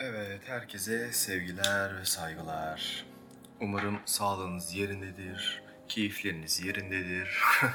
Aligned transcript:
Evet, 0.00 0.48
herkese 0.48 1.12
sevgiler 1.12 2.00
ve 2.00 2.04
saygılar. 2.04 3.04
Umarım 3.60 4.00
sağlığınız 4.04 4.74
yerindedir, 4.74 5.62
keyifleriniz 5.88 6.64
yerindedir. 6.64 7.42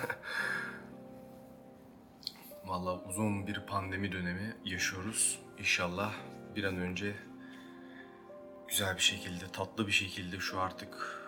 Vallahi 2.65 3.07
uzun 3.07 3.47
bir 3.47 3.59
pandemi 3.59 4.11
dönemi 4.11 4.55
yaşıyoruz. 4.65 5.39
İnşallah 5.59 6.13
bir 6.55 6.63
an 6.63 6.77
önce 6.77 7.15
güzel 8.67 8.95
bir 8.95 9.01
şekilde, 9.01 9.45
tatlı 9.53 9.87
bir 9.87 9.91
şekilde 9.91 10.39
şu 10.39 10.59
artık 10.59 11.21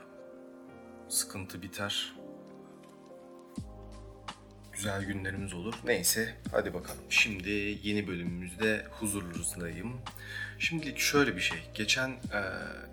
sıkıntı 1.10 1.62
biter. 1.62 2.16
Güzel 4.76 5.04
günlerimiz 5.04 5.54
olur. 5.54 5.74
Neyse 5.86 6.36
hadi 6.52 6.74
bakalım. 6.74 7.04
Şimdi 7.10 7.50
yeni 7.84 8.08
bölümümüzde 8.08 8.86
huzurlunuzdayım. 8.92 10.02
Şimdilik 10.60 10.98
şöyle 10.98 11.36
bir 11.36 11.42
şey. 11.42 11.58
Geçen 11.74 12.10
e, 12.10 12.42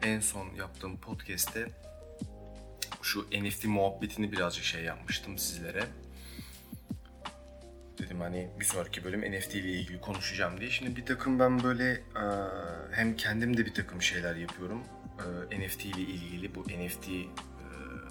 en 0.03 0.21
son 0.21 0.55
yaptığım 0.55 0.97
podcast'te 0.97 1.69
şu 3.03 3.27
NFT 3.31 3.65
muhabbetini 3.65 4.33
birazcık 4.33 4.65
şey 4.65 4.85
yapmıştım 4.85 5.39
sizlere. 5.39 5.85
Dedim 7.99 8.21
hani 8.21 8.51
bir 8.61 8.65
sonraki 8.65 9.05
bölüm 9.05 9.33
NFT 9.33 9.55
ile 9.55 9.71
ilgili 9.71 10.01
konuşacağım 10.01 10.61
diye. 10.61 10.71
Şimdi 10.71 10.97
bir 10.97 11.07
takım 11.07 11.39
ben 11.39 11.63
böyle 11.63 11.91
e, 11.93 12.25
hem 12.93 13.17
kendim 13.17 13.57
de 13.57 13.67
bir 13.67 13.75
takım 13.75 14.03
şeyler 14.03 14.37
yapıyorum. 14.37 14.83
E, 15.51 15.61
NFT 15.61 15.85
ile 15.85 16.01
ilgili 16.01 16.55
bu 16.55 16.63
NFT 16.63 17.09
e, 17.09 17.27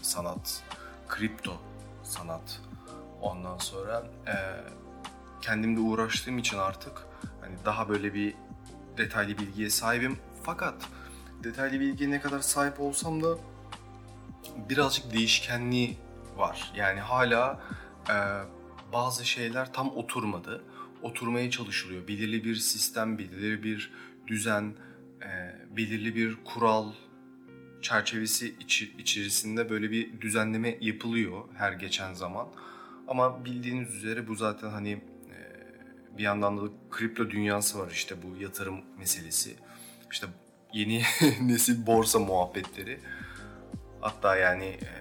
sanat, 0.01 0.63
kripto 1.07 1.61
sanat 2.03 2.61
Ondan 3.21 3.57
sonra 3.57 4.03
e, 4.27 4.35
kendim 5.41 5.75
de 5.75 5.79
uğraştığım 5.79 6.37
için 6.37 6.57
artık 6.57 6.91
hani 7.41 7.55
daha 7.65 7.89
böyle 7.89 8.13
bir 8.13 8.33
detaylı 8.97 9.37
bilgiye 9.37 9.69
sahibim. 9.69 10.17
Fakat 10.43 10.75
detaylı 11.43 11.79
bilgiye 11.79 12.11
ne 12.11 12.21
kadar 12.21 12.39
sahip 12.39 12.79
olsam 12.79 13.23
da 13.23 13.37
birazcık 14.69 15.13
değişkenliği 15.13 15.97
var. 16.37 16.71
Yani 16.75 16.99
hala 16.99 17.59
e, 18.09 18.15
bazı 18.93 19.25
şeyler 19.25 19.73
tam 19.73 19.89
oturmadı. 19.89 20.63
Oturmaya 21.01 21.51
çalışılıyor. 21.51 22.07
Belirli 22.07 22.43
bir 22.43 22.55
sistem, 22.55 23.17
belirli 23.17 23.63
bir 23.63 23.93
düzen, 24.27 24.75
e, 25.21 25.55
belirli 25.77 26.15
bir 26.15 26.37
kural 26.45 26.91
çerçevesi 27.81 28.55
içi, 28.59 28.93
içerisinde 28.97 29.69
böyle 29.69 29.91
bir 29.91 30.21
düzenleme 30.21 30.77
yapılıyor 30.81 31.43
her 31.57 31.71
geçen 31.71 32.13
zaman. 32.13 32.47
Ama 33.11 33.45
bildiğiniz 33.45 33.95
üzere 33.95 34.27
bu 34.27 34.35
zaten 34.35 34.69
hani 34.69 34.91
e, 34.91 35.37
bir 36.17 36.23
yandan 36.23 36.57
da 36.57 36.71
kripto 36.89 37.29
dünyası 37.29 37.79
var 37.79 37.91
işte 37.91 38.15
bu 38.23 38.41
yatırım 38.41 38.81
meselesi. 38.97 39.55
İşte 40.11 40.27
yeni 40.73 41.03
nesil 41.41 41.85
borsa 41.85 42.19
muhabbetleri. 42.19 42.99
Hatta 44.01 44.35
yani 44.35 44.65
e, 44.65 44.91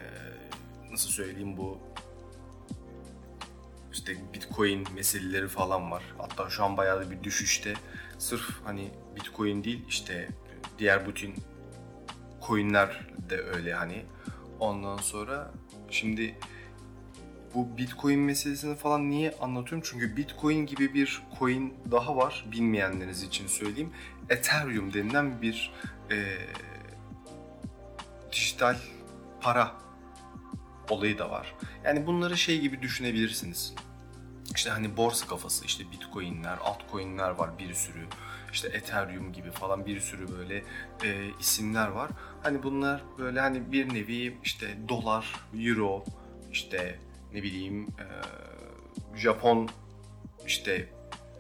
nasıl 0.93 1.11
söyleyeyim 1.11 1.57
bu 1.57 1.79
işte 3.93 4.17
bitcoin 4.35 4.87
meseleleri 4.95 5.49
falan 5.49 5.91
var. 5.91 6.03
Hatta 6.19 6.51
şu 6.51 6.65
an 6.65 6.77
bayağı 6.77 7.01
da 7.01 7.11
bir 7.11 7.23
düşüşte. 7.23 7.75
Sırf 8.19 8.51
hani 8.65 8.91
bitcoin 9.17 9.65
değil 9.65 9.85
işte 9.89 10.29
diğer 10.79 11.09
bütün 11.09 11.35
coinler 12.47 13.07
de 13.31 13.39
öyle 13.39 13.75
hani. 13.75 14.05
Ondan 14.61 14.97
sonra 14.97 15.51
şimdi 15.91 16.35
bu 17.55 17.77
Bitcoin 17.77 18.19
meselesini 18.19 18.77
falan 18.77 19.11
niye 19.11 19.35
anlatıyorum? 19.41 19.89
Çünkü 19.91 20.17
Bitcoin 20.17 20.67
gibi 20.67 20.95
bir 20.95 21.23
coin 21.39 21.75
daha 21.91 22.17
var 22.17 22.45
bilmeyenleriniz 22.53 23.23
için 23.23 23.47
söyleyeyim. 23.47 23.91
Ethereum 24.29 24.93
denilen 24.93 25.43
bir 25.43 25.73
e, 26.11 26.17
dijital 28.33 28.77
para 29.41 29.73
olayı 30.91 31.19
da 31.19 31.31
var. 31.31 31.55
Yani 31.85 32.07
bunları 32.07 32.37
şey 32.39 32.61
gibi 32.61 32.83
düşünebilirsiniz. 32.83 33.75
İşte 34.55 34.71
hani 34.71 34.97
borsa 34.97 35.27
kafası, 35.27 35.65
işte 35.65 35.85
bitcoinler, 35.93 36.59
altcoinler 36.65 37.31
var 37.31 37.59
bir 37.59 37.75
sürü. 37.75 38.07
İşte 38.53 38.69
Ethereum 38.69 39.33
gibi 39.33 39.51
falan 39.51 39.87
bir 39.87 40.01
sürü 40.01 40.39
böyle 40.39 40.65
e, 41.05 41.31
isimler 41.41 41.89
var. 41.89 42.11
Hani 42.43 42.63
bunlar 42.63 43.03
böyle 43.19 43.41
hani 43.41 43.73
bir 43.73 43.95
nevi 43.95 44.39
işte 44.45 44.77
dolar, 44.89 45.35
euro, 45.55 46.05
işte 46.53 46.99
ne 47.35 47.43
bileyim 47.43 47.83
e, 47.83 48.07
Japon 49.19 49.69
işte 50.47 50.89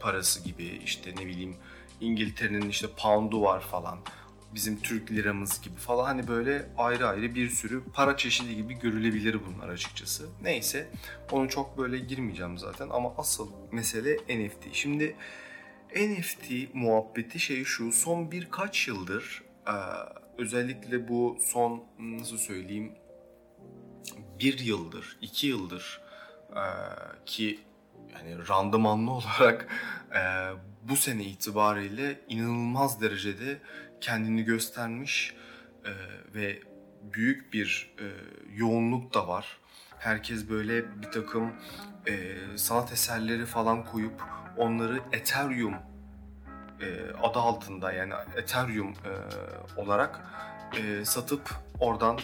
parası 0.00 0.44
gibi 0.44 0.64
işte 0.84 1.10
ne 1.16 1.26
bileyim 1.26 1.56
İngiltere'nin 2.00 2.68
işte 2.68 2.86
pound'u 2.96 3.42
var 3.42 3.60
falan. 3.60 3.98
Bizim 4.54 4.80
Türk 4.80 5.10
liramız 5.10 5.60
gibi 5.60 5.76
falan 5.76 6.04
hani 6.04 6.28
böyle 6.28 6.66
ayrı 6.78 7.08
ayrı 7.08 7.34
bir 7.34 7.50
sürü 7.50 7.82
para 7.94 8.16
çeşidi 8.16 8.56
gibi 8.56 8.74
görülebilir 8.74 9.40
bunlar 9.46 9.68
açıkçası. 9.68 10.28
Neyse 10.42 10.88
onu 11.30 11.48
çok 11.48 11.78
böyle 11.78 11.98
girmeyeceğim 11.98 12.58
zaten 12.58 12.88
ama 12.90 13.14
asıl 13.18 13.50
mesele 13.72 14.16
NFT. 14.16 14.66
Şimdi 14.72 15.16
NFT 15.96 16.74
muhabbeti 16.74 17.40
şey 17.40 17.64
şu 17.64 17.92
son 17.92 18.30
birkaç 18.30 18.88
yıldır 18.88 19.42
özellikle 20.38 21.08
bu 21.08 21.38
son 21.40 21.84
nasıl 21.98 22.38
söyleyeyim 22.38 22.92
bir 24.40 24.58
yıldır, 24.58 25.16
iki 25.20 25.46
yıldır 25.46 26.00
e, 26.50 26.64
ki 27.26 27.60
yani 28.14 28.48
randımanlı 28.48 29.10
olarak 29.10 29.68
e, 30.14 30.20
bu 30.82 30.96
sene 30.96 31.24
itibariyle 31.24 32.20
inanılmaz 32.28 33.00
derecede 33.00 33.58
kendini 34.00 34.44
göstermiş 34.44 35.34
e, 35.84 35.92
ve 36.34 36.62
büyük 37.02 37.52
bir 37.52 37.94
e, 37.98 38.06
yoğunluk 38.56 39.14
da 39.14 39.28
var. 39.28 39.58
Herkes 39.98 40.50
böyle 40.50 41.02
bir 41.02 41.10
takım 41.12 41.52
e, 42.06 42.36
sanat 42.56 42.92
eserleri 42.92 43.46
falan 43.46 43.84
koyup 43.84 44.22
onları 44.56 45.00
Ethereum 45.12 45.74
e, 46.80 46.86
adı 47.22 47.38
altında 47.38 47.92
yani 47.92 48.14
Ethereum 48.36 48.88
e, 48.90 49.12
olarak 49.80 50.20
e, 50.76 51.04
satıp 51.04 51.50
oradan 51.80 52.18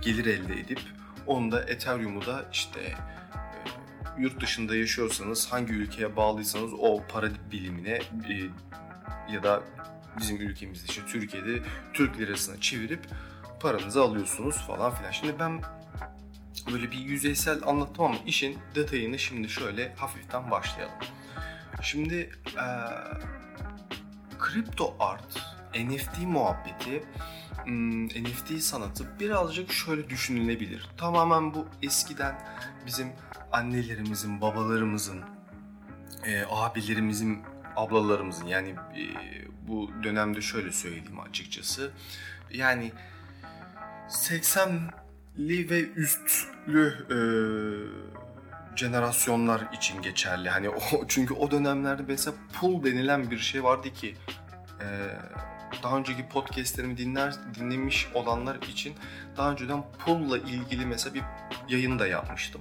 gelir 0.00 0.26
elde 0.26 0.60
edip 0.60 0.80
onu 1.26 1.52
da 1.52 1.62
Ethereum'u 1.62 2.26
da 2.26 2.44
işte 2.52 2.80
e, 2.80 2.94
yurt 4.18 4.40
dışında 4.40 4.76
yaşıyorsanız 4.76 5.52
hangi 5.52 5.72
ülkeye 5.72 6.16
bağlıysanız 6.16 6.72
o 6.78 7.02
para 7.08 7.28
bilimine 7.52 8.00
e, 8.28 8.34
ya 9.32 9.42
da 9.42 9.62
bizim 10.18 10.40
ülkemizde 10.40 10.86
işte 10.88 11.02
Türkiye'de 11.06 11.62
Türk 11.92 12.18
lirasına 12.18 12.60
çevirip 12.60 13.00
paranızı 13.60 14.02
alıyorsunuz 14.02 14.56
falan 14.66 14.94
filan. 14.94 15.10
Şimdi 15.10 15.38
ben 15.38 15.62
böyle 16.72 16.90
bir 16.90 16.98
yüzeysel 16.98 17.60
anlattım 17.66 18.04
ama 18.04 18.16
işin 18.26 18.58
detayını 18.74 19.18
şimdi 19.18 19.48
şöyle 19.48 19.94
hafiften 19.94 20.50
başlayalım. 20.50 20.94
Şimdi 21.82 22.30
e, 22.56 22.66
kripto 24.38 24.96
art, 25.00 25.54
NFT 25.74 26.18
muhabbeti 26.26 27.04
NFT 27.66 28.62
sanatı 28.62 29.20
birazcık 29.20 29.72
şöyle 29.72 30.10
düşünülebilir. 30.10 30.88
Tamamen 30.96 31.54
bu 31.54 31.66
eskiden 31.82 32.40
bizim 32.86 33.08
annelerimizin, 33.52 34.40
babalarımızın, 34.40 35.20
e, 36.24 36.44
abilerimizin, 36.50 37.42
ablalarımızın 37.76 38.46
yani 38.46 38.68
e, 38.68 39.04
bu 39.68 39.90
dönemde 40.02 40.40
şöyle 40.40 40.72
söyleyeyim 40.72 41.20
açıkçası. 41.20 41.90
Yani 42.50 42.92
80'li 44.08 45.70
ve 45.70 45.80
üstlü 45.80 47.06
e, 47.10 47.18
jenerasyonlar 48.76 49.62
için 49.72 50.02
geçerli. 50.02 50.50
Hani 50.50 50.68
o 50.68 50.80
çünkü 51.08 51.34
o 51.34 51.50
dönemlerde 51.50 52.02
mesela 52.08 52.36
pul 52.52 52.84
denilen 52.84 53.30
bir 53.30 53.38
şey 53.38 53.64
vardı 53.64 53.92
ki 53.92 54.16
e, 54.80 54.86
daha 55.82 55.98
önceki 55.98 56.28
podcastlerimi 56.28 56.98
dinler 56.98 57.34
dinlemiş 57.54 58.08
olanlar 58.14 58.62
için 58.62 58.94
daha 59.36 59.52
önceden 59.52 59.84
pull'la 59.98 60.38
ilgili 60.38 60.86
mesela 60.86 61.14
bir 61.14 61.22
yayın 61.68 61.98
da 61.98 62.06
yapmıştım. 62.06 62.60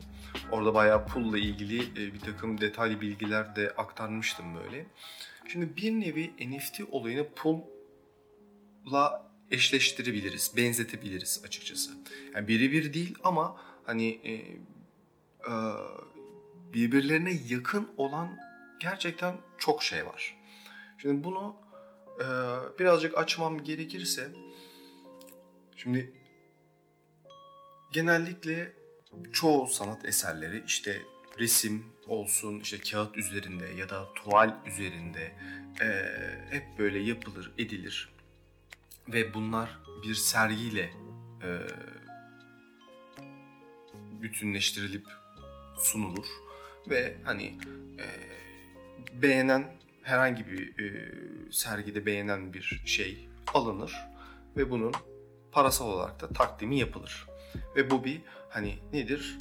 Orada 0.52 0.74
bayağı 0.74 1.06
pull'la 1.06 1.38
ilgili 1.38 1.82
e, 1.82 2.14
bir 2.14 2.20
takım 2.20 2.62
detaylı 2.62 3.02
bilgiler 3.02 3.56
de 3.56 3.74
aktarmıştım 3.78 4.46
böyle. 4.56 4.86
Şimdi 5.48 5.78
bir 5.78 5.92
nevi 5.92 6.34
NFT 6.40 6.82
olayını 6.92 7.34
pull'la 7.36 9.32
eşleştirebiliriz, 9.52 10.54
benzetebiliriz 10.58 11.42
açıkçası. 11.46 11.92
Yani 12.36 12.48
birebir 12.48 12.94
değil 12.94 13.16
ama 13.24 13.58
hani 13.86 14.08
e, 14.24 14.34
e, 14.34 15.54
birbirlerine 16.74 17.34
yakın 17.50 17.90
olan 17.98 18.38
gerçekten 18.80 19.38
çok 19.58 19.84
şey 19.84 20.06
var. 20.06 20.38
Şimdi 20.98 21.24
bunu 21.24 21.63
e, 22.20 22.26
birazcık 22.80 23.18
açmam 23.18 23.64
gerekirse 23.64 24.32
şimdi 25.76 26.14
genellikle 27.92 28.74
çoğu 29.32 29.68
sanat 29.68 30.06
eserleri 30.06 30.64
işte 30.68 31.02
resim 31.40 31.86
olsun 32.08 32.60
işte 32.60 32.78
kağıt 32.78 33.18
üzerinde 33.18 33.66
ya 33.68 33.90
da 33.90 34.14
tuval 34.14 34.56
üzerinde 34.66 35.36
e, 35.82 35.88
hep 36.50 36.64
böyle 36.80 37.00
yapılır, 37.00 37.52
edilir. 37.58 38.10
Ve 39.08 39.34
bunlar 39.34 39.80
bir 40.04 40.16
sergiyle 40.16 40.94
e, 41.44 41.50
bütünleştirilip 44.22 45.06
sunulur. 45.78 46.26
Ve 46.90 47.18
hani 47.24 47.58
e, 48.00 48.06
beğenen 49.22 49.83
herhangi 50.04 50.48
bir 50.48 50.80
e, 50.80 51.12
sergide 51.52 52.06
beğenen 52.06 52.54
bir 52.54 52.82
şey 52.86 53.30
alınır 53.54 53.96
ve 54.58 54.70
bunun 54.72 54.94
parasal 55.52 55.88
olarak 55.88 56.22
da 56.22 56.28
takdimi 56.28 56.80
yapılır. 56.80 57.28
Ve 57.76 57.92
bu 57.92 58.04
bir 58.04 58.22
hani 58.50 58.80
nedir? 58.94 59.38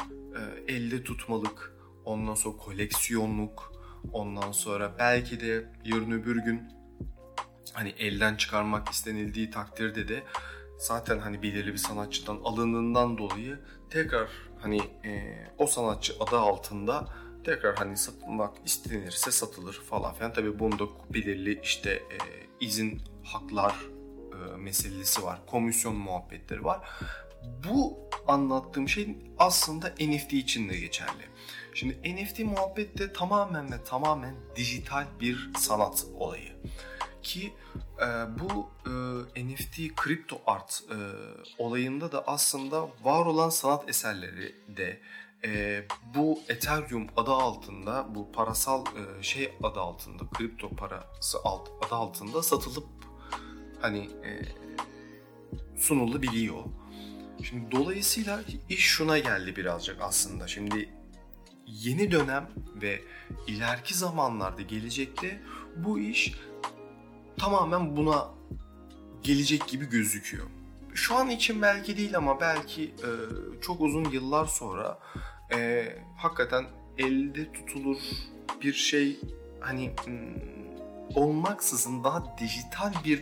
E, 0.69 0.73
elde 0.75 1.05
tutmalık, 1.05 1.77
ondan 2.05 2.35
sonra 2.35 2.57
koleksiyonluk, 2.57 3.73
ondan 4.13 4.53
sonra 4.53 4.93
belki 4.99 5.41
de 5.41 5.73
yarın 5.85 6.11
öbür 6.11 6.37
gün 6.37 6.63
hani 7.73 7.89
elden 7.89 8.37
çıkarmak 8.37 8.89
istenildiği 8.89 9.51
takdirde 9.51 10.09
de 10.09 10.23
zaten 10.79 11.19
hani 11.19 11.43
belirli 11.43 11.73
bir 11.73 11.79
sanatçıdan 11.79 12.41
alındığından 12.45 13.19
dolayı 13.19 13.59
tekrar 13.91 14.29
hani 14.61 14.81
e, 15.05 15.35
o 15.59 15.67
sanatçı 15.67 16.15
adı 16.21 16.39
altında 16.39 17.09
tekrar 17.45 17.77
hani 17.77 17.97
satılmak 17.97 18.57
istenirse 18.65 19.31
satılır 19.31 19.73
falan 19.73 20.15
filan. 20.15 20.33
Tabii 20.33 20.59
bunda 20.59 20.85
belirli 21.15 21.61
işte 21.63 21.91
e, 21.91 22.19
izin 22.61 23.03
haklar 23.25 23.75
e, 24.33 24.57
meselesi 24.57 25.23
var. 25.23 25.39
Komisyon 25.47 25.97
muhabbetleri 25.97 26.65
var. 26.65 26.89
Bu 27.69 27.99
anlattığım 28.27 28.89
şey 28.89 29.17
aslında 29.39 29.89
NFT 29.89 30.33
için 30.33 30.69
de 30.69 30.79
geçerli. 30.79 31.33
Şimdi 31.75 32.15
NFT 32.15 32.39
muhabbette 32.39 33.13
tamamen 33.13 33.73
ve 33.73 33.85
tamamen 33.85 34.35
dijital 34.57 35.07
bir 35.21 35.51
sanat 35.59 36.07
olayı. 36.15 36.53
Ki 37.23 37.53
e, 37.99 38.07
bu 38.41 38.71
e, 39.37 39.45
NFT 39.45 39.97
kripto 39.97 40.41
art 40.47 40.83
e, 40.91 40.97
olayında 41.59 42.13
da 42.13 42.25
aslında 42.27 42.83
var 42.83 43.27
olan 43.27 43.51
sanat 43.51 43.89
eserleri 43.89 44.57
de 44.69 45.01
e, 45.45 45.85
bu 46.15 46.41
Ethereum 46.49 47.07
adı 47.17 47.31
altında, 47.31 48.07
bu 48.15 48.33
parasal 48.33 48.85
e, 48.87 49.23
şey 49.23 49.53
adı 49.63 49.81
altında, 49.81 50.23
kripto 50.35 50.69
parası 50.69 51.39
alt, 51.45 51.69
adı 51.87 51.95
altında 51.95 52.43
satılıp 52.43 52.87
hani 53.81 53.99
e, 53.99 54.43
sunulabiliyor. 55.77 56.65
Şimdi 57.43 57.73
dolayısıyla 57.73 58.41
iş 58.69 58.85
şuna 58.85 59.19
geldi 59.19 59.57
birazcık 59.57 60.01
aslında. 60.01 60.49
Şimdi 60.49 60.89
yeni 61.67 62.11
dönem 62.11 62.51
ve 62.83 63.03
ileriki 63.47 63.95
zamanlarda 63.95 64.63
gelecekte 64.63 65.43
bu 65.77 65.99
iş 65.99 66.35
tamamen 67.39 67.97
buna 67.97 68.29
gelecek 69.23 69.69
gibi 69.69 69.85
gözüküyor. 69.89 70.47
Şu 70.95 71.17
an 71.17 71.31
için 71.31 71.63
belki 71.63 71.97
değil 71.97 72.17
ama 72.17 72.41
belki 72.41 72.85
e, 72.85 73.11
çok 73.61 73.81
uzun 73.81 74.05
yıllar 74.05 74.47
sonra 74.47 74.99
e, 75.55 75.89
hakikaten 76.17 76.65
elde 76.99 77.53
tutulur 77.53 77.99
bir 78.63 78.73
şey 78.73 79.21
hani 79.61 79.95
m, 80.07 80.13
olmaksızın 81.15 82.05
daha 82.05 82.39
dijital 82.39 82.93
bir 83.05 83.19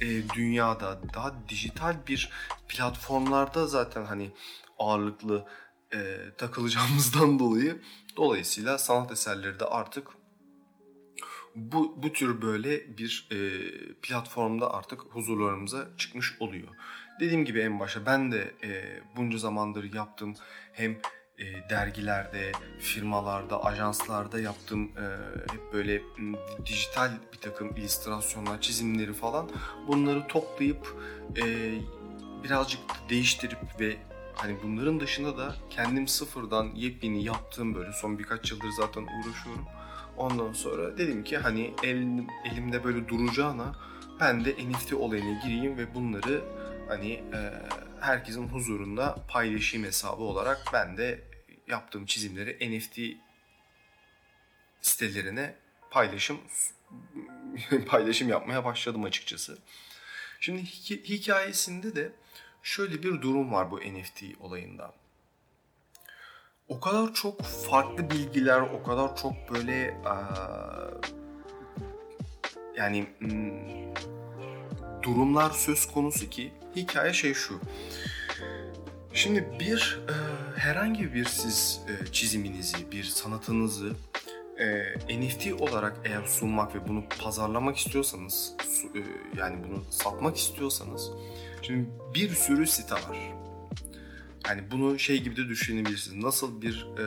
e, 0.00 0.28
dünyada, 0.34 1.00
daha 1.14 1.34
dijital 1.48 1.96
bir 2.08 2.30
platformlarda 2.68 3.66
zaten 3.66 4.04
hani 4.04 4.30
ağırlıklı 4.78 5.46
e, 5.94 6.16
takılacağımızdan 6.38 7.38
dolayı 7.38 7.82
dolayısıyla 8.16 8.78
sanat 8.78 9.12
eserleri 9.12 9.60
de 9.60 9.64
artık 9.64 10.08
bu, 11.54 12.02
bu 12.02 12.12
tür 12.12 12.42
böyle 12.42 12.98
bir 12.98 13.28
e, 13.32 13.38
platformda 14.02 14.74
artık 14.74 15.00
huzurlarımıza 15.00 15.88
çıkmış 15.96 16.36
oluyor. 16.40 16.68
Dediğim 17.20 17.44
gibi 17.44 17.60
en 17.60 17.80
başta 17.80 18.06
ben 18.06 18.32
de 18.32 18.54
e, 18.62 19.00
bunca 19.16 19.38
zamandır 19.38 19.94
yaptığım 19.94 20.34
hem 20.72 20.98
e, 21.40 21.70
dergilerde, 21.70 22.52
firmalarda, 22.78 23.64
ajanslarda 23.64 24.40
yaptığım 24.40 24.84
e, 24.84 25.04
hep 25.52 25.72
böyle 25.72 26.02
dijital 26.66 27.10
bir 27.32 27.38
takım 27.38 27.76
illüstrasyonlar, 27.76 28.60
çizimleri 28.60 29.12
falan 29.12 29.50
bunları 29.88 30.26
toplayıp 30.26 30.96
e, 31.36 31.74
birazcık 32.44 32.80
değiştirip 33.08 33.80
ve 33.80 33.96
hani 34.34 34.56
bunların 34.62 35.00
dışında 35.00 35.38
da 35.38 35.54
kendim 35.70 36.08
sıfırdan 36.08 36.64
yepyeni 36.74 37.24
yaptığım 37.24 37.74
böyle 37.74 37.92
son 37.92 38.18
birkaç 38.18 38.50
yıldır 38.50 38.70
zaten 38.70 39.02
uğraşıyorum. 39.02 39.66
Ondan 40.16 40.52
sonra 40.52 40.98
dedim 40.98 41.24
ki 41.24 41.38
hani 41.38 41.74
elim, 41.82 42.26
elimde 42.44 42.84
böyle 42.84 43.08
duracağına 43.08 43.74
ben 44.20 44.44
de 44.44 44.50
NFT 44.50 44.92
olayına 44.92 45.40
gireyim 45.40 45.78
ve 45.78 45.94
bunları 45.94 46.44
hani 46.88 47.12
e, 47.12 47.52
herkesin 48.00 48.48
huzurunda 48.48 49.16
paylaşayım 49.28 49.86
hesabı 49.86 50.22
olarak 50.22 50.64
ben 50.72 50.96
de 50.96 51.24
yaptığım 51.68 52.06
çizimleri 52.06 52.76
NFT 52.76 52.98
sitelerine 54.80 55.54
paylaşım 55.90 56.40
paylaşım 57.86 58.28
yapmaya 58.28 58.64
başladım 58.64 59.04
açıkçası. 59.04 59.58
Şimdi 60.40 60.64
hikayesinde 60.88 61.96
de 61.96 62.12
şöyle 62.62 63.02
bir 63.02 63.22
durum 63.22 63.52
var 63.52 63.70
bu 63.70 63.80
NFT 63.80 64.22
olayında. 64.40 64.94
O 66.68 66.80
kadar 66.80 67.14
çok 67.14 67.42
farklı 67.42 68.10
bilgiler, 68.10 68.60
o 68.60 68.82
kadar 68.82 69.16
çok 69.16 69.34
böyle 69.54 70.00
yani 72.76 73.06
hmm, 73.18 74.19
durumlar 75.02 75.50
söz 75.50 75.86
konusu 75.86 76.30
ki 76.30 76.52
hikaye 76.76 77.12
şey 77.12 77.34
şu. 77.34 77.60
Şimdi 79.14 79.48
bir 79.60 80.00
e, 80.08 80.14
herhangi 80.60 81.14
bir 81.14 81.24
siz 81.24 81.80
e, 81.88 82.12
çiziminizi, 82.12 82.92
bir 82.92 83.04
sanatınızı 83.04 83.92
e, 84.58 85.20
NFT 85.20 85.52
olarak 85.60 85.96
eğer 86.04 86.24
sunmak 86.24 86.74
ve 86.74 86.88
bunu 86.88 87.04
pazarlamak 87.22 87.76
istiyorsanız, 87.76 88.54
e, 88.94 88.98
yani 89.38 89.56
bunu 89.68 89.82
satmak 89.90 90.36
istiyorsanız, 90.36 91.10
şimdi 91.62 91.88
bir 92.14 92.30
sürü 92.30 92.66
site 92.66 92.94
var. 92.94 93.40
Yani 94.48 94.62
bunu 94.70 94.98
şey 94.98 95.22
gibi 95.22 95.36
de 95.36 95.48
düşünebilirsiniz. 95.48 96.24
Nasıl 96.24 96.62
bir 96.62 96.86
e, 96.98 97.04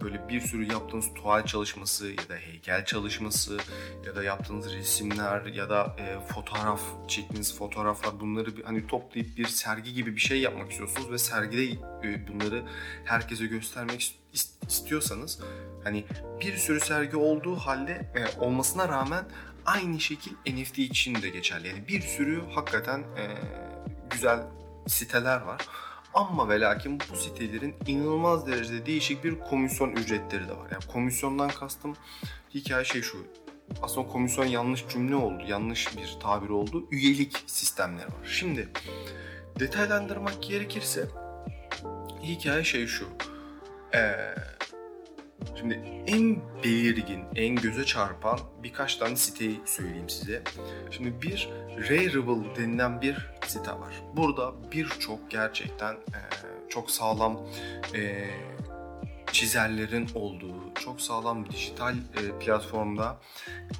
böyle 0.00 0.28
bir 0.28 0.40
sürü 0.40 0.72
yaptığınız 0.72 1.14
tuval 1.14 1.44
çalışması 1.44 2.08
ya 2.08 2.28
da 2.28 2.34
heykel 2.34 2.84
çalışması 2.84 3.58
ya 4.06 4.16
da 4.16 4.22
yaptığınız 4.22 4.74
resimler 4.74 5.46
ya 5.46 5.70
da 5.70 5.96
e, 5.98 6.32
fotoğraf 6.34 6.80
çektiğiniz 7.08 7.58
fotoğraflar 7.58 8.20
bunları 8.20 8.56
bir, 8.56 8.64
hani 8.64 8.86
toplayıp 8.86 9.36
bir 9.36 9.46
sergi 9.46 9.94
gibi 9.94 10.16
bir 10.16 10.20
şey 10.20 10.40
yapmak 10.40 10.70
istiyorsunuz 10.70 11.10
ve 11.10 11.18
sergide 11.18 11.64
e, 12.04 12.28
bunları 12.28 12.62
herkese 13.04 13.46
göstermek 13.46 14.14
istiyorsanız 14.68 15.40
hani 15.84 16.04
bir 16.40 16.56
sürü 16.56 16.80
sergi 16.80 17.16
olduğu 17.16 17.56
halde 17.56 17.92
e, 17.92 18.40
olmasına 18.40 18.88
rağmen 18.88 19.24
aynı 19.66 20.00
şekil 20.00 20.32
NFT 20.46 20.78
için 20.78 21.22
de 21.22 21.28
geçerli. 21.28 21.68
Yani 21.68 21.88
bir 21.88 22.00
sürü 22.00 22.42
hakikaten 22.50 22.98
e, 22.98 23.24
güzel 24.10 24.40
siteler 24.86 25.40
var. 25.40 25.68
Ama 26.18 26.48
ve 26.48 26.60
lakin 26.60 27.00
bu 27.12 27.16
sitelerin 27.16 27.74
inanılmaz 27.86 28.46
derecede 28.46 28.86
değişik 28.86 29.24
bir 29.24 29.40
komisyon 29.40 29.90
ücretleri 29.92 30.48
de 30.48 30.52
var. 30.52 30.70
Yani 30.72 30.84
komisyondan 30.92 31.48
kastım 31.48 31.96
hikaye 32.54 32.84
şey 32.84 33.02
şu. 33.02 33.26
Aslında 33.82 34.08
komisyon 34.08 34.44
yanlış 34.44 34.88
cümle 34.88 35.14
oldu, 35.14 35.42
yanlış 35.46 35.96
bir 35.96 36.16
tabir 36.20 36.48
oldu. 36.48 36.88
Üyelik 36.90 37.44
sistemleri 37.46 38.06
var. 38.06 38.24
Şimdi 38.24 38.68
detaylandırmak 39.58 40.42
gerekirse 40.42 41.08
hikaye 42.22 42.64
şey 42.64 42.86
şu. 42.86 43.08
Ee, 43.94 44.34
Şimdi 45.58 45.74
en 46.06 46.36
belirgin, 46.64 47.24
en 47.36 47.56
göze 47.56 47.84
çarpan 47.84 48.38
birkaç 48.62 48.96
tane 48.96 49.16
siteyi 49.16 49.60
söyleyeyim 49.66 50.08
size. 50.08 50.42
Şimdi 50.90 51.22
bir 51.22 51.48
Rarible 51.90 52.56
denilen 52.56 53.02
bir 53.02 53.37
site 53.50 53.70
var. 53.70 54.02
Burada 54.16 54.52
birçok 54.72 55.30
gerçekten 55.30 55.92
e, 55.92 56.20
çok 56.68 56.90
sağlam 56.90 57.40
e, 57.94 58.30
çizerlerin 59.32 60.08
olduğu, 60.14 60.74
çok 60.74 61.00
sağlam 61.00 61.50
dijital 61.50 61.94
e, 61.94 62.38
platformda 62.38 63.16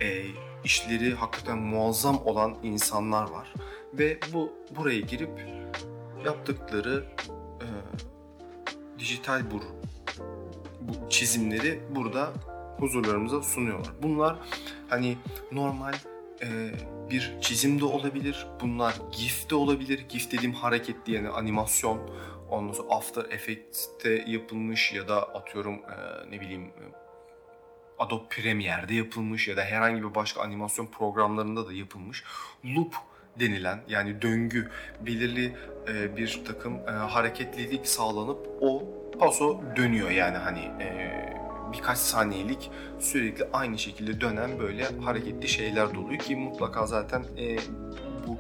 e, 0.01 0.25
işleri 0.65 1.15
hakikaten 1.15 1.59
muazzam 1.59 2.27
olan 2.27 2.57
insanlar 2.63 3.31
var. 3.31 3.55
Ve 3.95 4.19
bu 4.33 4.53
buraya 4.77 5.01
girip 5.01 5.47
yaptıkları 6.25 7.05
e, 7.61 7.67
dijital 8.99 9.51
bur 9.51 9.63
bu 10.81 11.11
çizimleri 11.11 11.81
burada 11.91 12.33
huzurlarımıza 12.79 13.43
sunuyorlar. 13.43 13.93
Bunlar 14.03 14.39
hani 14.89 15.17
normal 15.53 15.95
e, 16.43 16.71
bir 17.11 17.35
çizim 17.41 17.81
de 17.81 17.85
olabilir. 17.85 18.47
Bunlar 18.61 18.95
GIF 19.13 19.51
de 19.51 19.55
olabilir. 19.55 20.05
GIF 20.09 20.33
dediğim 20.33 20.55
hareketli 20.55 21.13
yani 21.13 21.29
animasyon. 21.29 22.11
Ondan 22.51 22.73
sonra 22.73 22.89
After 22.95 23.25
Effects'te 23.25 24.25
yapılmış 24.27 24.93
ya 24.93 25.09
da 25.09 25.35
atıyorum 25.35 25.75
e, 25.75 26.31
ne 26.31 26.41
bileyim 26.41 26.73
Adobe 27.99 28.29
Premiere'de 28.29 28.95
yapılmış 28.95 29.49
ya 29.49 29.57
da 29.57 29.63
herhangi 29.63 30.03
bir 30.03 30.15
başka 30.15 30.41
animasyon 30.41 30.87
programlarında 30.87 31.67
da 31.69 31.73
yapılmış. 31.73 32.25
Loop 32.65 32.95
denilen 33.41 33.81
yani 33.89 34.23
döngü 34.23 34.71
belirli 35.01 35.57
e, 35.89 36.17
bir 36.17 36.41
takım 36.47 36.75
e, 36.89 36.91
hareketlilik 36.91 37.87
sağlanıp 37.87 38.49
o 38.61 38.83
paso 39.19 39.63
dönüyor 39.77 40.11
yani 40.11 40.37
hani 40.37 40.61
e, 40.61 40.89
birkaç 41.73 41.99
saniyelik 41.99 42.71
sürekli 43.01 43.45
aynı 43.53 43.79
şekilde 43.79 44.21
dönen 44.21 44.59
böyle 44.59 44.87
hareketli 45.05 45.49
şeyler 45.49 45.95
doluyor 45.95 46.19
ki 46.19 46.37
mutlaka 46.37 46.87
zaten 46.87 47.25
e, 47.39 47.59
bu 48.27 48.39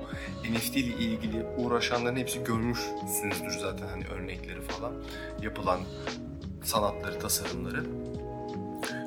NFT 0.53 0.77
ile 0.77 0.95
ilgili 0.95 1.45
uğraşanların 1.57 2.17
hepsi 2.17 2.45
görmüşsünüzdür 2.45 3.59
zaten 3.61 3.87
hani 3.87 4.05
örnekleri 4.07 4.61
falan 4.61 4.93
yapılan 5.43 5.81
sanatları, 6.65 7.19
tasarımları. 7.19 7.85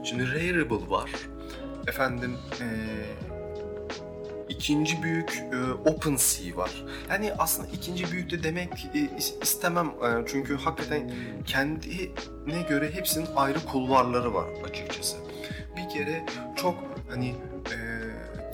Şimdi 0.03 0.31
Rarible 0.31 0.89
var. 0.89 1.11
Efendim 1.87 2.37
e, 2.61 2.65
ikinci 4.51 5.03
büyük 5.03 5.43
e, 5.53 5.89
OpenSea 5.89 6.58
var. 6.58 6.86
Yani 7.10 7.34
aslında 7.38 7.67
ikinci 7.74 8.12
büyük 8.12 8.31
de 8.31 8.43
demek 8.43 8.88
e, 8.96 9.10
istemem 9.41 9.88
e, 9.88 10.25
çünkü 10.27 10.58
hakikaten 10.58 11.12
kendine 11.46 12.62
göre 12.70 12.91
hepsinin 12.93 13.27
ayrı 13.36 13.60
kulvarları 13.65 14.34
var 14.34 14.48
açıkçası. 14.70 15.17
Bir 15.77 15.89
kere 15.89 16.25
çok 16.55 16.75
hani 17.10 17.36
e, 17.65 17.77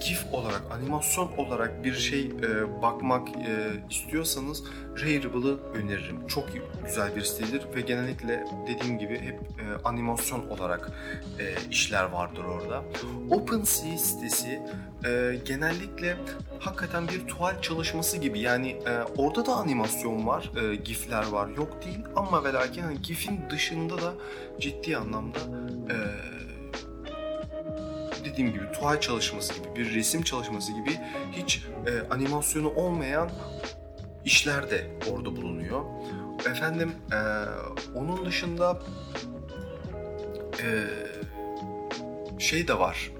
GIF 0.06 0.34
olarak, 0.34 0.62
animasyon 0.72 1.32
olarak 1.38 1.84
bir 1.84 1.94
şey 1.94 2.26
e, 2.26 2.82
bakmak 2.82 3.28
e, 3.30 3.68
istiyorsanız 3.90 4.64
Rarible'ı 5.02 5.58
öneririm. 5.74 6.28
Çok 6.28 6.46
güzel 6.86 7.16
bir 7.16 7.22
sitedir 7.22 7.66
ve 7.76 7.82
genellikle 7.82 8.46
dediğim 8.68 9.00
gibi 9.00 9.20
hep 9.20 9.36
e, 9.36 9.84
animasyon 9.84 10.50
olarak 10.50 10.92
e, 11.40 11.56
işler 11.72 12.04
vardır 12.04 12.44
orada. 12.44 12.84
OpenSea 13.30 13.98
sitesi 13.98 14.62
e, 15.06 15.40
genellikle 15.46 16.18
hakikaten 16.60 17.08
bir 17.08 17.28
tuval 17.28 17.62
çalışması 17.62 18.18
gibi 18.18 18.40
yani 18.40 18.70
e, 18.70 19.04
orada 19.18 19.46
da 19.46 19.56
animasyon 19.56 20.28
var, 20.28 20.52
e, 20.62 20.76
GIF'ler 20.76 21.28
var 21.28 21.48
yok 21.48 21.86
değil 21.86 22.00
ama 22.16 22.44
ve 22.44 22.54
lakin 22.54 22.82
hani 22.82 23.02
GIF'in 23.02 23.40
dışında 23.50 23.98
da 24.02 24.14
ciddi 24.60 24.98
anlamda 24.98 25.40
e, 25.90 25.96
dediğim 28.32 28.54
gibi 28.54 28.72
tuval 28.72 29.00
çalışması 29.00 29.54
gibi, 29.54 29.76
bir 29.76 29.96
resim 29.96 30.22
çalışması 30.22 30.72
gibi 30.72 31.00
hiç 31.32 31.64
e, 31.88 32.14
animasyonu 32.14 32.70
olmayan 32.70 33.32
işler 34.26 34.72
de 34.72 34.88
orada 35.12 35.36
bulunuyor. 35.36 35.86
Efendim 36.50 36.92
e, 37.12 37.18
onun 37.98 38.26
dışında 38.26 38.80
e, 40.64 40.86
şey 42.40 42.68
de 42.68 42.80
var. 42.80 43.12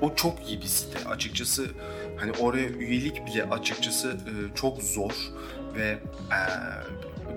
O 0.00 0.14
çok 0.14 0.48
iyi 0.48 0.60
bir 0.60 0.66
site. 0.66 1.08
Açıkçası 1.08 1.66
hani 2.16 2.32
oraya 2.32 2.68
üyelik 2.68 3.26
bile 3.26 3.44
açıkçası 3.44 4.08
e, 4.08 4.54
çok 4.54 4.82
zor 4.82 5.12
ve 5.74 5.98
e, 6.30 6.40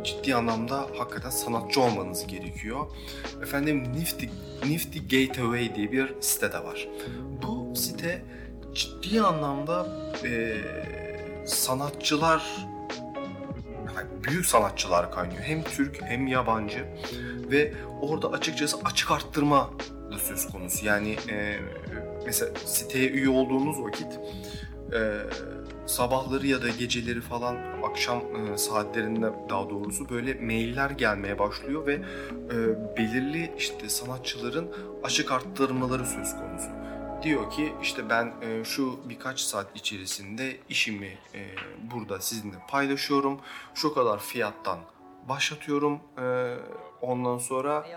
ciddi 0.04 0.36
anlamda 0.36 0.88
hakikaten 0.98 1.30
sanatçı 1.30 1.82
olmanız 1.82 2.28
gerekiyor. 2.28 2.86
Efendim 3.44 3.94
Nifty, 3.96 4.26
Nifty 4.66 5.00
Gateway 5.00 5.76
diye 5.76 5.92
bir 5.92 6.14
site 6.22 6.54
de 6.54 6.64
var. 6.64 6.88
Bu 7.44 7.76
site 7.76 8.26
ciddi 8.74 9.22
anlamda 9.22 9.88
e, 10.26 10.58
sanatçılar 11.46 12.44
büyük 14.24 14.46
sanatçılar 14.46 15.12
kaynıyor. 15.12 15.42
Hem 15.42 15.64
Türk 15.64 16.02
hem 16.02 16.28
yabancı 16.28 16.86
ve 17.52 17.74
orada 18.02 18.32
açıkçası 18.32 18.78
açık 18.86 19.12
arttırma 19.12 19.70
da 20.12 20.20
söz 20.20 20.48
konusu. 20.48 20.86
Yani 20.86 21.16
e, 21.30 21.60
mesela 22.26 22.52
siteye 22.66 23.10
üye 23.10 23.30
olduğunuz 23.30 23.80
vakit 23.80 24.20
e, 24.94 25.00
sabahları 25.90 26.48
ya 26.48 26.62
da 26.62 26.70
geceleri 26.70 27.22
falan 27.22 27.58
akşam 27.84 28.22
e, 28.36 28.58
saatlerinde 28.58 29.32
daha 29.50 29.70
doğrusu 29.70 30.10
böyle 30.10 30.34
mailler 30.34 30.90
gelmeye 30.90 31.40
başlıyor 31.40 31.88
ve 31.88 31.94
e, 31.94 32.58
belirli 32.98 33.54
işte 33.58 33.90
sanatçıların 33.90 34.72
açık 35.04 35.32
arttırmaları 35.32 36.06
söz 36.06 36.36
konusu. 36.36 36.70
Diyor 37.24 37.52
ki 37.52 37.74
işte 37.82 38.10
ben 38.10 38.34
e, 38.42 38.64
şu 38.64 39.00
birkaç 39.10 39.40
saat 39.40 39.68
içerisinde 39.76 40.58
işimi 40.70 41.18
e, 41.34 41.42
burada 41.92 42.22
sizinle 42.22 42.56
paylaşıyorum. 42.70 43.40
Şu 43.76 43.94
kadar 43.94 44.20
fiyattan 44.20 44.80
başlatıyorum. 45.30 46.00
E, 46.22 46.56
ondan 47.02 47.38
sonra 47.38 47.88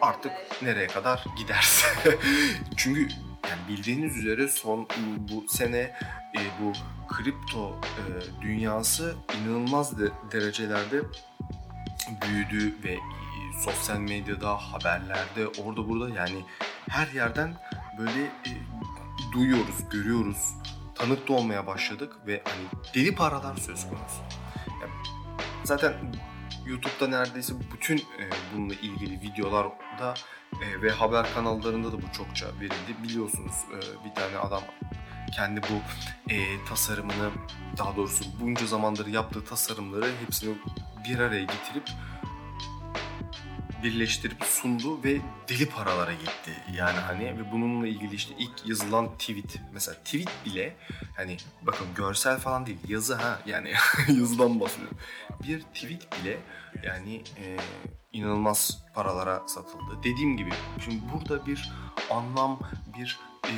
artık 0.00 0.32
nereye 0.62 0.86
kadar 0.86 1.24
giderse. 1.38 1.86
Çünkü 2.76 3.08
yani 3.50 3.68
bildiğiniz 3.68 4.16
üzere 4.16 4.48
son 4.48 4.88
bu 5.18 5.48
sene 5.48 5.78
e, 6.36 6.40
bu 6.60 6.72
kripto 7.14 7.80
e, 7.80 8.02
dünyası 8.42 9.14
inanılmaz 9.40 9.98
de, 9.98 10.10
derecelerde 10.32 11.02
büyüdü 12.22 12.74
ve 12.84 12.92
e, 12.92 13.00
sosyal 13.64 13.98
medyada, 13.98 14.56
haberlerde, 14.56 15.46
orada 15.46 15.88
burada 15.88 16.14
yani 16.14 16.44
her 16.88 17.08
yerden 17.08 17.54
böyle 17.98 18.22
e, 18.22 18.50
duyuyoruz, 19.32 19.88
görüyoruz, 19.90 20.54
tanık 20.94 21.28
da 21.28 21.32
olmaya 21.32 21.66
başladık 21.66 22.12
ve 22.26 22.42
hani 22.44 22.82
deli 22.94 23.14
paralar 23.14 23.56
söz 23.56 23.88
konusu. 23.88 24.22
Yani 24.82 24.92
zaten 25.64 25.94
YouTube'da 26.66 27.08
neredeyse 27.08 27.54
bütün 27.72 27.98
e, 27.98 28.30
bununla 28.54 28.74
ilgili 28.74 29.20
videolarda 29.20 30.14
e, 30.62 30.82
ve 30.82 30.90
haber 30.90 31.34
kanallarında 31.34 31.92
da 31.92 31.96
bu 31.96 32.12
çokça 32.12 32.46
verildi. 32.60 33.02
Biliyorsunuz 33.02 33.54
e, 33.72 34.04
bir 34.04 34.14
tane 34.14 34.38
adam 34.38 34.62
kendi 35.36 35.60
bu 35.62 35.82
e, 36.32 36.64
tasarımını 36.68 37.30
daha 37.78 37.96
doğrusu 37.96 38.24
bunca 38.40 38.66
zamandır 38.66 39.06
yaptığı 39.06 39.44
tasarımları 39.44 40.10
hepsini 40.26 40.54
bir 41.08 41.18
araya 41.18 41.42
getirip 41.42 41.84
birleştirip 43.82 44.44
sundu 44.44 45.04
ve 45.04 45.20
deli 45.48 45.68
paralara 45.68 46.12
gitti. 46.12 46.52
Yani 46.72 46.98
hani 46.98 47.24
ve 47.24 47.52
bununla 47.52 47.86
ilgili 47.86 48.14
işte 48.14 48.34
ilk 48.38 48.66
yazılan 48.66 49.12
tweet 49.18 49.60
mesela 49.72 49.94
tweet 49.94 50.28
bile 50.46 50.76
hani 51.16 51.36
bakın 51.62 51.86
görsel 51.94 52.38
falan 52.38 52.66
değil 52.66 52.78
yazı 52.88 53.14
ha 53.14 53.38
yani 53.46 53.72
yazıdan 54.08 54.60
bahsediyorum. 54.60 54.98
Bir 55.42 55.60
tweet 55.60 56.08
bile 56.12 56.38
yani 56.82 57.22
e, 57.44 57.56
inanılmaz 58.12 58.84
paralara 58.94 59.42
satıldı. 59.46 59.98
Dediğim 60.04 60.36
gibi 60.36 60.50
şimdi 60.84 61.00
burada 61.12 61.46
bir 61.46 61.72
anlam 62.10 62.58
bir 62.98 63.20
e, 63.46 63.52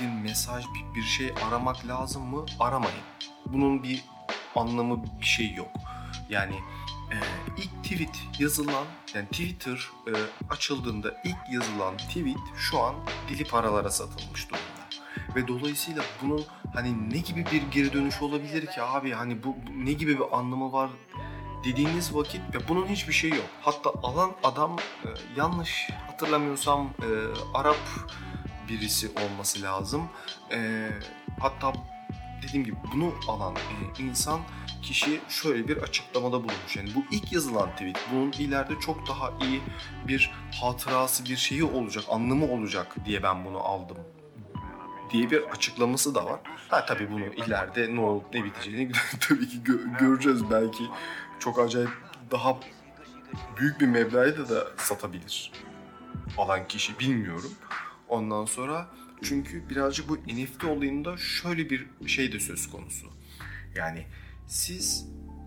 bir 0.00 0.08
mesaj 0.22 0.64
bir, 0.64 0.94
bir 0.94 1.02
şey 1.02 1.34
aramak 1.48 1.86
lazım 1.86 2.22
mı? 2.22 2.46
Aramayın. 2.60 3.02
Bunun 3.46 3.82
bir 3.82 4.04
anlamı 4.56 5.04
bir 5.20 5.26
şey 5.26 5.54
yok. 5.54 5.70
Yani 6.30 6.54
e, 7.10 7.16
ilk 7.56 7.84
tweet 7.84 8.28
yazılan 8.38 8.86
yani 9.14 9.26
Twitter 9.26 9.90
e, 10.06 10.12
açıldığında 10.50 11.14
ilk 11.24 11.52
yazılan 11.52 11.96
tweet 11.96 12.38
şu 12.56 12.80
an 12.80 12.94
dili 13.28 13.44
paralara 13.44 13.90
satılmış 13.90 14.48
durumda. 14.48 14.82
Ve 15.36 15.48
dolayısıyla 15.48 16.02
bunun 16.22 16.44
hani 16.74 17.10
ne 17.10 17.18
gibi 17.18 17.46
bir 17.52 17.62
geri 17.62 17.92
dönüş 17.92 18.22
olabilir 18.22 18.66
ki 18.66 18.82
abi 18.82 19.12
hani 19.12 19.42
bu, 19.44 19.48
bu 19.48 19.84
ne 19.84 19.92
gibi 19.92 20.18
bir 20.18 20.38
anlamı 20.38 20.72
var 20.72 20.90
dediğiniz 21.64 22.14
vakit 22.14 22.40
ve 22.54 22.68
bunun 22.68 22.86
hiçbir 22.86 23.12
şey 23.12 23.30
yok. 23.30 23.46
Hatta 23.62 23.92
alan 24.02 24.32
adam 24.44 24.76
e, 25.04 25.08
yanlış 25.36 25.88
hatırlamıyorsam 26.06 26.90
e, 27.02 27.08
Arap 27.54 27.78
birisi 28.68 29.08
olması 29.08 29.62
lazım. 29.62 30.08
E, 30.52 30.88
hatta 31.40 31.72
dediğim 32.42 32.64
gibi 32.64 32.76
bunu 32.94 33.14
alan 33.28 33.54
e, 33.54 34.02
insan 34.02 34.40
kişi 34.82 35.20
şöyle 35.28 35.68
bir 35.68 35.76
açıklamada 35.76 36.36
bulunmuş. 36.36 36.76
Yani 36.76 36.88
bu 36.94 37.04
ilk 37.10 37.32
yazılan 37.32 37.70
tweet 37.70 37.98
bunun 38.12 38.32
ileride 38.32 38.80
çok 38.80 39.08
daha 39.08 39.32
iyi 39.42 39.60
bir 40.08 40.32
hatırası 40.62 41.24
bir 41.24 41.36
şeyi 41.36 41.64
olacak, 41.64 42.04
anlamı 42.10 42.52
olacak 42.52 42.96
diye 43.04 43.22
ben 43.22 43.44
bunu 43.44 43.58
aldım 43.58 43.98
diye 45.12 45.30
bir 45.30 45.42
açıklaması 45.42 46.14
da 46.14 46.24
var. 46.24 46.40
Ha 46.68 46.86
tabii 46.86 47.10
bunu 47.10 47.24
ileride 47.24 47.94
ne 47.94 48.00
olup 48.00 48.34
ne 48.34 48.44
biteceğini 48.44 48.92
tabii 49.28 49.48
ki 49.48 49.58
gö- 49.64 49.98
göreceğiz 49.98 50.50
belki. 50.50 50.84
Çok 51.42 51.58
acayip 51.58 51.90
daha 52.30 52.60
büyük 53.58 53.80
bir 53.80 53.86
meblağı 53.86 54.48
da 54.48 54.66
satabilir 54.76 55.52
alan 56.38 56.68
kişi 56.68 56.98
bilmiyorum. 56.98 57.52
Ondan 58.08 58.44
sonra 58.44 58.88
çünkü 59.22 59.70
birazcık 59.70 60.08
bu 60.08 60.16
NFT 60.16 60.64
olayında 60.64 61.16
şöyle 61.16 61.70
bir 61.70 61.86
şey 62.06 62.32
de 62.32 62.40
söz 62.40 62.70
konusu. 62.70 63.06
Yani 63.76 64.06
siz 64.46 65.06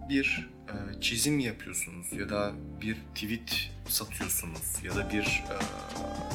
bir 0.10 0.50
e, 0.68 1.02
çizim 1.02 1.40
yapıyorsunuz 1.40 2.14
ya 2.14 2.30
da 2.30 2.52
bir 2.82 2.98
tweet 3.16 3.72
satıyorsunuz 3.90 4.84
ya 4.84 4.96
da 4.96 5.10
bir 5.10 5.44
e, 5.50 5.56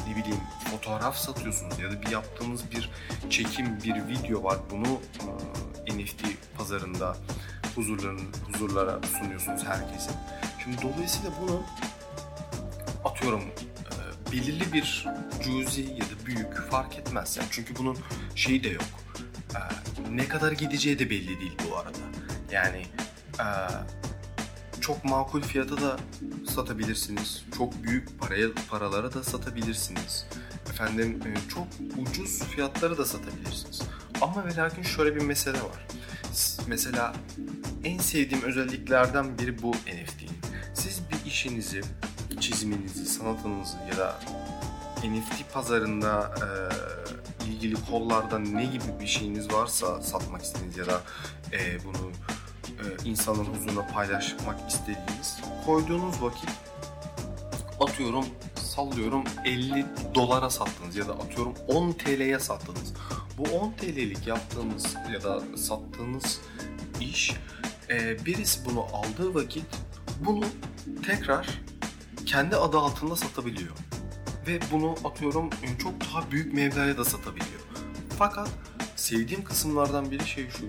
ne 0.09 0.15
bileyim 0.15 0.41
fotoğraf 0.71 1.17
satıyorsunuz 1.17 1.79
ya 1.79 1.91
da 1.91 2.01
bir 2.01 2.07
yaptığınız 2.07 2.71
bir 2.71 2.89
çekim, 3.29 3.77
bir 3.83 4.07
video 4.07 4.43
var. 4.43 4.57
Bunu 4.71 5.01
e, 5.87 5.97
NFT 5.97 6.21
pazarında 6.57 7.17
huzurlara 7.75 8.99
sunuyorsunuz 9.19 9.63
herkesin. 9.63 10.13
Şimdi 10.63 10.81
dolayısıyla 10.81 11.31
bunu 11.41 11.63
atıyorum 13.05 13.41
e, 13.41 14.31
belirli 14.31 14.73
bir 14.73 15.07
cüzi 15.43 15.81
ya 15.81 16.05
da 16.05 16.25
büyük 16.25 16.53
fark 16.71 16.97
etmez. 16.99 17.37
Yani 17.37 17.47
çünkü 17.51 17.75
bunun 17.75 17.97
şeyi 18.35 18.63
de 18.63 18.69
yok. 18.69 18.83
Ee, 19.55 19.59
ne 20.15 20.27
kadar 20.27 20.51
gideceği 20.51 20.99
de 20.99 21.09
belli 21.09 21.39
değil 21.39 21.57
bu 21.69 21.77
arada. 21.77 21.97
Yani 22.51 22.85
e, 23.39 23.45
çok 24.81 25.05
makul 25.05 25.41
fiyata 25.41 25.81
da 25.81 25.97
satabilirsiniz. 26.47 27.45
Çok 27.57 27.83
büyük 27.83 28.19
paraya 28.19 28.47
paralara 28.69 29.13
da 29.13 29.23
satabilirsiniz. 29.23 30.25
Efendim 30.69 31.19
e, 31.25 31.49
çok 31.49 31.67
ucuz 31.97 32.43
fiyatlara 32.43 32.97
da 32.97 33.05
satabilirsiniz. 33.05 33.81
Ama 34.21 34.45
ve 34.45 34.55
lakin 34.55 34.83
şöyle 34.83 35.15
bir 35.15 35.21
mesele 35.21 35.57
var. 35.57 35.87
Mesela 36.67 37.13
en 37.83 37.97
sevdiğim 37.97 38.43
özelliklerden 38.43 39.37
biri 39.37 39.61
bu 39.61 39.71
NFT'nin. 39.71 40.39
Siz 40.73 41.01
bir 41.11 41.29
işinizi, 41.29 41.81
çiziminizi, 42.39 43.05
sanatınızı 43.05 43.77
ya 43.91 43.97
da 43.97 44.19
NFT 45.05 45.53
pazarında 45.53 46.35
e, 46.41 47.45
ilgili 47.49 47.75
kollarda 47.89 48.39
ne 48.39 48.65
gibi 48.65 48.99
bir 48.99 49.07
şeyiniz 49.07 49.53
varsa 49.53 50.01
satmak 50.01 50.41
istediğiniz 50.41 50.77
ya 50.77 50.85
da 50.85 51.01
e, 51.53 51.83
bunu 51.83 52.11
e, 52.67 53.09
insanların 53.09 53.53
huzuruna 53.53 53.87
paylaşmak 53.87 54.69
istediğiniz 54.69 55.37
koyduğunuz 55.65 56.21
vakit 56.21 56.49
atıyorum 57.79 58.25
sallıyorum 58.55 59.23
50 59.45 59.85
dolara 60.15 60.49
sattınız 60.49 60.95
ya 60.95 61.07
da 61.07 61.13
atıyorum 61.13 61.53
10 61.67 61.91
TL'ye 61.91 62.39
sattınız. 62.39 62.93
Bu 63.41 63.57
10 63.57 63.71
TL'lik 63.71 64.27
yaptığınız 64.27 64.95
ya 65.13 65.23
da 65.23 65.57
sattığınız 65.57 66.41
iş 66.99 67.33
e, 67.89 68.25
birisi 68.25 68.65
bunu 68.65 68.83
aldığı 68.83 69.33
vakit 69.35 69.65
bunu 70.25 70.45
tekrar 71.05 71.61
kendi 72.25 72.55
adı 72.55 72.77
altında 72.77 73.15
satabiliyor. 73.15 73.71
Ve 74.47 74.59
bunu 74.71 74.95
atıyorum 75.03 75.49
çok 75.83 75.93
daha 76.01 76.31
büyük 76.31 76.53
mevlaya 76.53 76.97
da 76.97 77.05
satabiliyor. 77.05 77.61
Fakat 78.17 78.49
sevdiğim 78.95 79.43
kısımlardan 79.43 80.11
biri 80.11 80.27
şey 80.27 80.49
şu. 80.49 80.65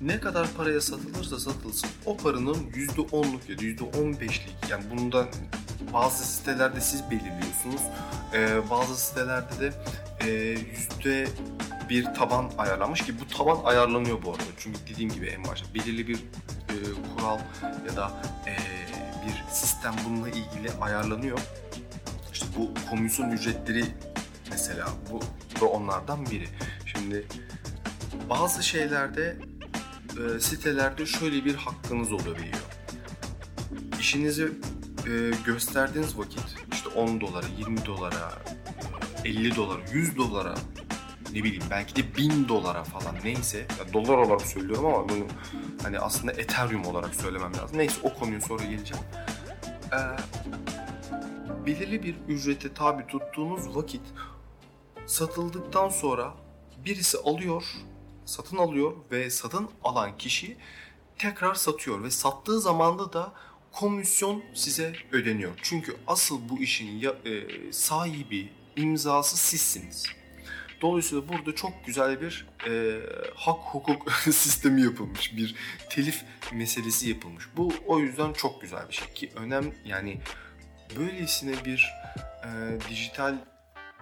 Ne 0.00 0.20
kadar 0.20 0.48
paraya 0.56 0.80
satılırsa 0.80 1.40
satılsın 1.40 1.90
o 2.06 2.16
paranın 2.16 2.70
%10'luk 2.70 3.50
ya 3.50 3.58
da 3.58 3.62
%15'lik 3.62 4.70
yani 4.70 4.84
bundan 4.90 5.26
bazı 5.92 6.24
sitelerde 6.24 6.80
siz 6.80 7.10
belirliyorsunuz. 7.10 7.82
Ee, 8.34 8.70
bazı 8.70 8.96
sitelerde 8.96 9.60
de 9.60 9.72
e, 10.20 10.56
bir 11.88 12.04
taban 12.04 12.50
ayarlanmış 12.58 13.00
ki 13.00 13.14
bu 13.20 13.36
taban 13.36 13.64
ayarlanıyor 13.64 14.22
bu 14.22 14.30
arada. 14.30 14.42
Çünkü 14.58 14.78
dediğim 14.90 15.10
gibi 15.10 15.26
en 15.26 15.44
başta 15.44 15.74
belirli 15.74 16.08
bir 16.08 16.16
e, 16.16 16.74
kural 17.16 17.38
ya 17.88 17.96
da 17.96 18.12
e, 18.46 18.54
bir 19.26 19.54
sistem 19.54 19.94
bununla 20.08 20.28
ilgili 20.28 20.72
ayarlanıyor. 20.80 21.38
İşte 22.32 22.46
bu 22.56 22.70
komisyon 22.90 23.30
ücretleri 23.30 23.84
mesela 24.50 24.88
bu 25.12 25.20
da 25.60 25.66
onlardan 25.66 26.26
biri. 26.26 26.48
Şimdi 26.86 27.26
bazı 28.30 28.62
şeylerde 28.62 29.36
e, 30.16 30.40
sitelerde 30.40 31.06
şöyle 31.06 31.44
bir 31.44 31.54
hakkınız 31.54 32.12
olabiliyor. 32.12 32.58
İşinizi 34.00 34.44
e, 35.06 35.10
gösterdiğiniz 35.46 36.18
vakit 36.18 36.44
işte 36.72 36.88
10 36.88 37.20
dolara, 37.20 37.46
20 37.58 37.86
dolara, 37.86 38.32
50 39.24 39.56
dolara, 39.56 39.80
100 39.92 40.16
dolara 40.16 40.54
ne 41.36 41.44
bileyim 41.44 41.64
belki 41.70 41.96
de 41.96 42.16
1000 42.16 42.48
dolara 42.48 42.84
falan 42.84 43.16
neyse 43.24 43.66
ya 43.78 43.92
dolar 43.92 44.18
olarak 44.18 44.42
söylüyorum 44.42 44.86
ama 44.86 45.08
bunu 45.08 45.26
hani 45.82 45.98
aslında 45.98 46.32
Ethereum 46.32 46.86
olarak 46.86 47.14
söylemem 47.14 47.56
lazım. 47.56 47.78
Neyse 47.78 48.00
o 48.02 48.14
konuya 48.14 48.40
sonra 48.40 48.64
geleceğim. 48.64 49.04
Ee, 49.92 49.96
belirli 51.66 52.02
bir 52.02 52.14
ücrete 52.28 52.74
tabi 52.74 53.06
tuttuğunuz 53.06 53.76
vakit 53.76 54.00
satıldıktan 55.06 55.88
sonra 55.88 56.34
birisi 56.84 57.18
alıyor, 57.18 57.64
satın 58.24 58.56
alıyor 58.56 58.92
ve 59.10 59.30
satın 59.30 59.68
alan 59.84 60.18
kişi 60.18 60.56
tekrar 61.18 61.54
satıyor 61.54 62.02
ve 62.02 62.10
sattığı 62.10 62.60
zamanda 62.60 63.12
da 63.12 63.32
komisyon 63.72 64.42
size 64.54 64.92
ödeniyor. 65.12 65.52
Çünkü 65.62 65.96
asıl 66.06 66.48
bu 66.48 66.58
işin 66.58 66.98
ya, 66.98 67.10
e, 67.24 67.72
sahibi, 67.72 68.52
imzası 68.76 69.36
sizsiniz. 69.36 70.06
Dolayısıyla 70.80 71.28
burada 71.28 71.54
çok 71.54 71.86
güzel 71.86 72.20
bir 72.20 72.46
e, 72.68 73.00
hak 73.34 73.58
hukuk 73.58 74.12
sistemi 74.22 74.82
yapılmış, 74.82 75.36
bir 75.36 75.54
telif 75.90 76.24
meselesi 76.52 77.08
yapılmış. 77.08 77.44
Bu 77.56 77.72
o 77.86 77.98
yüzden 77.98 78.32
çok 78.32 78.62
güzel 78.62 78.88
bir 78.88 78.94
şey 78.94 79.12
ki 79.14 79.30
önem 79.36 79.72
yani 79.84 80.20
böylesine 80.96 81.64
bir 81.64 81.92
e, 82.44 82.48
dijital 82.90 83.34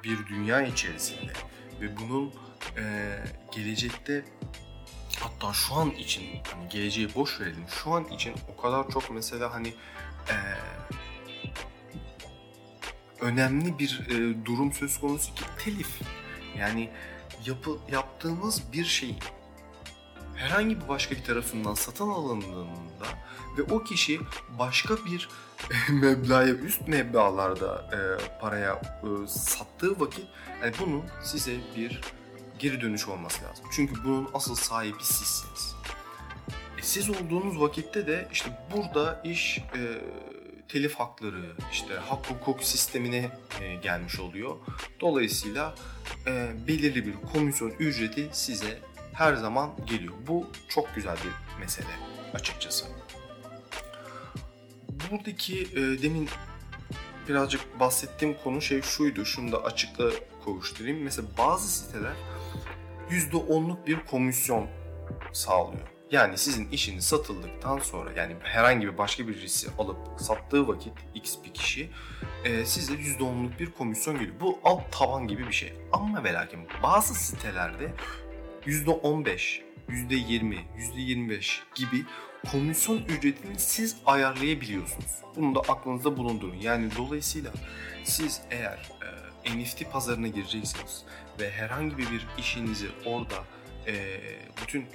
bir 0.05 0.27
dünya 0.27 0.63
içerisinde 0.63 1.33
ve 1.81 1.97
bunun 1.97 2.35
e, 2.79 3.15
gelecekte 3.53 4.25
hatta 5.21 5.53
şu 5.53 5.75
an 5.75 5.91
için 5.91 6.23
hani 6.53 6.69
geleceği 6.69 7.15
boş 7.15 7.41
verelim 7.41 7.65
şu 7.69 7.91
an 7.91 8.05
için 8.05 8.35
o 8.53 8.63
kadar 8.63 8.91
çok 8.91 9.11
mesela 9.11 9.55
hani 9.55 9.69
e, 10.29 10.37
önemli 13.21 13.79
bir 13.79 14.01
e, 14.09 14.45
durum 14.45 14.73
söz 14.73 15.01
konusu 15.01 15.35
ki 15.35 15.45
telif 15.65 16.01
yani 16.59 16.91
yapı, 17.47 17.79
yaptığımız 17.93 18.73
bir 18.73 18.85
şeyin 18.85 19.19
herhangi 20.35 20.81
bir 20.81 20.89
başka 20.89 21.15
bir 21.15 21.25
tarafından 21.25 21.75
satın 21.75 22.09
alındığında 22.09 23.07
ve 23.59 23.63
o 23.75 23.85
kişi 23.85 24.21
başka 24.59 24.97
bir 24.97 25.29
meblağa 25.91 26.47
üst 26.47 26.89
meblalarda 26.89 27.91
e, 27.93 27.99
paraya 28.41 28.73
e, 28.75 29.27
sattığı 29.27 30.01
vakit 30.01 30.27
yani 30.63 30.75
bunun 30.81 31.03
size 31.23 31.53
bir 31.77 32.01
geri 32.59 32.81
dönüş 32.81 33.09
olması 33.09 33.45
lazım. 33.45 33.65
Çünkü 33.73 34.05
bunun 34.05 34.29
asıl 34.35 34.55
sahibi 34.55 35.05
sizsiniz. 35.05 35.75
E, 36.79 36.83
siz 36.83 37.11
olduğunuz 37.11 37.61
vakitte 37.61 38.07
de 38.07 38.29
işte 38.33 38.67
burada 38.77 39.21
iş 39.25 39.59
e, 39.59 39.81
telif 40.75 40.95
hakları, 40.95 41.53
işte 41.73 41.95
hak 41.95 42.31
hukuk 42.31 42.65
sistemine 42.65 43.31
e, 43.61 43.75
gelmiş 43.75 44.21
oluyor. 44.21 44.57
Dolayısıyla 45.01 45.75
e, 46.27 46.53
belirli 46.69 47.07
bir 47.07 47.15
komisyon 47.33 47.71
ücreti 47.71 48.29
size 48.33 48.79
her 49.13 49.35
zaman 49.35 49.71
geliyor. 49.87 50.15
Bu 50.27 50.47
çok 50.69 50.95
güzel 50.95 51.17
bir 51.17 51.61
mesele 51.61 51.87
açıkçası. 52.35 52.87
Buradaki 55.11 55.63
e, 55.63 56.03
demin 56.03 56.29
birazcık 57.29 57.81
bahsettiğim 57.81 58.37
konu 58.45 58.63
şey 58.63 58.83
şuydu. 58.83 59.25
Şunu 59.25 59.53
da 59.53 59.63
açıkla 59.63 60.11
kavuşturayım. 60.45 61.03
Mesela 61.03 61.29
bazı 61.39 61.69
siteler 61.69 62.15
%10'luk 63.11 63.87
bir 63.87 64.07
komisyon 64.07 64.67
sağlıyor. 65.33 65.94
Yani 66.15 66.39
sizin 66.39 66.69
işiniz 66.69 67.05
satıldıktan 67.05 67.79
sonra 67.79 68.13
yani 68.13 68.37
herhangi 68.43 68.87
bir 68.87 68.99
başka 68.99 69.29
bir 69.29 69.41
riski 69.41 69.71
alıp 69.79 69.97
sattığı 70.19 70.69
vakit 70.69 70.93
X 71.15 71.37
bir 71.45 71.55
kişi 71.55 71.91
e, 72.45 72.65
size 72.65 72.93
%10'luk 72.93 73.59
bir 73.59 73.71
komisyon 73.71 74.19
geliyor. 74.19 74.35
Bu 74.41 74.59
alt 74.65 74.93
tavan 74.93 75.29
gibi 75.29 75.47
bir 75.47 75.53
şey. 75.53 75.73
Ama 75.93 76.25
ve 76.25 76.33
lakin 76.33 76.61
bazı 76.83 77.15
sitelerde 77.15 77.93
%15, 78.67 79.63
%20, 79.89 80.59
%25 80.79 81.59
gibi 81.75 82.05
komisyon 82.51 82.99
ücretini 82.99 83.59
siz 83.59 83.97
ayarlayabiliyorsunuz. 84.07 85.13
Bunu 85.37 85.55
da 85.55 85.61
aklınızda 85.61 86.17
bulundurun. 86.17 86.57
Yani 86.57 86.89
dolayısıyla 86.99 87.53
siz 88.05 88.41
eğer 88.51 88.91
e, 89.45 89.59
NFT 89.59 89.93
pazarına 89.93 90.29
gireceksiniz 90.29 91.05
ve 91.41 91.51
herhangi 91.51 91.99
bir 91.99 92.27
işinizi 92.39 92.87
orada 93.05 93.45
e, 93.87 94.21
bütün 94.63 94.87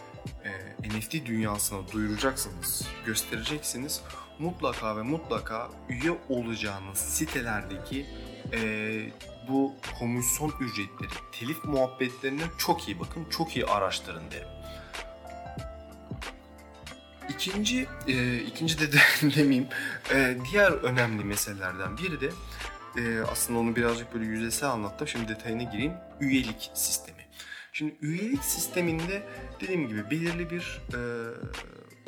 e, 0.44 0.90
NFT 0.90 1.26
dünyasına 1.26 1.92
duyuracaksınız, 1.92 2.88
göstereceksiniz. 3.06 4.02
Mutlaka 4.40 4.98
ve 4.98 5.02
mutlaka 5.02 5.70
üye 5.90 6.18
olacağınız 6.30 6.98
sitelerdeki 6.98 8.06
e, 8.54 9.12
bu 9.50 9.76
komisyon 10.00 10.54
ücretleri, 10.60 11.12
telif 11.32 11.66
muhabbetlerine 11.66 12.44
çok 12.58 12.88
iyi 12.88 13.00
bakın, 13.00 13.26
çok 13.30 13.56
iyi 13.56 13.66
araştırın 13.66 14.32
derim. 14.32 14.48
İkinci, 17.30 17.88
e, 18.08 18.38
ikinci 18.38 18.80
de, 18.80 18.92
de 18.92 18.98
demeyeyim, 19.36 19.68
e, 20.14 20.38
diğer 20.52 20.72
önemli 20.72 21.24
meselelerden 21.24 21.98
biri 21.98 22.22
de 22.22 22.30
e, 22.98 23.22
aslında 23.32 23.60
onu 23.60 23.76
birazcık 23.76 24.14
böyle 24.14 24.26
yüzeysel 24.26 24.70
anlattım. 24.70 25.08
Şimdi 25.08 25.28
detayına 25.28 25.64
gireyim. 25.64 25.94
Üyelik 26.20 26.72
sistemi. 26.74 27.20
Şimdi 27.74 27.96
üyelik 28.02 28.44
sisteminde 28.44 29.24
dediğim 29.62 29.88
gibi 29.88 30.10
belirli 30.12 30.50
bir 30.50 30.82
e, 30.94 31.00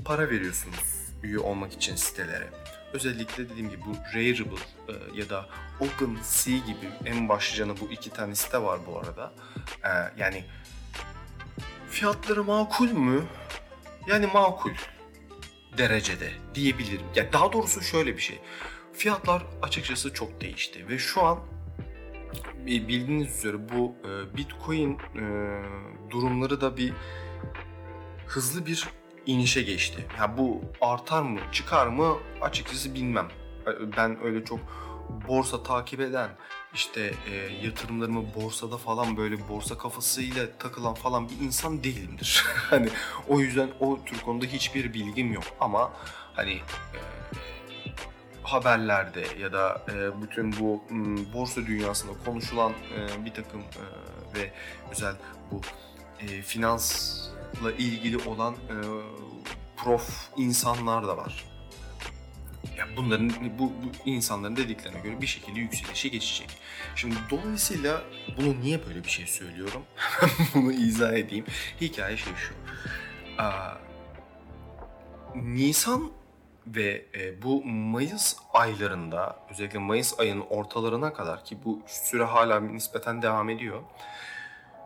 para 0.05 0.29
veriyorsunuz 0.29 1.01
üye 1.23 1.39
olmak 1.39 1.73
için 1.73 1.95
sitelere. 1.95 2.49
Özellikle 2.93 3.49
dediğim 3.49 3.69
gibi 3.69 3.81
bu 3.85 3.95
Rarible 4.17 4.61
e, 4.87 5.19
ya 5.19 5.29
da 5.29 5.49
OpenSea 5.79 6.57
gibi 6.57 6.89
en 7.05 7.29
başlıcanı 7.29 7.79
bu 7.81 7.91
iki 7.91 8.09
tane 8.09 8.35
site 8.35 8.61
var 8.61 8.79
bu 8.87 8.99
arada. 8.99 9.33
E, 9.83 9.89
yani 10.17 10.43
fiyatları 11.89 12.43
makul 12.43 12.91
mü? 12.91 13.23
Yani 14.07 14.27
makul 14.33 14.71
derecede 15.77 16.31
diyebilirim. 16.55 17.05
Ya 17.15 17.33
daha 17.33 17.53
doğrusu 17.53 17.81
şöyle 17.81 18.15
bir 18.15 18.21
şey. 18.21 18.39
Fiyatlar 18.93 19.43
açıkçası 19.61 20.13
çok 20.13 20.41
değişti 20.41 20.89
ve 20.89 20.97
şu 20.97 21.21
an 21.21 21.39
bildiğiniz 22.65 23.37
üzere 23.37 23.57
bu 23.69 23.95
e, 24.05 24.37
Bitcoin 24.37 24.93
e, 24.93 25.23
durumları 26.09 26.61
da 26.61 26.77
bir 26.77 26.93
hızlı 28.31 28.65
bir 28.65 28.87
inişe 29.25 29.61
geçti. 29.61 30.05
Ya 30.19 30.37
bu 30.37 30.61
artar 30.81 31.21
mı, 31.21 31.39
çıkar 31.51 31.87
mı 31.87 32.17
açıkçası 32.41 32.95
bilmem. 32.95 33.27
Ben 33.97 34.23
öyle 34.23 34.45
çok 34.45 34.59
borsa 35.27 35.63
takip 35.63 35.99
eden, 35.99 36.29
işte 36.73 37.13
e, 37.31 37.35
yatırımlarımı 37.65 38.23
borsada 38.35 38.77
falan 38.77 39.17
böyle 39.17 39.49
borsa 39.49 39.77
kafasıyla 39.77 40.57
takılan 40.59 40.93
falan 40.93 41.29
bir 41.29 41.45
insan 41.45 41.83
değilimdir. 41.83 42.45
hani 42.69 42.89
o 43.27 43.39
yüzden 43.39 43.69
o 43.79 43.99
tür 44.05 44.21
konuda 44.21 44.45
hiçbir 44.45 44.93
bilgim 44.93 45.33
yok 45.33 45.43
ama 45.59 45.93
hani 46.33 46.53
e, 46.53 46.99
haberlerde 48.43 49.25
ya 49.39 49.53
da 49.53 49.85
e, 49.89 50.21
bütün 50.21 50.59
bu 50.59 50.83
m, 50.89 51.33
borsa 51.33 51.61
dünyasında 51.65 52.11
konuşulan 52.25 52.71
e, 52.71 53.25
bir 53.25 53.33
takım 53.33 53.61
e, 53.61 54.39
ve 54.39 54.51
özel 54.91 55.15
bu 55.51 55.61
e, 56.19 56.41
finansla 57.61 57.71
ilgili 57.71 58.17
olan 58.17 58.53
e, 58.53 58.75
prof 59.77 60.29
insanlar 60.37 61.07
da 61.07 61.17
var. 61.17 61.45
Yani 62.77 62.97
bunların 62.97 63.31
bu, 63.59 63.63
bu 63.63 64.09
insanların 64.09 64.55
dediklerine 64.55 64.99
göre 64.99 65.21
bir 65.21 65.27
şekilde 65.27 65.59
yükselişe 65.59 66.09
geçecek. 66.09 66.49
Şimdi 66.95 67.15
dolayısıyla 67.29 68.01
bunu 68.37 68.61
niye 68.61 68.85
böyle 68.87 69.03
bir 69.03 69.09
şey 69.09 69.27
söylüyorum? 69.27 69.81
bunu 70.55 70.71
izah 70.71 71.13
edeyim. 71.13 71.45
Hikaye 71.81 72.17
şey 72.17 72.33
şu. 72.35 72.53
Aa, 73.37 73.77
Nisan 75.35 76.11
ve 76.67 77.05
e, 77.15 77.41
bu 77.41 77.65
Mayıs 77.65 78.35
aylarında 78.53 79.39
özellikle 79.51 79.79
Mayıs 79.79 80.19
ayının 80.19 80.45
ortalarına 80.49 81.13
kadar 81.13 81.45
ki 81.45 81.57
bu 81.65 81.81
süre 81.87 82.23
hala 82.23 82.59
nispeten 82.59 83.21
devam 83.21 83.49
ediyor. 83.49 83.81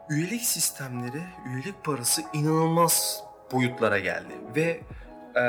Üyelik 0.09 0.41
sistemleri, 0.41 1.21
üyelik 1.49 1.83
parası 1.83 2.21
inanılmaz 2.33 3.23
boyutlara 3.51 3.99
geldi 3.99 4.33
ve 4.55 4.79
e, 5.35 5.41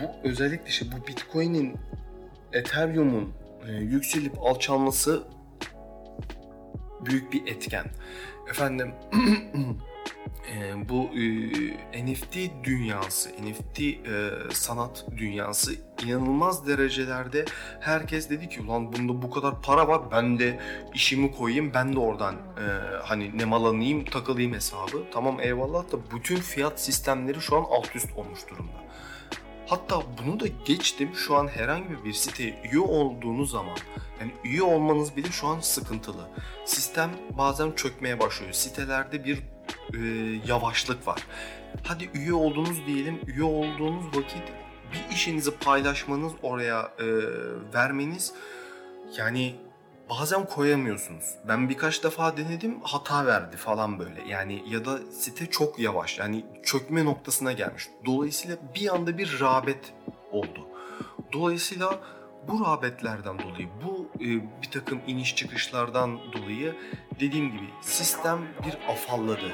bu 0.00 0.28
özellikle 0.28 0.66
işte 0.66 0.86
bu 0.92 1.06
Bitcoin'in, 1.06 1.76
Ethereum'un 2.52 3.34
e, 3.68 3.72
yükselip 3.72 4.38
alçalması 4.42 5.22
büyük 7.00 7.32
bir 7.32 7.46
etken. 7.46 7.84
Efendim 8.50 8.94
e, 10.50 10.88
bu 10.88 11.10
e, 11.94 12.04
NFT 12.06 12.36
dünyası, 12.64 13.30
NFT 13.30 13.80
e, 13.80 13.94
sanat 14.52 15.06
dünyası 15.16 15.72
inanılmaz 16.06 16.66
derecelerde 16.66 17.44
herkes 17.80 18.30
dedi 18.30 18.48
ki 18.48 18.60
ulan 18.60 18.92
bunda 18.92 19.22
bu 19.22 19.30
kadar 19.30 19.62
para 19.62 19.88
var 19.88 20.00
ben 20.10 20.38
de 20.38 20.60
işimi 20.94 21.32
koyayım 21.32 21.74
ben 21.74 21.92
de 21.92 21.98
oradan 21.98 22.34
e, 22.34 22.64
hani 23.02 23.38
nemalanayım 23.38 24.04
takılayım 24.04 24.52
hesabı. 24.52 25.04
Tamam 25.12 25.40
eyvallah 25.40 25.92
da 25.92 25.96
bütün 26.14 26.36
fiyat 26.36 26.80
sistemleri 26.80 27.40
şu 27.40 27.56
an 27.56 27.64
alt 27.70 27.96
üst 27.96 28.16
olmuş 28.16 28.40
durumda. 28.50 28.82
Hatta 29.66 30.02
bunu 30.18 30.40
da 30.40 30.46
geçtim 30.64 31.10
şu 31.14 31.36
an 31.36 31.48
herhangi 31.48 32.04
bir 32.04 32.12
siteye 32.12 32.62
üye 32.72 32.80
olduğunuz 32.80 33.50
zaman 33.50 33.76
yani 34.20 34.32
üye 34.44 34.62
olmanız 34.62 35.16
bile 35.16 35.30
şu 35.30 35.46
an 35.46 35.60
sıkıntılı. 35.60 36.30
Sistem 36.64 37.10
bazen 37.38 37.72
çökmeye 37.72 38.20
başlıyor. 38.20 38.52
Sitelerde 38.52 39.24
bir 39.24 39.42
e, 39.94 39.98
yavaşlık 40.46 41.06
var. 41.06 41.26
Hadi 41.84 42.10
üye 42.14 42.34
oldunuz 42.34 42.86
diyelim. 42.86 43.20
Üye 43.26 43.44
olduğunuz 43.44 44.06
vakit 44.06 44.42
bir 44.92 45.14
işinizi 45.14 45.50
paylaşmanız 45.50 46.32
oraya 46.42 46.92
e, 46.98 47.06
vermeniz 47.74 48.32
yani 49.18 49.56
bazen 50.10 50.46
koyamıyorsunuz. 50.46 51.24
Ben 51.48 51.68
birkaç 51.68 52.04
defa 52.04 52.36
denedim 52.36 52.80
hata 52.82 53.26
verdi 53.26 53.56
falan 53.56 53.98
böyle. 53.98 54.22
Yani 54.28 54.64
ya 54.68 54.84
da 54.84 54.98
site 55.12 55.46
çok 55.46 55.78
yavaş 55.78 56.18
yani 56.18 56.44
çökme 56.62 57.04
noktasına 57.04 57.52
gelmiş. 57.52 57.88
Dolayısıyla 58.06 58.56
bir 58.74 58.94
anda 58.94 59.18
bir 59.18 59.40
rağbet 59.40 59.94
oldu. 60.32 60.68
Dolayısıyla 61.32 62.00
bu 62.48 62.64
rağbetlerden 62.64 63.38
dolayı, 63.38 63.68
bu 63.84 64.08
e, 64.20 64.26
bir 64.62 64.70
takım 64.70 65.00
iniş 65.06 65.36
çıkışlardan 65.36 66.18
dolayı 66.32 66.76
dediğim 67.20 67.52
gibi 67.52 67.68
sistem 67.80 68.38
bir 68.66 68.92
afalladı. 68.92 69.52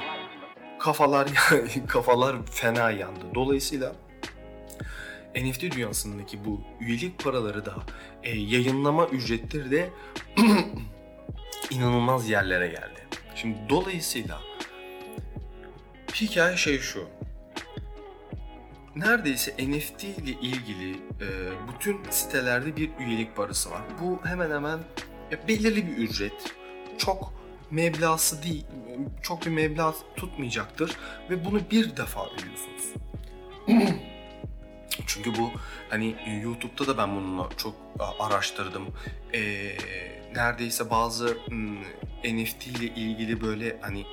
Kafalar 0.79 1.27
kafalar 1.87 2.35
fena 2.45 2.91
yandı. 2.91 3.25
Dolayısıyla 3.35 3.95
NFT 5.35 5.61
dünyasındaki 5.61 6.45
bu 6.45 6.61
üyelik 6.79 7.23
paraları 7.23 7.65
da 7.65 7.75
e, 8.23 8.37
yayınlama 8.37 9.07
ücretleri 9.07 9.71
de 9.71 9.89
inanılmaz 11.69 12.29
yerlere 12.29 12.67
geldi. 12.67 13.05
Şimdi 13.35 13.57
dolayısıyla 13.69 14.41
hikaye 16.15 16.57
şey 16.57 16.79
şu. 16.79 17.07
Neredeyse 18.99 19.51
NFT 19.51 20.03
ile 20.03 20.31
ilgili 20.31 20.91
e, 20.95 21.27
bütün 21.73 21.99
sitelerde 22.09 22.75
bir 22.75 22.89
üyelik 22.99 23.35
parası 23.35 23.71
var. 23.71 23.81
Bu 24.01 24.19
hemen 24.25 24.51
hemen 24.51 24.79
ya, 25.31 25.47
belirli 25.47 25.87
bir 25.87 25.97
ücret. 25.97 26.55
Çok 26.97 27.33
meblası 27.71 28.43
değil, 28.43 28.65
çok 29.21 29.45
bir 29.45 29.51
meblağ 29.51 29.95
tutmayacaktır 30.15 30.97
ve 31.29 31.45
bunu 31.45 31.61
bir 31.71 31.97
defa 31.97 32.27
ödüyorsunuz. 32.27 32.93
Çünkü 35.07 35.37
bu 35.39 35.51
hani 35.89 36.15
YouTube'da 36.43 36.87
da 36.87 36.97
ben 36.97 37.15
bununla 37.15 37.49
çok 37.57 37.75
araştırdım. 38.19 38.83
Ee, 39.33 39.77
neredeyse 40.35 40.89
bazı 40.89 41.37
NFT 42.23 42.67
ile 42.67 42.85
ilgili 42.85 43.41
böyle 43.41 43.77
hani 43.81 44.05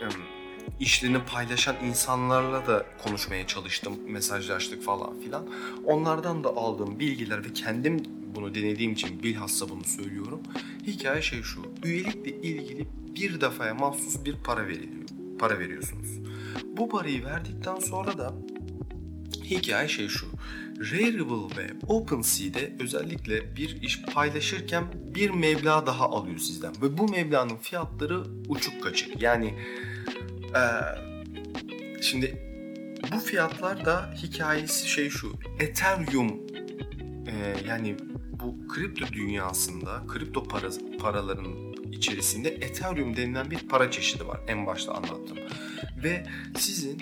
işlerini 0.81 1.19
paylaşan 1.33 1.77
insanlarla 1.85 2.67
da 2.67 2.87
konuşmaya 3.05 3.47
çalıştım. 3.47 3.95
Mesajlaştık 4.09 4.83
falan 4.83 5.21
filan. 5.21 5.47
Onlardan 5.85 6.45
da 6.45 6.49
aldığım 6.49 6.99
bilgiler 7.01 7.45
ve 7.45 7.53
kendim 7.53 8.03
bunu 8.35 8.55
denediğim 8.55 8.93
için 8.93 9.23
bilhassa 9.23 9.69
bunu 9.69 9.85
söylüyorum. 9.85 10.41
Hikaye 10.87 11.23
şey 11.23 11.43
şu. 11.43 11.63
Üyelikle 11.85 12.31
ilgili 12.31 12.87
bir 13.17 13.41
defaya 13.41 13.75
mahsus 13.75 14.25
bir 14.25 14.37
para 14.45 14.69
veriliyor. 14.69 15.07
Para 15.39 15.59
veriyorsunuz. 15.59 16.09
Bu 16.77 16.89
parayı 16.89 17.25
verdikten 17.25 17.77
sonra 17.81 18.19
da 18.19 18.35
hikaye 19.45 19.89
şey 19.89 20.09
şu. 20.09 20.27
Rarible 20.81 21.57
ve 21.57 21.71
OpenSea'de 21.89 22.77
özellikle 22.81 23.57
bir 23.57 23.83
iş 23.83 24.03
paylaşırken 24.03 24.85
bir 25.15 25.31
meblağ 25.31 25.87
daha 25.87 26.05
alıyor 26.05 26.39
sizden. 26.39 26.73
Ve 26.83 26.99
bu 26.99 27.09
meblağın 27.09 27.57
fiyatları 27.57 28.23
uçuk 28.49 28.83
kaçık. 28.83 29.23
Yani 29.23 29.55
ee, 30.57 32.03
şimdi 32.03 32.43
bu 33.13 33.19
fiyatlar 33.19 33.85
da 33.85 34.15
hikayesi 34.23 34.89
şey 34.89 35.11
şu. 35.11 35.33
Ethereum 35.61 36.41
e, 37.27 37.57
yani 37.69 37.97
bu 38.41 38.69
kripto 38.69 39.07
dünyasında 39.13 40.03
kripto 40.09 40.45
para, 40.45 40.69
paraların 41.01 41.73
içerisinde 41.93 42.49
Ethereum 42.49 43.17
denilen 43.17 43.51
bir 43.51 43.69
para 43.69 43.91
çeşidi 43.91 44.27
var. 44.27 44.41
En 44.49 44.67
başta 44.67 44.93
anlattım. 44.93 45.39
Ve 46.03 46.27
sizin 46.59 46.99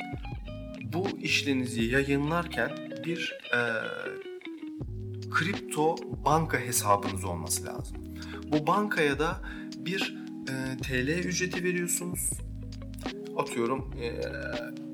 bu 0.83 1.09
işlerinizi 1.23 1.83
yayınlarken 1.85 2.71
bir 3.07 3.39
e, 3.55 3.61
kripto 5.31 5.97
banka 6.25 6.59
hesabınız 6.59 7.25
olması 7.25 7.67
lazım. 7.67 7.97
Bu 8.47 8.67
bankaya 8.67 9.19
da 9.19 9.41
bir 9.77 10.17
e, 10.49 10.77
TL 10.83 11.09
ücreti 11.09 11.65
veriyorsunuz. 11.65 12.31
Atıyorum 13.37 13.91
e, 14.01 14.21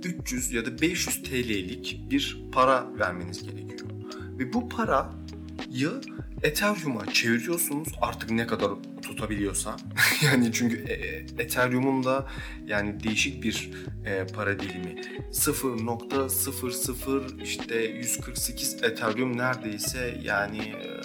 300 0.08 0.52
ya 0.52 0.66
da 0.66 0.80
500 0.80 1.22
TL'lik 1.22 2.00
bir 2.10 2.42
para 2.52 2.86
vermeniz 2.98 3.42
gerekiyor. 3.42 3.90
Ve 4.38 4.52
bu 4.52 4.68
parayı 4.68 5.90
Ethereum'a 6.42 7.06
çeviriyorsunuz 7.06 7.88
artık 8.00 8.30
ne 8.30 8.46
kadar 8.46 8.70
tutabiliyorsa. 9.02 9.76
yani 10.24 10.52
çünkü 10.52 10.84
e, 10.88 10.92
e, 10.92 11.26
Ethereum'un 11.38 12.04
da 12.04 12.26
yani 12.66 13.04
değişik 13.04 13.42
bir 13.42 13.70
e, 14.04 14.26
para 14.26 14.60
dilimi. 14.60 15.00
0.00 15.32 17.42
işte 17.42 17.76
148 17.76 18.82
Ethereum 18.82 19.38
neredeyse 19.38 20.18
yani 20.22 20.58
e, 20.58 21.00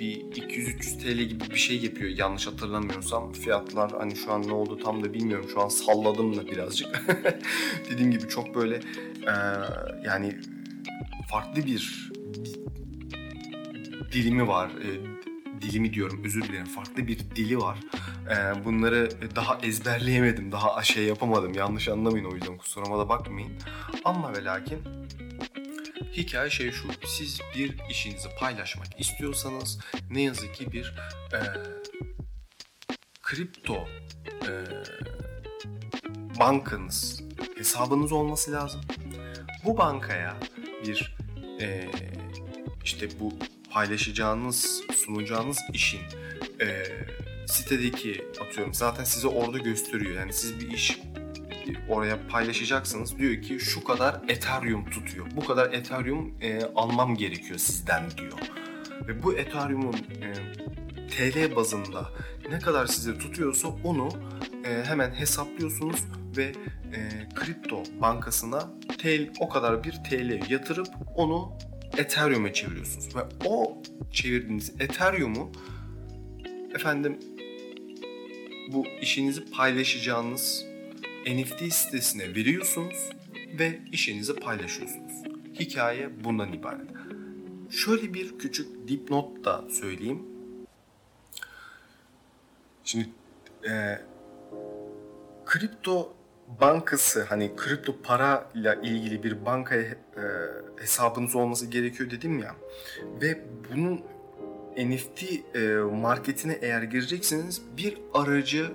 bir 0.00 0.20
200-300 0.20 0.98
TL 0.98 1.22
gibi 1.22 1.50
bir 1.50 1.56
şey 1.56 1.80
yapıyor 1.84 2.10
yanlış 2.10 2.46
hatırlamıyorsam. 2.46 3.32
Fiyatlar 3.32 3.92
hani 3.98 4.16
şu 4.16 4.32
an 4.32 4.48
ne 4.48 4.52
oldu 4.52 4.78
tam 4.84 5.04
da 5.04 5.14
bilmiyorum. 5.14 5.48
Şu 5.52 5.60
an 5.60 5.68
salladım 5.68 6.36
da 6.36 6.46
birazcık. 6.46 7.04
Dediğim 7.90 8.10
gibi 8.10 8.28
çok 8.28 8.54
böyle 8.54 8.74
e, 9.26 9.34
yani 10.04 10.36
farklı 11.30 11.66
bir, 11.66 12.10
dilimi 14.12 14.48
var. 14.48 14.70
E, 14.70 14.90
dilimi 15.62 15.92
diyorum 15.92 16.22
özür 16.24 16.42
dilerim. 16.42 16.66
Farklı 16.66 17.06
bir 17.06 17.18
dili 17.18 17.58
var. 17.58 17.78
E, 18.30 18.64
bunları 18.64 19.08
daha 19.36 19.58
ezberleyemedim. 19.62 20.52
Daha 20.52 20.82
şey 20.82 21.04
yapamadım. 21.04 21.54
Yanlış 21.54 21.88
anlamayın 21.88 22.24
o 22.24 22.34
yüzden 22.34 22.56
kusuruma 22.56 22.98
da 22.98 23.08
bakmayın. 23.08 23.52
Ama 24.04 24.32
ve 24.36 24.44
lakin 24.44 24.78
hikaye 26.12 26.50
şey 26.50 26.72
şu. 26.72 26.88
Siz 27.06 27.40
bir 27.56 27.74
işinizi 27.90 28.28
paylaşmak 28.38 29.00
istiyorsanız 29.00 29.78
ne 30.10 30.22
yazık 30.22 30.54
ki 30.54 30.72
bir 30.72 30.94
e, 31.32 31.40
kripto 33.22 33.88
e, 34.26 34.50
bankanız, 36.40 37.22
hesabınız 37.56 38.12
olması 38.12 38.52
lazım. 38.52 38.80
Bu 39.64 39.78
bankaya 39.78 40.36
bir 40.86 41.16
e, 41.60 41.90
işte 42.84 43.08
bu 43.20 43.32
paylaşacağınız, 43.70 44.82
sunacağınız 44.96 45.58
işin 45.72 46.00
e, 46.60 46.84
sitedeki 47.46 48.24
atıyorum 48.40 48.74
zaten 48.74 49.04
size 49.04 49.28
orada 49.28 49.58
gösteriyor. 49.58 50.16
Yani 50.16 50.32
siz 50.32 50.60
bir 50.60 50.70
iş 50.70 50.98
oraya 51.88 52.26
paylaşacaksınız. 52.28 53.18
Diyor 53.18 53.42
ki 53.42 53.60
şu 53.60 53.84
kadar 53.84 54.20
Ethereum 54.28 54.90
tutuyor. 54.90 55.26
Bu 55.36 55.44
kadar 55.44 55.72
Ethereum 55.72 56.34
e, 56.40 56.60
almam 56.74 57.16
gerekiyor 57.16 57.58
sizden 57.58 58.02
diyor. 58.10 58.38
Ve 59.08 59.22
bu 59.22 59.34
Ethereum'un 59.34 59.94
e, 59.94 60.34
TL 61.08 61.56
bazında 61.56 62.10
ne 62.50 62.58
kadar 62.58 62.86
size 62.86 63.18
tutuyorsa 63.18 63.68
onu 63.84 64.08
e, 64.64 64.84
hemen 64.84 65.10
hesaplıyorsunuz 65.10 66.04
ve 66.36 66.52
e, 66.94 67.28
kripto 67.34 67.82
bankasına 68.00 68.60
TL, 68.98 69.30
o 69.40 69.48
kadar 69.48 69.84
bir 69.84 69.92
TL 69.92 70.50
yatırıp 70.52 70.88
onu 71.16 71.52
Ethereum'e 71.96 72.52
çeviriyorsunuz. 72.52 73.16
Ve 73.16 73.20
o 73.44 73.82
çevirdiğiniz 74.12 74.72
Ethereum'u 74.80 75.52
efendim 76.74 77.18
bu 78.72 78.86
işinizi 79.02 79.50
paylaşacağınız 79.50 80.71
NFT 81.26 81.72
sitesine 81.72 82.34
veriyorsunuz 82.34 83.10
ve 83.58 83.80
işinizi 83.92 84.36
paylaşıyorsunuz. 84.36 85.12
Hikaye 85.60 86.24
bundan 86.24 86.52
ibaret. 86.52 86.88
Şöyle 87.70 88.14
bir 88.14 88.38
küçük 88.38 88.88
dipnot 88.88 89.44
da 89.44 89.64
söyleyeyim. 89.70 90.22
Şimdi 92.84 93.08
e, 93.70 94.00
kripto 95.46 96.14
bankası 96.60 97.22
hani 97.22 97.56
kripto 97.56 97.96
para 98.02 98.50
ile 98.54 98.78
ilgili 98.82 99.22
bir 99.22 99.46
bankaya 99.46 99.82
e, 99.82 99.96
hesabınız 100.76 101.36
olması 101.36 101.66
gerekiyor 101.66 102.10
dedim 102.10 102.38
ya 102.38 102.56
ve 103.20 103.44
bunun 103.70 104.00
NFT 104.76 105.22
e, 105.54 105.76
marketine 105.76 106.58
eğer 106.62 106.82
gireceksiniz 106.82 107.62
bir 107.76 107.98
aracı 108.14 108.72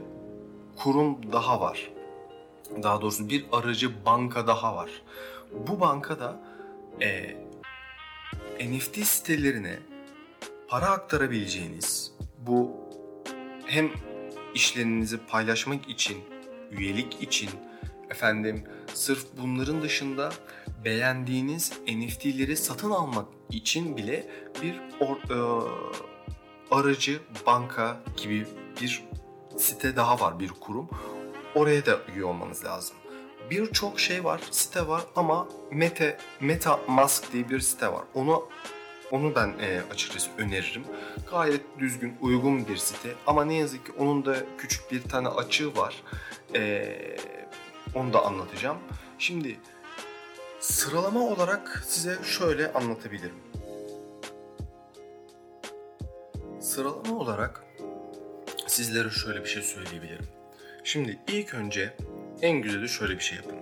kurum 0.75 1.31
daha 1.31 1.61
var. 1.61 1.96
Daha 2.83 3.01
doğrusu 3.01 3.29
bir 3.29 3.45
aracı 3.51 4.05
banka 4.05 4.47
daha 4.47 4.75
var. 4.75 4.89
Bu 5.67 5.79
bankada 5.79 6.39
e, 7.01 7.35
NFT 8.59 9.05
sitelerine 9.05 9.79
para 10.67 10.85
aktarabileceğiniz 10.85 12.11
bu 12.39 12.71
hem 13.65 13.89
işlerinizi 14.55 15.17
paylaşmak 15.17 15.89
için, 15.89 16.17
üyelik 16.71 17.23
için, 17.23 17.49
efendim 18.09 18.63
sırf 18.93 19.25
bunların 19.37 19.81
dışında 19.81 20.29
beğendiğiniz 20.85 21.71
NFT'leri 21.87 22.57
satın 22.57 22.91
almak 22.91 23.25
için 23.49 23.97
bile 23.97 24.27
bir 24.61 24.81
or, 24.99 25.17
e, 25.17 25.67
aracı 26.71 27.19
banka 27.45 27.97
gibi 28.17 28.45
bir 28.81 29.03
site 29.57 29.95
daha 29.95 30.19
var, 30.19 30.39
bir 30.39 30.49
kurum. 30.49 30.89
Oraya 31.57 31.85
da 31.85 31.99
üye 32.15 32.25
olmanız 32.25 32.65
lazım. 32.65 32.97
Birçok 33.49 33.99
şey 33.99 34.23
var, 34.23 34.41
site 34.51 34.87
var 34.87 35.03
ama 35.15 35.47
Meta, 35.71 36.17
Meta 36.39 36.79
Mask 36.87 37.33
diye 37.33 37.49
bir 37.49 37.59
site 37.59 37.93
var. 37.93 38.03
Onu 38.13 38.49
onu 39.11 39.35
ben 39.35 39.53
e, 39.61 39.81
açıkçası 39.91 40.29
öneririm. 40.37 40.83
Gayet 41.31 41.61
düzgün, 41.79 42.17
uygun 42.21 42.67
bir 42.67 42.77
site 42.77 43.15
ama 43.27 43.45
ne 43.45 43.53
yazık 43.53 43.85
ki 43.85 43.91
onun 43.99 44.25
da 44.25 44.35
küçük 44.57 44.91
bir 44.91 45.01
tane 45.01 45.27
açığı 45.27 45.75
var. 45.75 46.03
E, 46.55 47.17
onu 47.95 48.13
da 48.13 48.25
anlatacağım. 48.25 48.77
Şimdi 49.19 49.59
sıralama 50.59 51.19
olarak 51.19 51.83
size 51.87 52.17
şöyle 52.23 52.73
anlatabilirim. 52.73 53.37
Sıralama 56.59 57.19
olarak 57.19 57.63
sizlere 58.67 59.09
şöyle 59.09 59.43
bir 59.43 59.49
şey 59.49 59.63
söyleyebilirim. 59.63 60.36
Şimdi 60.87 61.19
ilk 61.27 61.53
önce 61.53 61.93
en 62.41 62.61
güzeli 62.61 62.89
şöyle 62.89 63.13
bir 63.15 63.23
şey 63.23 63.37
yapın. 63.37 63.55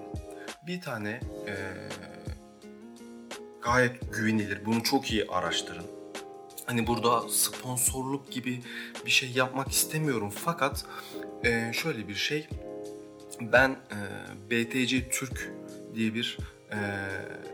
Bir 0.68 0.82
tane 0.82 1.10
e, 1.48 1.54
gayet 3.62 4.14
güvenilir. 4.14 4.66
Bunu 4.66 4.84
çok 4.84 5.12
iyi 5.12 5.26
araştırın. 5.28 5.86
Hani 6.66 6.88
burada 6.88 7.30
sponsorluk 7.30 8.32
gibi 8.32 8.62
bir 9.06 9.12
şey 9.12 9.32
yapmak 9.32 9.72
istemiyorum 9.72 10.34
fakat 10.36 10.86
e, 11.44 11.72
şöyle 11.74 12.08
bir 12.08 12.16
şey. 12.16 12.48
Ben 13.42 13.70
e, 13.70 13.98
BTC 14.52 15.10
Türk 15.10 15.52
diye 15.96 16.14
bir 16.14 16.38
e, 16.72 16.78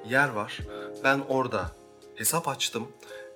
yer 0.10 0.30
var. 0.30 0.60
Ben 1.04 1.20
orada 1.30 1.72
hesap 2.16 2.48
açtım. 2.48 2.88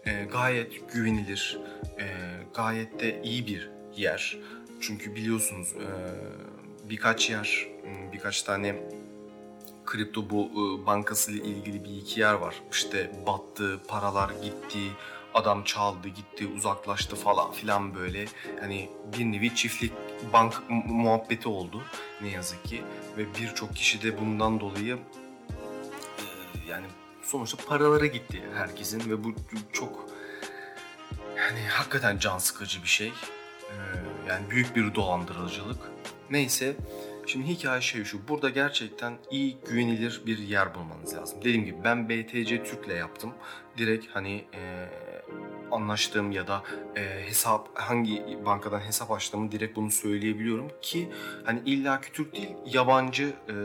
E, 0.06 0.24
gayet 0.24 0.94
güvenilir, 0.94 1.60
e, 2.00 2.06
gayet 2.54 3.00
de 3.00 3.22
iyi 3.24 3.48
bir 3.48 3.70
yer. 3.98 4.38
Çünkü 4.82 5.16
biliyorsunuz 5.16 5.74
e, 5.74 5.88
birkaç 6.90 7.30
yer, 7.30 7.68
birkaç 8.14 8.42
tane 8.42 8.76
kripto 9.86 10.30
bu 10.30 10.46
e, 10.46 10.86
bankası 10.86 11.32
ile 11.32 11.44
ilgili 11.44 11.84
bir 11.84 11.98
iki 11.98 12.20
yer 12.20 12.34
var. 12.34 12.56
İşte 12.72 13.12
battı, 13.28 13.80
paralar 13.88 14.30
gitti, 14.30 14.92
adam 15.34 15.64
çaldı, 15.64 16.08
gitti, 16.08 16.48
uzaklaştı 16.48 17.16
falan 17.16 17.52
filan 17.52 17.96
böyle. 17.96 18.26
Hani 18.60 18.90
bir 19.18 19.26
nevi 19.26 19.56
çiftlik 19.56 19.94
bank 20.34 20.64
muhabbeti 20.70 21.50
oldu 21.50 21.82
ne 22.22 22.30
yazık 22.30 22.66
ki. 22.66 22.84
Ve 23.18 23.26
birçok 23.42 23.76
kişi 23.76 24.04
de 24.04 24.22
bundan 24.22 24.60
dolayı 24.60 24.98
e, 25.50 26.24
yani 26.70 26.86
sonuçta 27.24 27.58
paralara 27.68 28.06
gitti 28.06 28.44
herkesin 28.54 29.12
ve 29.12 29.24
bu 29.24 29.36
çok 29.74 30.10
yani 31.38 31.60
hakikaten 31.70 32.18
can 32.18 32.38
sıkıcı 32.38 32.84
bir 32.84 32.88
şey. 32.88 33.08
E, 33.08 33.76
yani 34.30 34.50
büyük 34.50 34.76
bir 34.76 34.96
dolandırıcılık. 34.96 35.80
Neyse 36.30 36.76
Şimdi 37.28 37.48
hikaye 37.48 37.82
şey 37.82 38.04
şu, 38.04 38.28
burada 38.28 38.50
gerçekten 38.50 39.18
iyi 39.32 39.58
güvenilir 39.70 40.22
bir 40.26 40.38
yer 40.38 40.76
bulmanız 40.76 41.16
lazım. 41.16 41.40
Dediğim 41.40 41.66
gibi 41.66 41.78
ben 41.84 42.10
BTC 42.10 42.64
Türk'le 42.64 42.90
yaptım. 42.90 43.34
Direkt 43.78 44.06
hani 44.14 44.46
e, 44.54 44.90
anlaştığım 45.72 46.32
ya 46.32 46.48
da 46.48 46.64
e, 46.96 47.28
hesap 47.28 47.70
hangi 47.74 48.40
bankadan 48.46 48.80
hesap 48.80 49.12
açtığımı 49.12 49.52
direkt 49.52 49.76
bunu 49.76 49.92
söyleyebiliyorum 49.92 50.72
ki 50.82 51.10
hani 51.46 51.62
illaki 51.66 52.12
Türk 52.12 52.34
değil 52.34 52.56
yabancı 52.66 53.34
e, 53.50 53.56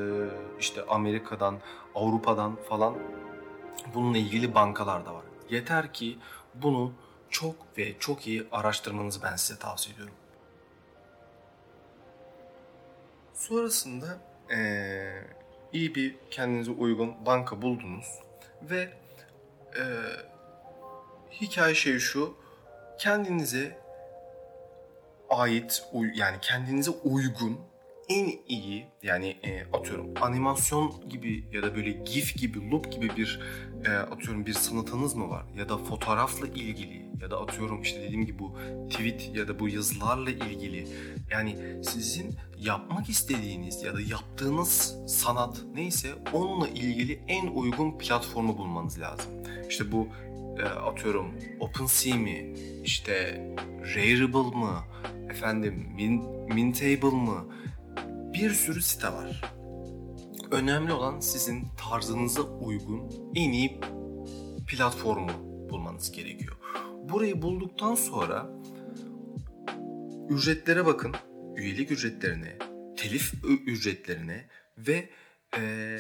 işte 0.61 0.83
Amerika'dan 0.89 1.59
Avrupa'dan 1.95 2.57
falan 2.69 2.95
bununla 3.95 4.19
ilgili 4.19 4.55
bankalar 4.55 5.07
da 5.07 5.15
var. 5.15 5.25
Yeter 5.51 5.93
ki 5.93 6.19
bunu 6.55 6.93
çok 7.31 7.55
ve 7.79 7.95
çok 7.99 8.27
iyi 8.27 8.47
araştırmanızı 8.53 9.23
ben 9.23 9.37
size 9.37 9.59
tavsiye 9.59 9.95
ediyorum. 9.95 10.20
Sonrasında 13.41 14.19
ee, 14.51 15.25
iyi 15.73 15.95
bir 15.95 16.17
kendinize 16.31 16.71
uygun 16.71 17.27
banka 17.27 17.63
buldunuz 17.63 18.07
ve 18.63 18.89
e, 19.77 19.83
hikaye 21.33 21.75
şey 21.75 21.99
şu 21.99 22.35
kendinize 22.99 23.79
ait 25.29 25.85
yani 26.15 26.37
kendinize 26.43 26.91
uygun 26.91 27.61
en 28.11 28.39
iyi 28.49 28.87
yani 29.03 29.29
e, 29.29 29.67
atıyorum 29.73 30.07
animasyon 30.21 31.09
gibi 31.09 31.45
ya 31.53 31.63
da 31.63 31.77
böyle 31.77 31.91
gif 31.91 32.37
gibi 32.37 32.71
loop 32.71 32.93
gibi 32.93 33.17
bir 33.17 33.41
e, 33.85 33.91
atıyorum 33.91 34.47
bir 34.47 34.53
sanatınız 34.53 35.15
mı 35.15 35.29
var 35.29 35.45
ya 35.57 35.69
da 35.69 35.77
fotoğrafla 35.77 36.47
ilgili 36.47 37.11
ya 37.23 37.31
da 37.31 37.41
atıyorum 37.41 37.83
işte 37.83 38.03
dediğim 38.03 38.27
gibi 38.27 38.39
bu 38.39 38.59
tweet 38.91 39.31
ya 39.35 39.49
da 39.49 39.59
bu 39.59 39.69
yazılarla 39.69 40.31
ilgili 40.31 40.87
yani 41.31 41.57
sizin 41.85 42.35
yapmak 42.59 43.09
istediğiniz 43.09 43.83
ya 43.83 43.95
da 43.95 44.01
yaptığınız 44.01 44.97
sanat 45.07 45.63
neyse 45.75 46.09
onunla 46.33 46.69
ilgili 46.69 47.21
en 47.29 47.47
uygun 47.47 47.99
platformu 47.99 48.59
bulmanız 48.59 49.01
lazım. 49.01 49.33
İşte 49.69 49.93
bu 49.93 50.09
e, 50.59 50.65
atıyorum 50.65 51.35
OpenSea 51.61 52.17
mi, 52.17 52.55
işte 52.85 53.45
Rarible 53.97 54.59
mı, 54.59 54.85
efendim 55.31 55.87
Min, 55.97 56.23
Mintable 56.55 57.17
mı 57.17 57.47
bir 58.35 58.51
sürü 58.51 58.83
site 58.83 59.09
var. 59.09 59.43
Önemli 60.51 60.93
olan 60.93 61.21
sizin 61.21 61.65
tarzınıza 61.77 62.43
uygun 62.43 63.33
en 63.35 63.53
iyi 63.53 63.81
platformu 64.67 65.31
bulmanız 65.71 66.13
gerekiyor. 66.13 66.57
Burayı 67.09 67.43
bulduktan 67.43 67.95
sonra 67.95 68.47
ücretlere 70.29 70.87
bakın. 70.87 71.15
Üyelik 71.57 71.91
ücretlerine, 71.91 72.57
telif 72.97 73.35
ücretlerine 73.67 74.45
ve 74.79 75.09
e, 75.57 75.97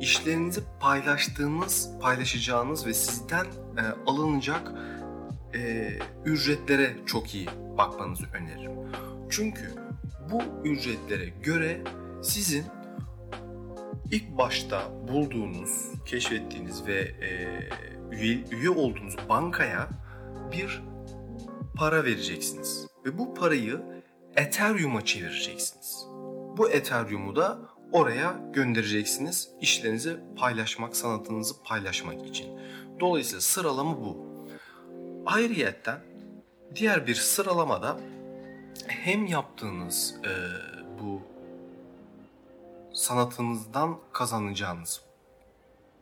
işlerinizi 0.00 0.60
paylaştığınız, 0.80 1.90
paylaşacağınız 2.00 2.86
ve 2.86 2.94
sizden 2.94 3.44
e, 3.44 3.82
alınacak 4.06 4.72
e, 5.54 5.92
ücretlere 6.24 6.96
çok 7.06 7.34
iyi 7.34 7.46
bakmanızı 7.78 8.24
öneririm. 8.34 8.72
Çünkü 9.30 9.85
bu 10.30 10.42
ücretlere 10.68 11.28
göre 11.42 11.84
sizin 12.22 12.64
ilk 14.10 14.38
başta 14.38 14.82
bulduğunuz, 15.08 15.70
keşfettiğiniz 16.06 16.86
ve 16.86 17.00
e, 17.00 17.60
üye, 18.10 18.44
üye 18.50 18.70
olduğunuz 18.70 19.16
bankaya 19.28 19.88
bir 20.52 20.82
para 21.76 22.04
vereceksiniz. 22.04 22.86
Ve 23.04 23.18
bu 23.18 23.34
parayı 23.34 23.80
Ethereum'a 24.36 25.04
çevireceksiniz. 25.04 26.06
Bu 26.56 26.70
Ethereum'u 26.70 27.36
da 27.36 27.58
oraya 27.92 28.40
göndereceksiniz 28.52 29.50
işlerinizi 29.60 30.16
paylaşmak, 30.36 30.96
sanatınızı 30.96 31.62
paylaşmak 31.62 32.26
için. 32.26 32.46
Dolayısıyla 33.00 33.40
sıralama 33.40 33.96
bu. 33.96 34.26
Ayrıyetten 35.26 36.00
diğer 36.74 37.06
bir 37.06 37.14
sıralamada 37.14 38.00
hem 38.86 39.26
yaptığınız 39.26 40.14
e, 40.24 40.32
bu 41.00 41.22
sanatınızdan 42.94 43.98
kazanacağınız 44.12 45.00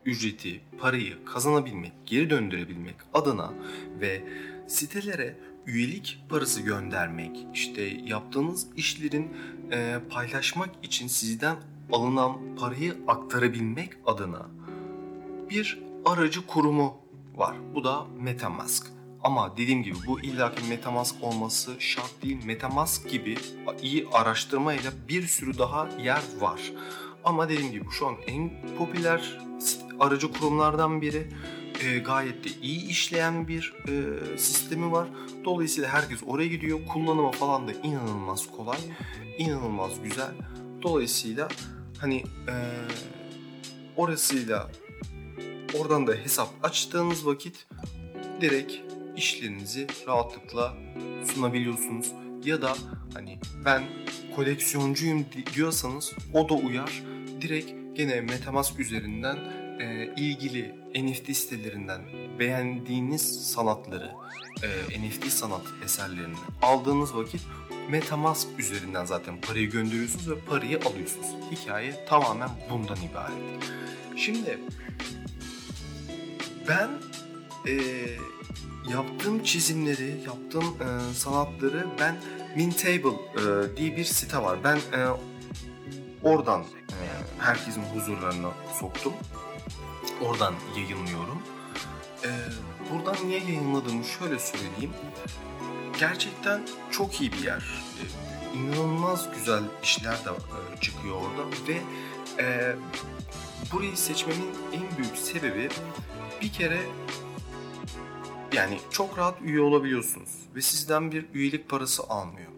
ücreti, 0.04 0.60
parayı 0.78 1.24
kazanabilmek, 1.24 1.92
geri 2.06 2.30
döndürebilmek 2.30 2.96
adına 3.14 3.52
ve 4.00 4.24
sitelere 4.68 5.36
üyelik 5.66 6.24
parası 6.28 6.62
göndermek, 6.62 7.46
işte 7.54 7.82
yaptığınız 7.82 8.66
işlerin 8.76 9.36
e, 9.72 9.98
paylaşmak 10.10 10.70
için 10.82 11.06
sizden 11.06 11.56
alınan 11.92 12.56
parayı 12.56 12.96
aktarabilmek 13.08 13.90
adına 14.06 14.46
bir 15.50 15.82
aracı 16.04 16.46
kurumu 16.46 16.96
var. 17.34 17.56
Bu 17.74 17.84
da 17.84 18.06
MetaMask. 18.20 18.86
Ama 19.24 19.56
dediğim 19.56 19.82
gibi 19.82 19.96
bu 20.06 20.20
illaki 20.20 20.64
Metamask 20.68 21.16
olması 21.22 21.72
şart 21.78 22.22
değil. 22.22 22.44
Metamask 22.44 23.10
gibi 23.10 23.36
iyi 23.82 24.06
araştırmayla 24.12 24.90
bir 25.08 25.26
sürü 25.26 25.58
daha 25.58 25.88
yer 26.02 26.22
var. 26.40 26.60
Ama 27.24 27.48
dediğim 27.48 27.72
gibi 27.72 27.84
şu 27.90 28.06
an 28.06 28.16
en 28.26 28.50
popüler 28.78 29.38
aracı 30.00 30.32
kurumlardan 30.32 31.02
biri. 31.02 31.28
E, 31.80 31.98
gayet 31.98 32.44
de 32.44 32.48
iyi 32.62 32.88
işleyen 32.88 33.48
bir 33.48 33.74
e, 33.88 33.92
sistemi 34.38 34.92
var. 34.92 35.08
Dolayısıyla 35.44 35.88
herkes 35.88 36.20
oraya 36.26 36.48
gidiyor. 36.48 36.80
Kullanımı 36.92 37.30
falan 37.30 37.68
da 37.68 37.72
inanılmaz 37.72 38.50
kolay. 38.56 38.78
inanılmaz 39.38 40.02
güzel. 40.02 40.34
Dolayısıyla 40.82 41.48
hani 41.98 42.16
e, 42.48 42.54
orasıyla 43.96 44.70
oradan 45.78 46.06
da 46.06 46.12
hesap 46.12 46.48
açtığınız 46.62 47.26
vakit 47.26 47.66
direkt 48.40 48.93
işlerinizi 49.16 49.86
rahatlıkla 50.06 50.74
sunabiliyorsunuz. 51.34 52.12
Ya 52.44 52.62
da 52.62 52.74
hani 53.14 53.38
ben 53.64 53.82
koleksiyoncuyum 54.36 55.26
diyorsanız 55.54 56.12
o 56.32 56.48
da 56.48 56.54
uyar. 56.54 57.02
Direkt 57.40 57.96
gene 57.96 58.20
Metamask 58.20 58.80
üzerinden 58.80 59.36
e, 59.80 60.14
ilgili 60.16 60.74
NFT 60.94 61.36
sitelerinden 61.36 62.00
beğendiğiniz 62.38 63.50
sanatları, 63.52 64.12
e, 64.62 65.00
NFT 65.00 65.26
sanat 65.26 65.62
eserlerini 65.84 66.36
aldığınız 66.62 67.16
vakit 67.16 67.40
Metamask 67.90 68.48
üzerinden 68.58 69.04
zaten 69.04 69.40
parayı 69.40 69.70
gönderiyorsunuz 69.70 70.30
ve 70.30 70.38
parayı 70.38 70.78
alıyorsunuz. 70.78 71.26
Hikaye 71.50 72.04
tamamen 72.08 72.50
bundan 72.70 72.96
ibaret. 72.96 73.36
Şimdi 74.16 74.58
ben 76.68 76.88
e, 77.68 77.74
yaptığım 78.90 79.42
çizimleri, 79.42 80.20
yaptığım 80.26 80.64
e, 80.64 81.14
sanatları 81.14 81.86
ben 82.00 82.16
Mintable 82.56 83.08
e, 83.08 83.76
diye 83.76 83.96
bir 83.96 84.04
site 84.04 84.38
var. 84.38 84.58
Ben 84.64 84.76
e, 84.76 85.08
oradan 86.22 86.60
e, 86.60 87.04
herkesin 87.38 87.82
huzurlarına 87.82 88.50
soktum. 88.80 89.12
Oradan 90.22 90.54
yayınlıyorum. 90.76 91.42
E, 92.24 92.30
buradan 92.92 93.16
niye 93.26 93.38
yayınladığımı 93.38 94.04
şöyle 94.04 94.38
söyleyeyim. 94.38 94.92
Gerçekten 96.00 96.60
çok 96.90 97.20
iyi 97.20 97.32
bir 97.32 97.44
yer. 97.44 97.84
E, 98.00 98.04
inanılmaz 98.58 99.28
güzel 99.34 99.62
işler 99.82 100.24
de 100.24 100.30
e, 100.30 100.80
çıkıyor 100.80 101.14
orada 101.16 101.50
ve 101.68 101.80
e, 102.42 102.76
burayı 103.72 103.96
seçmemin 103.96 104.50
en 104.72 104.98
büyük 104.98 105.16
sebebi 105.16 105.68
bir 106.42 106.52
kere 106.52 106.80
yani 108.54 108.80
çok 108.90 109.18
rahat 109.18 109.42
üye 109.42 109.60
olabiliyorsunuz 109.60 110.30
ve 110.54 110.62
sizden 110.62 111.12
bir 111.12 111.26
üyelik 111.34 111.68
parası 111.68 112.02
almıyor. 112.02 112.50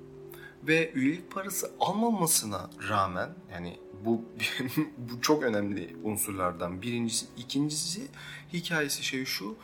Ve 0.62 0.92
üyelik 0.92 1.30
parası 1.32 1.70
almamasına 1.80 2.70
rağmen 2.88 3.30
yani 3.52 3.78
bu 4.04 4.24
bu 4.98 5.20
çok 5.20 5.42
önemli 5.42 5.96
unsurlardan 6.04 6.82
birincisi. 6.82 7.26
ikincisi 7.36 8.08
hikayesi 8.52 9.04
şey 9.04 9.24
şu. 9.24 9.56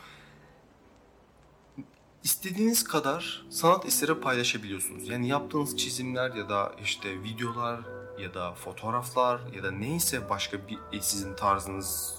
İstediğiniz 2.23 2.83
kadar 2.83 3.45
sanat 3.49 3.85
eseri 3.85 4.21
paylaşabiliyorsunuz. 4.21 5.09
Yani 5.09 5.27
yaptığınız 5.27 5.77
çizimler 5.77 6.35
ya 6.35 6.49
da 6.49 6.75
işte 6.83 7.23
videolar 7.23 7.79
ya 8.19 8.33
da 8.33 8.53
fotoğraflar 8.53 9.41
ya 9.55 9.63
da 9.63 9.71
neyse 9.71 10.29
başka 10.29 10.67
bir 10.67 10.97
e, 10.97 11.01
sizin 11.01 11.35
tarzınız, 11.35 12.17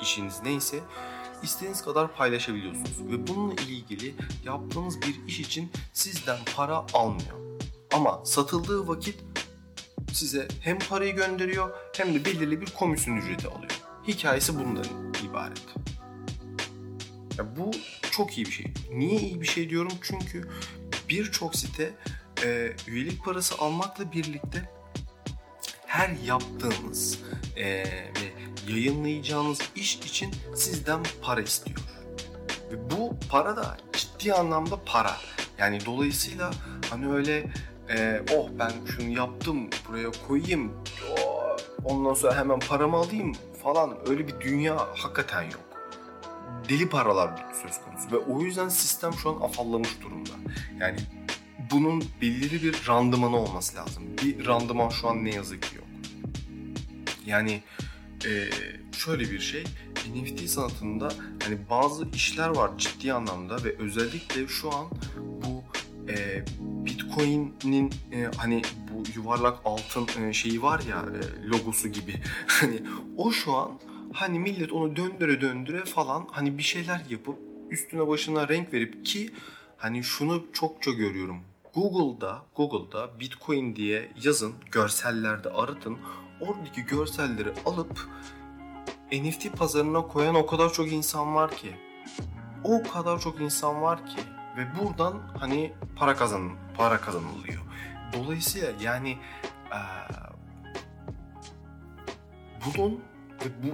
işiniz 0.00 0.40
neyse 0.42 0.80
istediğiniz 1.42 1.82
kadar 1.82 2.16
paylaşabiliyorsunuz. 2.16 3.00
Ve 3.00 3.26
bununla 3.26 3.54
ilgili 3.54 4.14
yaptığınız 4.44 5.00
bir 5.02 5.26
iş 5.26 5.40
için 5.40 5.72
sizden 5.92 6.38
para 6.56 6.76
almıyor. 6.94 7.60
Ama 7.92 8.20
satıldığı 8.24 8.88
vakit 8.88 9.20
size 10.12 10.48
hem 10.60 10.78
parayı 10.78 11.16
gönderiyor 11.16 11.70
hem 11.96 12.14
de 12.14 12.24
belirli 12.24 12.60
bir 12.60 12.66
komisyon 12.66 13.16
ücreti 13.16 13.48
alıyor. 13.48 13.80
Hikayesi 14.08 14.58
bundan 14.58 14.86
ibaret. 15.30 15.62
Ya 17.38 17.56
bu 17.56 17.70
çok 18.10 18.38
iyi 18.38 18.46
bir 18.46 18.52
şey. 18.52 18.66
Niye 18.92 19.20
iyi 19.20 19.40
bir 19.40 19.46
şey 19.46 19.70
diyorum? 19.70 19.92
Çünkü 20.02 20.48
birçok 21.08 21.56
site 21.56 21.94
e, 22.44 22.72
üyelik 22.86 23.24
parası 23.24 23.54
almakla 23.58 24.12
birlikte 24.12 24.70
her 25.86 26.10
yaptığınız 26.26 27.18
e, 27.56 27.64
ve 27.84 28.31
yayınlayacağınız 28.68 29.58
iş 29.76 29.96
için 29.96 30.30
sizden 30.54 31.00
para 31.22 31.40
istiyor. 31.40 31.78
Ve 32.72 32.90
bu 32.90 33.16
para 33.30 33.56
da 33.56 33.76
ciddi 33.92 34.34
anlamda 34.34 34.84
para. 34.86 35.16
Yani 35.58 35.78
dolayısıyla 35.86 36.50
hani 36.90 37.12
öyle 37.12 37.52
e, 37.90 38.22
oh 38.36 38.48
ben 38.58 38.72
şunu 38.86 39.08
yaptım 39.08 39.70
buraya 39.88 40.10
koyayım 40.28 40.72
oh, 41.18 41.56
ondan 41.84 42.14
sonra 42.14 42.36
hemen 42.36 42.60
paramı 42.60 42.96
alayım 42.96 43.32
falan 43.62 44.10
öyle 44.10 44.28
bir 44.28 44.40
dünya 44.40 44.76
hakikaten 44.76 45.42
yok. 45.42 45.60
Deli 46.68 46.88
paralar 46.88 47.46
söz 47.62 47.80
konusu 47.84 48.10
ve 48.12 48.16
o 48.16 48.40
yüzden 48.40 48.68
sistem 48.68 49.12
şu 49.12 49.30
an 49.30 49.40
afallamış 49.40 50.00
durumda. 50.00 50.30
Yani 50.80 50.98
bunun 51.70 52.04
belirli 52.20 52.62
bir 52.62 52.88
randımanı 52.88 53.36
olması 53.36 53.76
lazım. 53.76 54.02
Bir 54.22 54.46
randıman 54.46 54.88
şu 54.88 55.08
an 55.08 55.24
ne 55.24 55.34
yazık 55.34 55.62
ki 55.62 55.76
yok. 55.76 55.86
Yani 57.26 57.62
e, 58.26 58.50
şöyle 58.96 59.30
bir 59.30 59.40
şey 59.40 59.64
NFT 60.14 60.48
sanatında 60.48 61.08
hani 61.42 61.58
bazı 61.70 62.08
işler 62.14 62.48
var 62.48 62.70
ciddi 62.78 63.12
anlamda 63.12 63.64
ve 63.64 63.76
özellikle 63.78 64.48
şu 64.48 64.74
an 64.74 64.86
bu 65.18 65.62
e, 66.12 66.44
Bitcoin'in 66.60 67.92
e, 68.12 68.24
hani 68.36 68.62
bu 68.90 69.02
yuvarlak 69.16 69.58
altın 69.64 70.22
e, 70.22 70.32
şeyi 70.32 70.62
var 70.62 70.80
ya 70.90 71.04
e, 71.20 71.46
logosu 71.48 71.88
gibi 71.88 72.14
hani 72.46 72.82
o 73.16 73.32
şu 73.32 73.52
an 73.52 73.80
hani 74.12 74.38
millet 74.38 74.72
onu 74.72 74.96
döndüre 74.96 75.40
döndüre 75.40 75.84
falan 75.84 76.28
hani 76.30 76.58
bir 76.58 76.62
şeyler 76.62 77.02
yapıp 77.10 77.38
üstüne 77.70 78.08
başına 78.08 78.48
renk 78.48 78.72
verip 78.72 79.06
ki 79.06 79.30
hani 79.76 80.04
şunu 80.04 80.46
çokça 80.52 80.90
görüyorum. 80.90 81.40
Google'da 81.74 82.42
Google'da 82.56 83.20
Bitcoin 83.20 83.76
diye 83.76 84.08
yazın, 84.22 84.54
görsellerde 84.70 85.48
aratın. 85.48 85.98
Oradaki 86.48 86.84
görselleri 86.84 87.52
alıp 87.66 88.08
NFT 89.12 89.56
pazarına 89.56 90.02
koyan 90.02 90.34
o 90.34 90.46
kadar 90.46 90.72
çok 90.72 90.92
insan 90.92 91.34
var 91.34 91.50
ki. 91.50 91.76
O 92.64 92.82
kadar 92.82 93.18
çok 93.18 93.40
insan 93.40 93.82
var 93.82 94.06
ki 94.06 94.20
ve 94.56 94.66
buradan 94.80 95.22
hani 95.38 95.72
para 95.96 96.16
kazan 96.16 96.50
para 96.76 97.00
kazanılıyor. 97.00 97.62
Dolayısıyla 98.12 98.72
yani 98.80 99.18
ee, 99.72 99.78
bunun 102.66 102.92
ve 103.44 103.62
bu, 103.62 103.68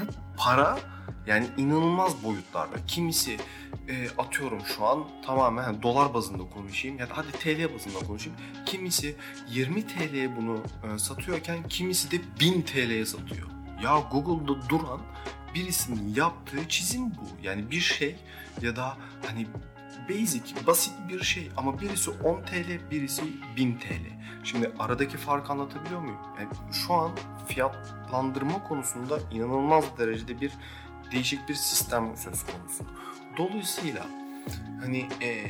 bu, 0.00 0.12
para 0.36 0.78
yani 1.26 1.46
inanılmaz 1.56 2.24
boyutlarda. 2.24 2.76
Kimisi 2.86 3.36
e, 3.88 4.08
atıyorum 4.18 4.60
şu 4.76 4.84
an 4.84 5.04
tamamen 5.26 5.62
hani 5.62 5.82
dolar 5.82 6.14
bazında 6.14 6.50
konuşayım 6.50 6.98
ya 6.98 7.10
da 7.10 7.16
hadi 7.16 7.32
TL 7.32 7.74
bazında 7.74 8.06
konuşayım. 8.06 8.38
Kimisi 8.66 9.16
20 9.48 9.86
TL'ye 9.86 10.36
bunu 10.36 10.62
e, 10.84 10.98
satıyorken 10.98 11.68
kimisi 11.68 12.10
de 12.10 12.20
1000 12.40 12.62
TL'ye 12.62 13.06
satıyor. 13.06 13.48
Ya 13.82 13.98
Google'da 14.12 14.68
duran 14.68 15.00
birisinin 15.54 16.14
yaptığı 16.14 16.68
çizim 16.68 17.10
bu. 17.10 17.28
Yani 17.42 17.70
bir 17.70 17.80
şey 17.80 18.16
ya 18.62 18.76
da 18.76 18.96
hani 19.26 19.46
basic, 20.08 20.66
basit 20.66 20.94
bir 21.08 21.22
şey 21.22 21.50
ama 21.56 21.80
birisi 21.80 22.10
10 22.10 22.42
TL, 22.42 22.90
birisi 22.90 23.22
1000 23.56 23.78
TL. 23.78 24.22
Şimdi 24.44 24.72
aradaki 24.78 25.16
farkı 25.16 25.52
anlatabiliyor 25.52 26.00
muyum? 26.00 26.18
Yani 26.38 26.48
şu 26.72 26.94
an 26.94 27.10
fiyatlandırma 27.48 28.68
konusunda 28.68 29.18
inanılmaz 29.30 29.84
derecede 29.98 30.40
bir 30.40 30.52
değişik 31.12 31.48
bir 31.48 31.54
sistem 31.54 32.16
söz 32.16 32.46
konusu. 32.46 32.84
Dolayısıyla 33.36 34.06
hani 34.80 35.08
ee, 35.22 35.46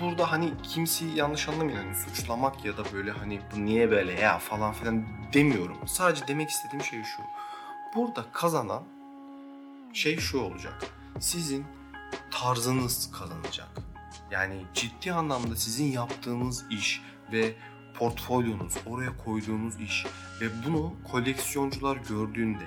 burada 0.00 0.32
hani 0.32 0.52
kimseyi 0.62 1.16
yanlış 1.16 1.48
anlamayın 1.48 1.76
hani 1.76 1.94
suçlamak 1.94 2.64
ya 2.64 2.76
da 2.76 2.82
böyle 2.92 3.10
hani 3.10 3.40
bu 3.54 3.66
niye 3.66 3.90
böyle 3.90 4.12
ya 4.12 4.38
falan 4.38 4.72
filan 4.72 5.04
demiyorum. 5.32 5.76
Sadece 5.86 6.28
demek 6.28 6.50
istediğim 6.50 6.84
şey 6.84 7.02
şu. 7.02 7.22
Burada 7.96 8.24
kazanan 8.32 8.82
şey 9.92 10.18
şu 10.18 10.40
olacak. 10.40 10.86
Sizin 11.20 11.64
tarzınız 12.30 13.10
kazanacak. 13.12 13.68
Yani 14.30 14.64
ciddi 14.74 15.12
anlamda 15.12 15.56
sizin 15.56 15.92
yaptığınız 15.92 16.64
iş 16.70 17.02
ve 17.32 17.54
portfolyonuz, 17.94 18.74
oraya 18.86 19.16
koyduğunuz 19.16 19.80
iş 19.80 20.06
ve 20.40 20.46
bunu 20.66 20.94
koleksiyoncular 21.12 21.96
gördüğünde 21.96 22.66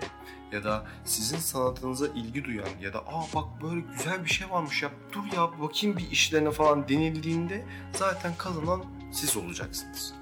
ya 0.51 0.63
da 0.63 0.85
sizin 1.05 1.37
sanatınıza 1.37 2.07
ilgi 2.07 2.43
duyan 2.43 2.69
ya 2.81 2.93
da 2.93 2.99
aa 2.99 3.23
bak 3.35 3.45
böyle 3.63 3.81
güzel 3.81 4.25
bir 4.25 4.29
şey 4.29 4.49
varmış 4.49 4.83
ya 4.83 4.91
dur 5.11 5.23
ya 5.35 5.61
bakayım 5.61 5.97
bir 5.97 6.11
işlerine 6.11 6.51
falan 6.51 6.89
denildiğinde 6.89 7.65
zaten 7.93 8.33
kazanan 8.37 8.83
siz 9.11 9.37
olacaksınız. 9.37 10.20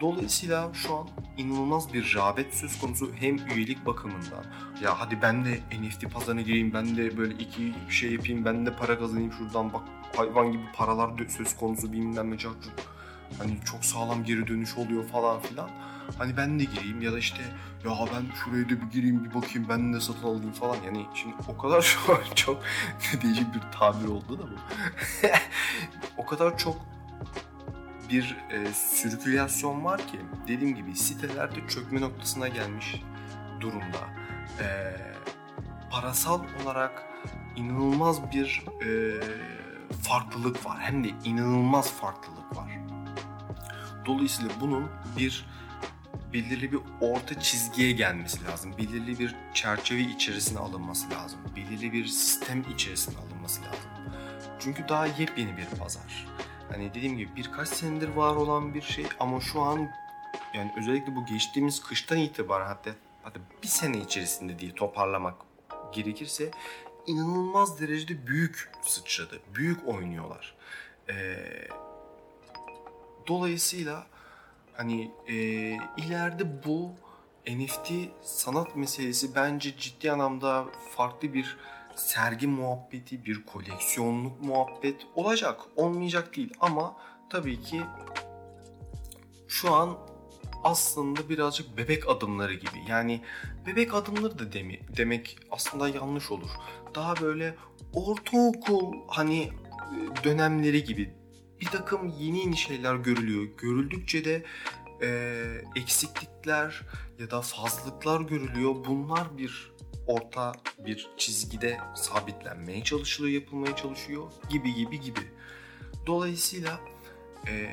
Dolayısıyla 0.00 0.70
şu 0.74 0.96
an 0.96 1.08
inanılmaz 1.36 1.92
bir 1.92 2.14
rağbet 2.16 2.54
söz 2.54 2.78
konusu 2.78 3.12
hem 3.14 3.36
üyelik 3.38 3.86
bakımından. 3.86 4.44
Ya 4.82 5.00
hadi 5.00 5.22
ben 5.22 5.44
de 5.44 5.60
NFT 5.80 6.12
pazarına 6.12 6.40
gireyim, 6.40 6.74
ben 6.74 6.96
de 6.96 7.18
böyle 7.18 7.34
iki 7.34 7.74
şey 7.90 8.12
yapayım, 8.12 8.44
ben 8.44 8.66
de 8.66 8.76
para 8.76 8.98
kazanayım 8.98 9.32
şuradan 9.32 9.72
bak 9.72 9.82
hayvan 10.16 10.52
gibi 10.52 10.62
paralar 10.76 11.18
söz 11.30 11.56
konusu 11.56 11.92
bilmem 11.92 12.30
ne. 12.30 12.72
Hani 13.38 13.58
çok 13.64 13.84
sağlam 13.84 14.24
geri 14.24 14.46
dönüş 14.46 14.76
oluyor 14.76 15.04
falan 15.08 15.40
filan. 15.40 15.70
Hani 16.18 16.36
ben 16.36 16.58
de 16.58 16.64
gireyim 16.64 17.02
ya 17.02 17.12
da 17.12 17.18
işte 17.18 17.42
ya 17.84 17.90
ben 18.14 18.24
şuraya 18.44 18.64
da 18.64 18.68
bir 18.68 18.90
gireyim 18.92 19.24
bir 19.24 19.34
bakayım 19.34 19.68
ben 19.68 19.94
de 19.94 20.00
satın 20.00 20.28
alayım 20.28 20.52
falan. 20.52 20.76
Yani 20.86 21.06
şimdi 21.14 21.34
o 21.48 21.58
kadar 21.58 21.82
şu 21.82 22.12
an 22.12 22.34
çok 22.34 22.62
değişik 23.22 23.54
bir 23.54 23.60
tabir 23.78 24.08
oldu 24.08 24.38
da 24.38 24.42
bu. 24.42 24.56
o 26.16 26.26
kadar 26.26 26.58
çok 26.58 26.76
bir 28.10 28.36
e, 28.50 28.72
sirkülasyon 28.72 29.84
var 29.84 29.98
ki 29.98 30.20
dediğim 30.48 30.74
gibi 30.74 30.96
sitelerde 30.96 31.68
çökme 31.68 32.00
noktasına 32.00 32.48
gelmiş 32.48 33.02
durumda. 33.60 34.08
E, 34.60 34.66
parasal 35.90 36.40
olarak 36.62 37.04
inanılmaz 37.56 38.32
bir 38.32 38.64
e, 38.86 39.20
farklılık 40.02 40.66
var. 40.66 40.78
Hem 40.80 41.04
de 41.04 41.08
inanılmaz 41.24 41.92
farklılık 41.92 42.56
var. 42.56 42.70
Dolayısıyla 44.06 44.50
bunun 44.60 44.88
bir 45.18 45.46
belirli 46.32 46.72
bir 46.72 46.78
orta 47.00 47.40
çizgiye 47.40 47.92
gelmesi 47.92 48.44
lazım. 48.44 48.74
Belirli 48.78 49.18
bir 49.18 49.34
çerçeve 49.54 50.00
içerisine 50.00 50.58
alınması 50.58 51.10
lazım. 51.10 51.40
Belirli 51.56 51.92
bir 51.92 52.06
sistem 52.06 52.64
içerisine 52.74 53.14
alınması 53.18 53.60
lazım. 53.62 53.90
Çünkü 54.60 54.88
daha 54.88 55.06
yepyeni 55.06 55.56
bir 55.56 55.66
pazar. 55.78 56.26
Hani 56.72 56.94
dediğim 56.94 57.18
gibi 57.18 57.36
birkaç 57.36 57.68
senedir 57.68 58.08
var 58.08 58.36
olan 58.36 58.74
bir 58.74 58.82
şey 58.82 59.06
ama 59.20 59.40
şu 59.40 59.60
an 59.60 59.88
yani 60.54 60.72
özellikle 60.78 61.16
bu 61.16 61.26
geçtiğimiz 61.26 61.82
kıştan 61.82 62.18
itibaren 62.18 62.66
hatta 62.66 62.90
hatta 63.22 63.40
bir 63.62 63.68
sene 63.68 63.98
içerisinde 63.98 64.58
diye 64.58 64.74
toparlamak 64.74 65.34
gerekirse 65.92 66.50
inanılmaz 67.06 67.80
derecede 67.80 68.26
büyük 68.26 68.70
sıçradı. 68.82 69.40
Büyük 69.54 69.88
oynuyorlar. 69.88 70.54
Ee, 71.08 71.36
dolayısıyla 73.26 74.06
hani 74.72 75.10
e, 75.28 75.34
ileride 75.96 76.64
bu 76.64 76.92
NFT 77.48 77.92
sanat 78.22 78.76
meselesi 78.76 79.34
bence 79.34 79.76
ciddi 79.76 80.12
anlamda 80.12 80.66
farklı 80.96 81.34
bir 81.34 81.56
sergi 81.96 82.46
muhabbeti, 82.46 83.24
bir 83.24 83.44
koleksiyonluk 83.46 84.40
muhabbet 84.40 85.06
olacak. 85.14 85.60
Olmayacak 85.76 86.36
değil 86.36 86.54
ama 86.60 86.96
tabii 87.30 87.60
ki 87.60 87.82
şu 89.48 89.74
an 89.74 89.98
aslında 90.64 91.28
birazcık 91.28 91.76
bebek 91.76 92.08
adımları 92.08 92.54
gibi. 92.54 92.78
Yani 92.88 93.20
bebek 93.66 93.94
adımları 93.94 94.38
da 94.38 94.52
demi, 94.52 94.80
demek 94.96 95.38
aslında 95.50 95.88
yanlış 95.88 96.30
olur. 96.30 96.50
Daha 96.94 97.16
böyle 97.16 97.54
ortaokul 97.92 98.94
hani 99.08 99.42
e, 99.42 100.24
dönemleri 100.24 100.84
gibi 100.84 101.14
bir 101.60 101.66
takım 101.66 102.14
yeni 102.18 102.38
yeni 102.38 102.56
şeyler 102.56 102.94
görülüyor. 102.94 103.44
Görüldükçe 103.58 104.24
de 104.24 104.44
e, 105.02 105.08
eksiklikler 105.76 106.82
ya 107.18 107.30
da 107.30 107.40
fazlalıklar 107.40 108.20
görülüyor. 108.20 108.74
Bunlar 108.88 109.38
bir 109.38 109.75
orta 110.06 110.52
bir 110.78 111.10
çizgide 111.16 111.80
sabitlenmeye 111.94 112.84
çalışılıyor, 112.84 113.42
yapılmaya 113.42 113.76
çalışıyor 113.76 114.32
gibi 114.50 114.74
gibi 114.74 115.00
gibi. 115.00 115.20
Dolayısıyla 116.06 116.80
e, 117.48 117.70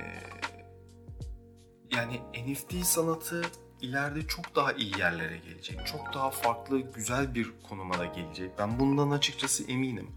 yani 1.92 2.22
NFT 2.48 2.86
sanatı 2.86 3.42
ileride 3.82 4.28
çok 4.28 4.56
daha 4.56 4.74
iyi 4.74 5.00
yerlere 5.00 5.38
gelecek. 5.38 5.88
Çok 5.88 6.14
daha 6.14 6.30
farklı, 6.30 6.80
güzel 6.80 7.36
bir 7.36 7.52
konuma 7.70 8.00
da 8.00 8.06
gelecek. 8.06 8.52
Ben 8.60 8.80
bundan 8.80 9.12
açıkçası 9.12 9.64
eminim. 9.72 10.08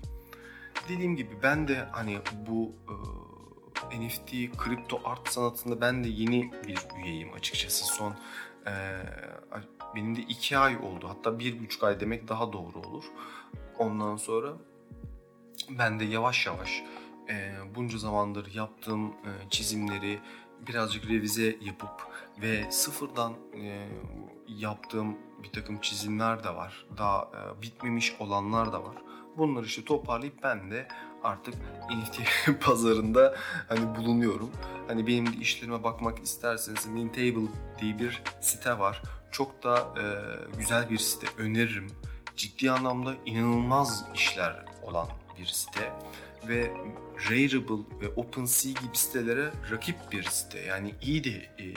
Dediğim 0.89 1.17
gibi 1.17 1.31
ben 1.43 1.69
de 1.69 1.89
hani 1.93 2.19
bu 2.49 2.73
e, 2.89 4.01
NFT, 4.01 4.57
kripto 4.57 5.01
art 5.05 5.29
sanatında 5.29 5.81
ben 5.81 6.05
de 6.05 6.09
yeni 6.09 6.53
bir 6.67 6.79
üyeyim 7.05 7.33
açıkçası. 7.33 7.85
Son 7.85 8.17
e, 8.67 8.73
benim 9.95 10.17
de 10.17 10.21
iki 10.21 10.59
ay 10.59 10.77
oldu. 10.77 11.09
Hatta 11.09 11.39
bir 11.39 11.61
buçuk 11.61 11.85
ay 11.85 12.01
demek 12.01 12.29
daha 12.29 12.53
doğru 12.53 12.79
olur. 12.79 13.05
Ondan 13.79 14.17
sonra 14.17 14.53
ben 15.71 16.01
de 16.01 16.05
yavaş 16.05 16.47
yavaş 16.47 16.83
e, 17.29 17.55
bunca 17.75 17.99
zamandır 17.99 18.55
yaptığım 18.55 19.09
e, 19.09 19.31
çizimleri 19.51 20.21
birazcık 20.67 21.11
revize 21.11 21.57
yapıp 21.61 21.91
ve 22.43 22.71
sıfırdan 22.71 23.33
e, 23.55 23.89
yaptığım 24.49 25.17
bir 25.43 25.53
takım 25.53 25.81
çizimler 25.81 26.45
de 26.45 26.49
var. 26.49 26.87
Daha 26.99 27.23
e, 27.23 27.63
bitmemiş 27.63 28.17
olanlar 28.21 28.73
da 28.73 28.85
var. 28.85 28.97
Bunları 29.39 29.67
işte 29.67 29.85
toparlayıp 29.85 30.43
ben 30.43 30.71
de 30.71 30.89
artık 31.27 31.55
NFT 31.91 32.21
pazarında 32.61 33.35
hani 33.69 33.97
bulunuyorum. 33.97 34.51
Hani 34.89 35.07
benim 35.07 35.27
de 35.27 35.37
işlerime 35.37 35.83
bakmak 35.83 36.19
isterseniz 36.19 36.87
Mintable 36.87 37.49
diye 37.81 37.99
bir 37.99 38.23
site 38.41 38.79
var. 38.79 39.03
Çok 39.31 39.63
da 39.65 39.79
e, 39.79 40.05
güzel 40.59 40.91
bir 40.91 40.99
site 40.99 41.27
öneririm. 41.39 41.87
Ciddi 42.37 42.71
anlamda 42.71 43.15
inanılmaz 43.27 44.05
işler 44.15 44.65
olan 44.83 45.09
bir 45.39 45.47
site 45.47 45.93
ve 46.49 46.71
Rarible 47.31 48.01
ve 48.01 48.09
OpenSea 48.17 48.73
gibi 48.73 48.97
sitelere 48.97 49.51
rakip 49.71 49.97
bir 50.13 50.23
site. 50.23 50.59
Yani 50.59 50.95
iyi 51.03 51.25
de 51.25 51.31
e, 51.31 51.75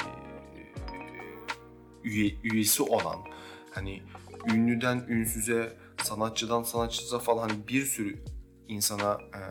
üye, 2.03 2.35
üyesi 2.43 2.83
olan 2.83 3.17
hani 3.71 4.03
ünlüden 4.53 5.05
ünsüze, 5.07 5.77
sanatçıdan 6.03 6.63
sanatçıza 6.63 7.19
falan 7.19 7.51
bir 7.67 7.85
sürü 7.85 8.17
insana 8.69 9.13
e, 9.13 9.41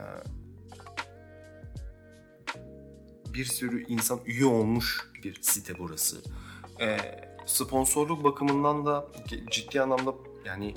bir 3.35 3.45
sürü 3.45 3.85
insan 3.85 4.21
üye 4.27 4.47
olmuş 4.47 5.11
bir 5.25 5.43
site 5.43 5.79
burası. 5.79 6.23
E, 6.81 6.99
sponsorluk 7.47 8.25
bakımından 8.25 8.87
da 8.87 9.09
ciddi 9.51 9.81
anlamda 9.83 10.15
yani 10.45 10.75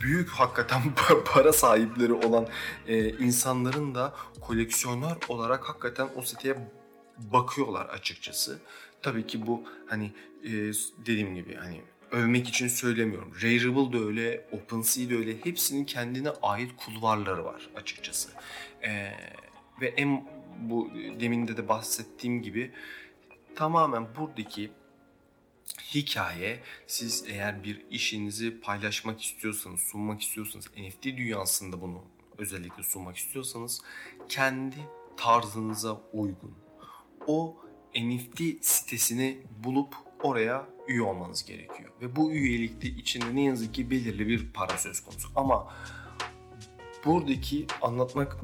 büyük 0.00 0.28
hakikaten 0.28 0.82
para 1.24 1.52
sahipleri 1.52 2.12
olan 2.12 2.46
e, 2.86 3.10
insanların 3.10 3.94
da 3.94 4.14
koleksiyoner 4.40 5.16
olarak 5.28 5.68
hakikaten 5.68 6.08
o 6.16 6.22
siteye 6.22 6.70
bakıyorlar 7.18 7.86
açıkçası. 7.86 8.58
Tabii 9.02 9.26
ki 9.26 9.46
bu 9.46 9.62
hani 9.86 10.12
e, 10.44 10.50
dediğim 11.06 11.34
gibi 11.34 11.54
hani 11.54 11.80
övmek 12.12 12.48
için 12.48 12.68
söylemiyorum. 12.68 13.32
Rarible 13.42 13.98
de 13.98 14.04
öyle, 14.04 14.48
OpenSea 14.52 15.10
de 15.10 15.16
öyle. 15.16 15.44
Hepsinin 15.44 15.84
kendine 15.84 16.30
ait 16.30 16.70
kulvarları 16.76 17.44
var 17.44 17.70
açıkçası. 17.76 18.30
E, 18.82 19.12
ve 19.80 19.88
en 19.88 20.28
bu 20.60 20.90
deminde 21.20 21.56
de 21.56 21.68
bahsettiğim 21.68 22.42
gibi 22.42 22.70
tamamen 23.56 24.06
buradaki 24.16 24.70
hikaye 25.94 26.60
siz 26.86 27.24
eğer 27.28 27.64
bir 27.64 27.86
işinizi 27.90 28.60
paylaşmak 28.60 29.22
istiyorsanız, 29.22 29.80
sunmak 29.80 30.22
istiyorsanız, 30.22 30.70
NFT 30.78 31.04
dünyasında 31.04 31.80
bunu 31.80 32.04
özellikle 32.38 32.82
sunmak 32.82 33.16
istiyorsanız 33.16 33.80
kendi 34.28 34.76
tarzınıza 35.16 36.00
uygun 36.12 36.54
o 37.26 37.56
NFT 37.94 38.40
sitesini 38.60 39.38
bulup 39.64 39.94
oraya 40.22 40.66
üye 40.88 41.02
olmanız 41.02 41.44
gerekiyor. 41.44 41.90
Ve 42.00 42.16
bu 42.16 42.32
üyelikte 42.32 42.88
içinde 42.88 43.36
ne 43.36 43.44
yazık 43.44 43.74
ki 43.74 43.90
belirli 43.90 44.28
bir 44.28 44.52
para 44.54 44.78
söz 44.78 45.00
konusu. 45.00 45.28
Ama 45.36 45.74
buradaki 47.04 47.66
anlatmak 47.82 48.36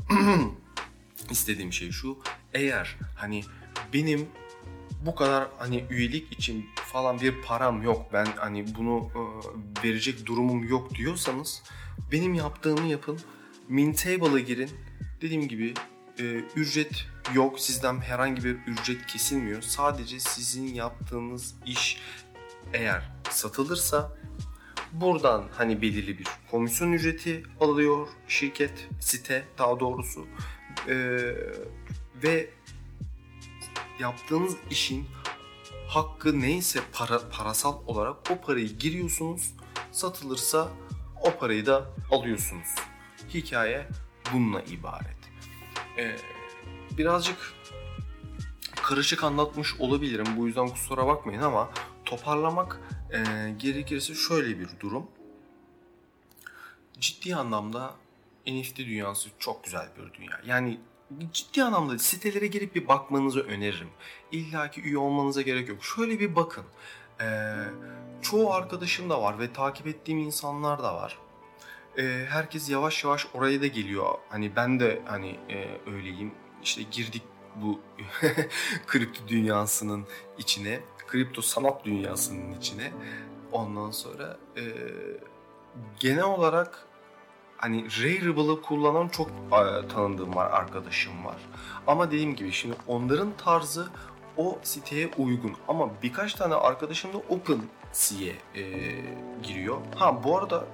istediğim 1.31 1.73
şey 1.73 1.91
şu. 1.91 2.19
Eğer 2.55 2.97
hani 3.17 3.43
benim 3.93 4.29
bu 5.07 5.15
kadar 5.15 5.49
hani 5.59 5.85
üyelik 5.91 6.33
için 6.33 6.67
falan 6.75 7.21
bir 7.21 7.43
param 7.43 7.83
yok. 7.83 8.07
Ben 8.13 8.27
hani 8.37 8.75
bunu 8.79 9.11
e, 9.15 9.89
verecek 9.89 10.27
durumum 10.27 10.69
yok 10.69 10.95
diyorsanız 10.95 11.63
benim 12.13 12.35
yaptığımı 12.35 12.87
yapın. 12.87 13.21
Mintable'a 13.69 14.39
girin. 14.39 14.71
Dediğim 15.23 15.49
gibi 15.49 15.75
e, 16.19 16.23
ücret 16.57 17.07
yok. 17.35 17.61
Sizden 17.61 18.01
herhangi 18.01 18.45
bir 18.45 18.57
ücret 18.67 19.07
kesilmiyor. 19.07 19.63
Sadece 19.63 20.21
sizin 20.21 20.67
yaptığınız 20.67 21.55
iş 21.67 21.99
eğer 22.73 23.03
satılırsa 23.31 24.13
buradan 24.93 25.49
hani 25.57 25.83
belirli 25.83 26.19
bir 26.19 26.27
komisyon 26.51 26.93
ücreti 26.93 27.43
alıyor 27.61 28.09
şirket, 28.29 28.89
site 29.01 29.45
daha 29.59 29.81
doğrusu. 29.81 30.27
E, 30.89 30.95
ve 32.23 32.51
yaptığınız 33.99 34.57
işin 34.71 35.07
hakkı 35.89 36.41
neyse 36.41 36.81
para, 36.93 37.21
parasal 37.29 37.77
olarak 37.87 38.17
o 38.31 38.41
parayı 38.41 38.79
giriyorsunuz. 38.79 39.55
Satılırsa 39.93 40.69
o 41.23 41.39
parayı 41.39 41.67
da 41.67 41.91
alıyorsunuz. 42.11 42.69
Hikaye 43.35 43.89
bununla 44.33 44.63
ibaret. 44.63 45.19
Ee, 45.99 46.17
birazcık 46.99 47.37
karışık 48.83 49.25
anlatmış 49.25 49.81
olabilirim. 49.81 50.27
Bu 50.37 50.47
yüzden 50.47 50.69
kusura 50.69 51.07
bakmayın 51.07 51.43
ama 51.43 51.71
toparlamak 52.09 52.81
e, 53.13 53.19
gerekirse 53.59 54.15
şöyle 54.15 54.59
bir 54.59 54.69
durum. 54.81 55.07
Ciddi 56.99 57.37
anlamda 57.37 57.95
NFT 58.47 58.79
dünyası 58.79 59.29
çok 59.39 59.65
güzel 59.65 59.89
bir 59.97 60.15
dünya. 60.15 60.41
Yani 60.47 60.81
ciddi 61.33 61.65
anlamda 61.65 61.99
sitelere 61.99 62.47
girip 62.47 62.75
bir 62.75 62.89
bakmanızı 62.89 63.41
öneririm. 63.41 63.89
İlla 64.33 64.71
ki 64.71 64.83
üye 64.83 64.99
olmanıza 64.99 65.43
gerek 65.43 65.69
yok. 65.69 65.85
Şöyle 65.85 66.21
bir 66.21 66.37
bakın. 66.37 66.65
Ee, 67.21 67.55
çoğu 68.23 68.53
arkadaşım 68.53 69.11
da 69.11 69.23
var 69.23 69.39
ve 69.39 69.53
takip 69.53 69.87
ettiğim 69.87 70.19
insanlar 70.19 70.83
da 70.83 70.95
var. 70.95 71.19
Ee, 71.99 72.27
herkes 72.29 72.71
yavaş 72.71 73.05
yavaş 73.05 73.27
oraya 73.35 73.61
da 73.61 73.67
geliyor. 73.67 74.15
Hani 74.29 74.57
ben 74.57 74.81
de 74.81 75.03
hani 75.05 75.39
e, 75.49 75.91
öyleyim. 75.91 76.33
İşte 76.63 76.83
girdik 76.83 77.23
bu 77.63 77.81
kripto 78.87 79.29
dünyasının 79.29 80.07
içine, 80.39 80.81
kripto 81.07 81.43
sanat 81.43 81.85
dünyasının 81.85 82.53
içine. 82.53 82.93
Ondan 83.53 83.91
sonra 83.91 84.37
e, 84.57 84.63
genel 86.01 86.25
olarak 86.25 86.87
hani 87.57 87.87
Rareable'ı 88.03 88.63
kullanan 88.63 89.09
çok 89.09 89.29
e, 89.29 89.89
tanıdığım 89.89 90.35
var, 90.35 90.51
arkadaşım 90.51 91.25
var. 91.25 91.37
Ama 91.87 92.07
dediğim 92.11 92.37
gibi 92.37 92.53
şimdi 92.53 92.77
onların 92.87 93.33
tarzı 93.37 93.89
o 94.37 94.59
siteye 94.63 95.11
uygun. 95.19 95.57
Ama 95.69 95.91
birkaç 96.03 96.35
tane 96.35 96.55
arkadaşım 96.55 97.13
da 97.13 97.19
OpenSea'ye 97.19 98.35
e, 98.55 98.63
giriyor. 99.43 99.79
Ha 99.97 100.25
bu 100.25 100.39
arada 100.39 100.67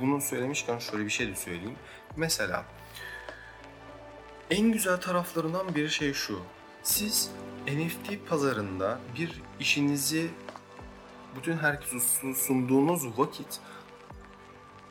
bunu 0.00 0.20
söylemişken 0.20 0.78
şöyle 0.78 1.04
bir 1.04 1.10
şey 1.10 1.28
de 1.28 1.34
söyleyeyim. 1.34 1.76
Mesela 2.16 2.64
en 4.54 4.72
güzel 4.72 4.96
taraflarından 4.96 5.74
bir 5.74 5.88
şey 5.88 6.12
şu. 6.12 6.38
Siz 6.82 7.30
NFT 7.66 8.28
pazarında 8.28 8.98
bir 9.18 9.42
işinizi 9.60 10.30
bütün 11.36 11.56
herkese 11.56 12.34
sunduğunuz 12.34 13.18
vakit 13.18 13.60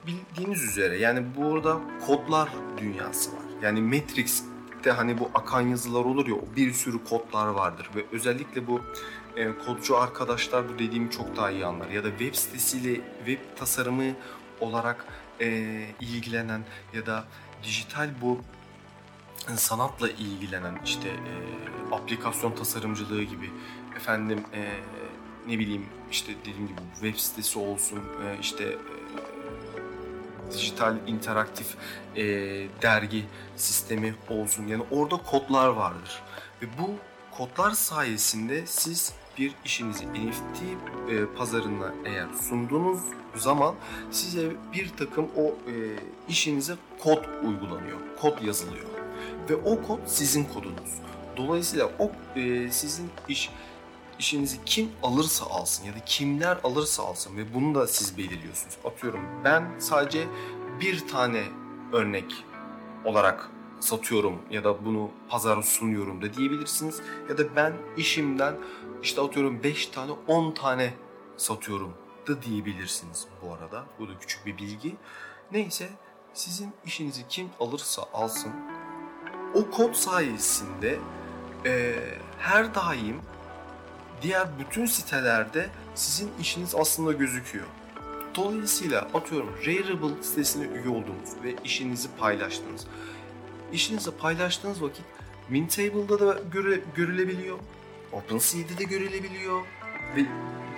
bildiğiniz 0.08 0.64
üzere 0.64 0.98
yani 0.98 1.26
burada 1.38 1.80
kodlar 2.08 2.50
dünyası 2.78 3.32
var. 3.32 3.44
Yani 3.62 3.82
Matrix'te 3.82 4.92
hani 4.92 5.20
bu 5.20 5.32
akan 5.34 5.62
yazılar 5.62 6.06
olur 6.06 6.28
ya 6.28 6.36
bir 6.56 6.74
sürü 6.74 7.04
kodlar 7.04 7.48
vardır 7.48 7.90
ve 7.96 8.06
özellikle 8.12 8.68
bu 8.68 8.82
e, 9.36 9.52
kodcu 9.66 9.98
arkadaşlar 9.98 10.70
bu 10.70 10.74
dediğimi 10.80 11.12
çok 11.12 11.38
daha 11.38 11.52
iyi 11.52 11.66
anlar. 11.66 11.90
Ya 11.90 12.04
da 12.04 12.10
web 12.10 12.36
sitesiyle 12.36 13.02
web 13.26 13.40
tasarımı 13.56 14.14
olarak 14.60 15.06
e, 15.42 15.80
ilgilenen 16.00 16.62
ya 16.94 17.06
da 17.06 17.26
dijital 17.64 18.10
bu 18.22 18.42
sanatla 19.56 20.10
ilgilenen 20.10 20.80
işte 20.86 21.10
e, 21.10 21.34
aplikasyon 21.96 22.52
tasarımcılığı 22.52 23.24
gibi 23.24 23.52
efendim 23.96 24.44
e, 24.54 24.74
ne 25.48 25.60
bileyim 25.60 25.86
işte 26.12 26.34
dediğim 26.42 26.68
gibi 26.68 26.82
web 26.94 27.16
sitesi 27.16 27.60
olsun 27.60 28.00
e, 28.00 28.40
işte 28.42 28.64
e, 28.64 28.94
dijital 30.54 30.96
interaktif 31.08 31.76
e, 32.16 32.24
dergi 32.82 33.26
sistemi 33.56 34.16
olsun. 34.30 34.68
Yani 34.68 34.84
orada 34.92 35.18
kodlar 35.18 35.68
vardır. 35.68 36.22
Ve 36.62 36.66
bu 36.80 36.90
kodlar 37.38 37.72
sayesinde 37.72 38.66
siz 38.66 39.14
bir 39.38 39.56
işinizi 39.66 40.08
NFT 40.08 40.62
e, 41.10 41.26
pazarına 41.26 41.94
eğer 42.06 42.28
sunduğunuz 42.50 43.00
zaman 43.36 43.76
size 44.12 44.52
bir 44.74 44.90
takım 44.98 45.28
o 45.38 45.48
e, 45.48 45.74
işinize 46.30 46.76
kod 47.00 47.24
uygulanıyor. 47.44 47.98
Kod 48.22 48.42
yazılıyor. 48.42 49.03
Ve 49.50 49.56
o 49.56 49.82
kod 49.82 50.00
sizin 50.06 50.44
kodunuz. 50.44 51.00
Dolayısıyla 51.38 51.90
o 52.00 52.12
e, 52.40 52.72
sizin 52.72 53.10
iş 53.28 53.50
işinizi 54.20 54.58
kim 54.66 54.92
alırsa 55.04 55.46
alsın 55.46 55.86
ya 55.86 55.94
da 55.94 56.00
kimler 56.06 56.58
alırsa 56.64 57.04
alsın 57.04 57.38
ve 57.38 57.54
bunu 57.54 57.76
da 57.76 57.88
siz 57.88 58.18
belirliyorsunuz. 58.18 58.78
Atıyorum 58.86 59.22
ben 59.44 59.80
sadece 59.80 60.28
bir 60.82 61.08
tane 61.08 61.44
örnek 61.94 62.46
olarak 63.06 63.50
satıyorum 63.80 64.42
ya 64.52 64.64
da 64.64 64.86
bunu 64.86 65.12
pazara 65.30 65.64
sunuyorum 65.64 66.22
da 66.22 66.34
diyebilirsiniz. 66.34 67.02
Ya 67.30 67.38
da 67.38 67.56
ben 67.56 67.74
işimden 67.98 68.56
işte 69.04 69.22
atıyorum 69.22 69.64
5 69.64 69.88
tane 69.88 70.12
10 70.28 70.52
tane 70.52 70.94
satıyorum 71.38 71.94
da 72.28 72.42
diyebilirsiniz 72.42 73.28
bu 73.42 73.54
arada. 73.54 73.86
Bu 74.00 74.08
da 74.08 74.20
küçük 74.20 74.46
bir 74.46 74.58
bilgi. 74.58 74.96
Neyse 75.52 75.90
sizin 76.34 76.74
işinizi 76.86 77.28
kim 77.30 77.50
alırsa 77.60 78.04
alsın 78.14 78.52
o 79.54 79.70
kod 79.70 79.94
sayesinde 79.94 81.00
e, 81.66 81.96
her 82.40 82.76
daim 82.76 83.22
diğer 84.22 84.48
bütün 84.60 84.86
sitelerde 84.86 85.70
sizin 85.96 86.32
işiniz 86.40 86.76
aslında 86.76 87.12
gözüküyor. 87.12 87.66
Dolayısıyla 88.36 89.08
atıyorum 89.14 89.50
Rareable 89.66 90.24
sitesine 90.24 90.66
üye 90.66 90.90
oldunuz 90.90 91.30
ve 91.44 91.56
işinizi 91.64 92.08
paylaştınız. 92.20 92.88
İşinizi 93.74 94.12
paylaştığınız 94.12 94.82
vakit 94.82 95.06
Mintable'da 95.50 96.20
da 96.20 96.40
göre, 96.52 96.80
görülebiliyor. 96.96 97.60
OpenSea'de 98.12 98.78
de 98.78 98.84
görülebiliyor. 98.84 99.62
Ve 100.16 100.26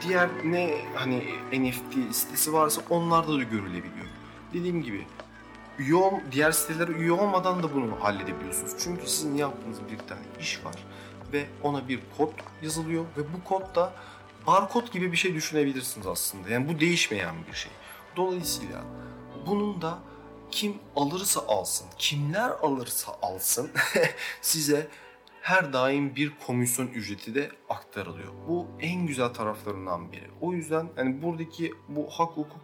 diğer 0.02 0.30
ne 0.44 0.78
hani 0.96 1.24
NFT 1.54 2.16
sitesi 2.16 2.54
varsa 2.54 2.82
onlarda 2.90 3.38
da 3.38 3.44
görülebiliyor. 3.44 4.06
Dediğim 4.54 4.84
gibi 4.84 5.06
üye 5.80 6.24
diğer 6.32 6.52
sitelere 6.52 6.92
üye 6.92 7.12
olmadan 7.12 7.64
da 7.64 7.74
bunu 7.74 8.04
halledebiliyorsunuz. 8.04 8.74
Çünkü 8.80 9.10
sizin 9.10 9.36
yaptığınız 9.36 9.80
bir 9.92 9.98
tane 9.98 10.22
iş 10.40 10.66
var 10.66 10.76
ve 11.34 11.46
ona 11.64 11.88
bir 11.88 12.00
kod 12.18 12.32
yazılıyor 12.62 13.06
ve 13.18 13.22
bu 13.34 13.44
kod 13.44 13.76
da 13.76 13.94
barkod 14.48 14.92
gibi 14.92 15.12
bir 15.12 15.18
şey 15.18 15.36
düşünebilirsiniz 15.36 16.08
aslında. 16.08 16.50
Yani 16.50 16.70
bu 16.70 16.80
değişmeyen 16.80 17.36
bir 17.52 17.58
şey. 17.58 17.72
Dolayısıyla 18.16 18.84
bunun 19.46 19.82
da 19.82 20.00
kim 20.52 20.74
alırsa 20.96 21.42
alsın, 21.48 21.88
kimler 21.98 22.50
alırsa 22.50 23.18
alsın 23.22 23.72
size 24.42 24.88
her 25.46 25.74
daim 25.74 26.16
bir 26.16 26.32
komisyon 26.48 26.88
ücreti 26.88 27.36
de 27.36 27.52
aktarılıyor. 27.70 28.34
Bu 28.48 28.68
en 28.80 29.08
güzel 29.08 29.30
taraflarından 29.30 30.12
biri. 30.12 30.28
O 30.41 30.54
yüzden 30.54 30.89
yani 30.98 31.22
buradaki 31.22 31.74
bu 31.89 32.10
hak 32.10 32.38
hukuk 32.38 32.62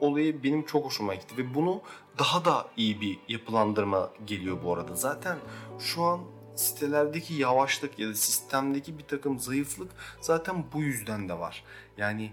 olayı 0.00 0.42
benim 0.42 0.64
çok 0.64 0.84
hoşuma 0.84 1.14
gitti 1.14 1.36
ve 1.36 1.54
bunu 1.54 1.82
daha 2.18 2.44
da 2.44 2.68
iyi 2.76 3.00
bir 3.00 3.18
yapılandırma 3.28 4.10
geliyor 4.26 4.58
bu 4.64 4.74
arada. 4.74 4.94
Zaten 4.94 5.38
şu 5.78 6.02
an 6.02 6.20
sitelerdeki 6.54 7.34
yavaşlık 7.34 7.98
ya 7.98 8.08
da 8.08 8.14
sistemdeki 8.14 8.98
bir 8.98 9.04
takım 9.04 9.38
zayıflık 9.38 9.90
zaten 10.20 10.64
bu 10.72 10.82
yüzden 10.82 11.28
de 11.28 11.38
var. 11.38 11.64
Yani 11.96 12.32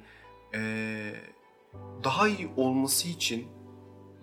ee, 0.53 1.13
daha 2.03 2.27
iyi 2.27 2.49
olması 2.57 3.07
için, 3.07 3.47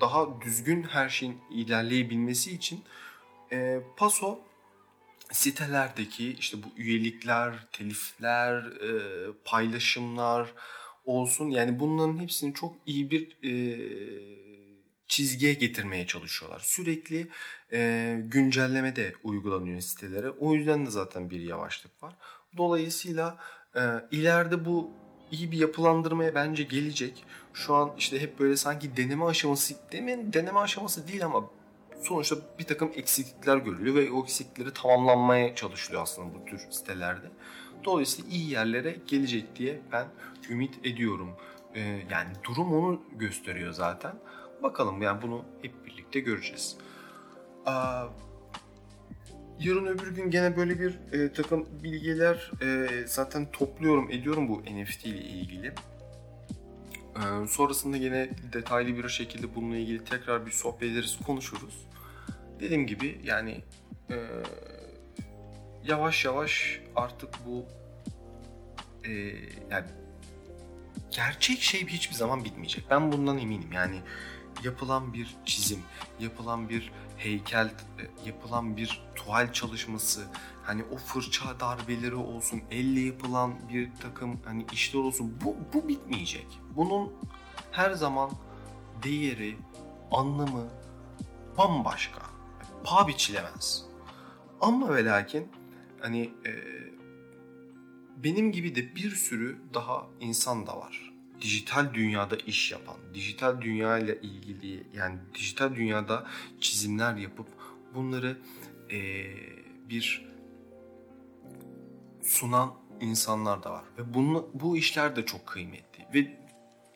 daha 0.00 0.40
düzgün 0.40 0.82
her 0.82 1.08
şeyin 1.08 1.38
ilerleyebilmesi 1.50 2.54
için 2.54 2.84
e, 3.52 3.80
Paso 3.96 4.38
sitelerdeki 5.32 6.32
işte 6.32 6.56
bu 6.62 6.66
üyelikler, 6.76 7.54
telifler, 7.72 8.54
e, 8.62 8.92
paylaşımlar 9.44 10.52
olsun 11.04 11.50
yani 11.50 11.80
bunların 11.80 12.18
hepsini 12.18 12.54
çok 12.54 12.76
iyi 12.86 13.10
bir 13.10 13.36
e, 13.44 13.52
çizgiye 15.08 15.52
getirmeye 15.52 16.06
çalışıyorlar. 16.06 16.60
Sürekli 16.64 17.28
e, 17.72 18.20
güncelleme 18.24 18.96
de 18.96 19.12
uygulanıyor 19.22 19.80
sitelere. 19.80 20.30
O 20.30 20.54
yüzden 20.54 20.86
de 20.86 20.90
zaten 20.90 21.30
bir 21.30 21.40
yavaşlık 21.40 22.02
var. 22.02 22.14
Dolayısıyla 22.56 23.38
e, 23.76 23.80
ileride 24.10 24.64
bu 24.64 24.90
iyi 25.30 25.52
bir 25.52 25.58
yapılandırmaya 25.58 26.34
bence 26.34 26.62
gelecek. 26.62 27.24
Şu 27.54 27.74
an 27.74 27.92
işte 27.98 28.20
hep 28.20 28.38
böyle 28.38 28.56
sanki 28.56 28.96
deneme 28.96 29.24
aşaması, 29.24 29.74
demin 29.92 30.32
deneme 30.32 30.58
aşaması 30.58 31.08
değil 31.08 31.24
ama 31.24 31.50
sonuçta 32.02 32.36
bir 32.58 32.64
takım 32.64 32.92
eksiklikler 32.94 33.56
görülüyor 33.56 33.96
ve 33.96 34.10
o 34.10 34.22
eksiklikleri 34.22 34.72
tamamlanmaya 34.72 35.54
çalışılıyor 35.54 36.02
aslında 36.02 36.34
bu 36.34 36.44
tür 36.44 36.60
sitelerde. 36.70 37.26
Dolayısıyla 37.84 38.30
iyi 38.30 38.50
yerlere 38.50 38.96
gelecek 39.06 39.56
diye 39.56 39.80
ben 39.92 40.06
ümit 40.50 40.86
ediyorum. 40.86 41.30
Ee, 41.74 41.80
yani 42.10 42.28
durum 42.44 42.72
onu 42.72 43.02
gösteriyor 43.12 43.72
zaten. 43.72 44.12
Bakalım 44.62 45.02
yani 45.02 45.22
bunu 45.22 45.44
hep 45.62 45.86
birlikte 45.86 46.20
göreceğiz. 46.20 46.76
Aa, 47.66 48.06
yarın 49.60 49.86
öbür 49.86 50.14
gün 50.14 50.30
gene 50.30 50.56
böyle 50.56 50.80
bir 50.80 50.98
e, 51.12 51.32
takım 51.32 51.66
bilgiler 51.82 52.50
e, 52.62 52.88
zaten 53.06 53.50
topluyorum 53.52 54.10
ediyorum 54.10 54.48
bu 54.48 54.62
NFT 54.62 55.04
ile 55.04 55.20
ilgili. 55.20 55.72
Ee, 57.16 57.46
sonrasında 57.46 57.96
yine 57.96 58.30
detaylı 58.52 58.96
bir 58.96 59.08
şekilde 59.08 59.54
bununla 59.54 59.76
ilgili 59.76 60.04
tekrar 60.04 60.46
bir 60.46 60.50
sohbet 60.50 60.92
ederiz, 60.92 61.18
konuşuruz. 61.26 61.86
Dediğim 62.60 62.86
gibi 62.86 63.20
yani 63.24 63.62
e, 64.10 64.16
yavaş 65.84 66.24
yavaş 66.24 66.80
artık 66.96 67.30
bu 67.46 67.64
e, 69.08 69.12
yani 69.70 69.86
gerçek 71.10 71.62
şey 71.62 71.86
hiçbir 71.86 72.14
zaman 72.14 72.44
bitmeyecek. 72.44 72.84
Ben 72.90 73.12
bundan 73.12 73.38
eminim. 73.38 73.72
Yani 73.72 74.00
yapılan 74.64 75.14
bir 75.14 75.36
çizim, 75.44 75.82
yapılan 76.20 76.68
bir 76.68 76.92
heykel, 77.16 77.66
e, 77.66 78.28
yapılan 78.28 78.76
bir 78.76 79.02
tuval 79.14 79.52
çalışması, 79.52 80.26
hani 80.62 80.82
o 80.92 80.96
fırça 80.96 81.60
darbeleri 81.60 82.14
olsun, 82.14 82.62
elle 82.70 83.00
yapılan 83.00 83.54
bir 83.72 83.90
takım 84.00 84.40
hani 84.44 84.66
işler 84.72 85.00
olsun 85.00 85.38
bu, 85.44 85.56
bu 85.72 85.88
bitmeyecek. 85.88 86.46
Bunun 86.76 87.12
her 87.72 87.90
zaman 87.90 88.30
değeri, 89.02 89.56
anlamı 90.10 90.68
bambaşka. 91.58 92.22
Paha 92.84 93.08
biçilemez. 93.08 93.84
Ama 94.60 94.94
ve 94.94 95.04
lakin 95.04 95.48
hani 96.00 96.30
e, 96.46 96.52
benim 98.16 98.52
gibi 98.52 98.74
de 98.74 98.96
bir 98.96 99.10
sürü 99.10 99.58
daha 99.74 100.06
insan 100.20 100.66
da 100.66 100.76
var. 100.76 101.05
Dijital 101.40 101.94
dünyada 101.94 102.36
iş 102.36 102.72
yapan, 102.72 102.96
dijital 103.14 103.60
dünya 103.60 103.98
ile 103.98 104.20
ilgili 104.20 104.86
yani 104.94 105.18
dijital 105.34 105.74
dünyada 105.74 106.26
çizimler 106.60 107.16
yapıp 107.16 107.46
bunları 107.94 108.38
e, 108.90 109.26
bir 109.88 110.26
sunan 112.22 112.74
insanlar 113.00 113.62
da 113.62 113.70
var. 113.70 113.84
Ve 113.98 114.14
bunu, 114.14 114.48
bu 114.54 114.76
işler 114.76 115.16
de 115.16 115.26
çok 115.26 115.46
kıymetli 115.46 116.06
ve 116.14 116.36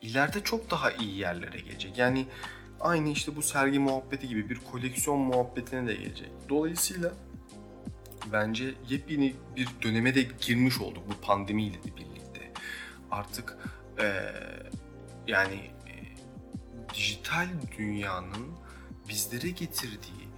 ileride 0.01 0.43
çok 0.43 0.71
daha 0.71 0.91
iyi 0.91 1.17
yerlere 1.17 1.59
gelecek. 1.59 1.97
Yani 1.97 2.25
aynı 2.79 3.09
işte 3.09 3.35
bu 3.35 3.41
sergi 3.41 3.79
muhabbeti 3.79 4.27
gibi 4.27 4.49
bir 4.49 4.59
koleksiyon 4.71 5.19
muhabbetine 5.19 5.87
de 5.87 5.95
gelecek. 5.95 6.29
Dolayısıyla 6.49 7.13
bence 8.31 8.73
yepyeni 8.89 9.35
bir 9.55 9.67
döneme 9.81 10.15
de 10.15 10.27
girmiş 10.41 10.81
olduk 10.81 11.03
bu 11.09 11.25
pandemiyle 11.25 11.83
de 11.83 11.97
birlikte. 11.97 12.51
Artık 13.11 13.57
ee, 14.01 14.33
yani 15.27 15.55
e, 15.87 15.93
dijital 16.95 17.47
dünyanın 17.77 18.47
bizlere 19.09 19.49
getirdiği, 19.49 20.29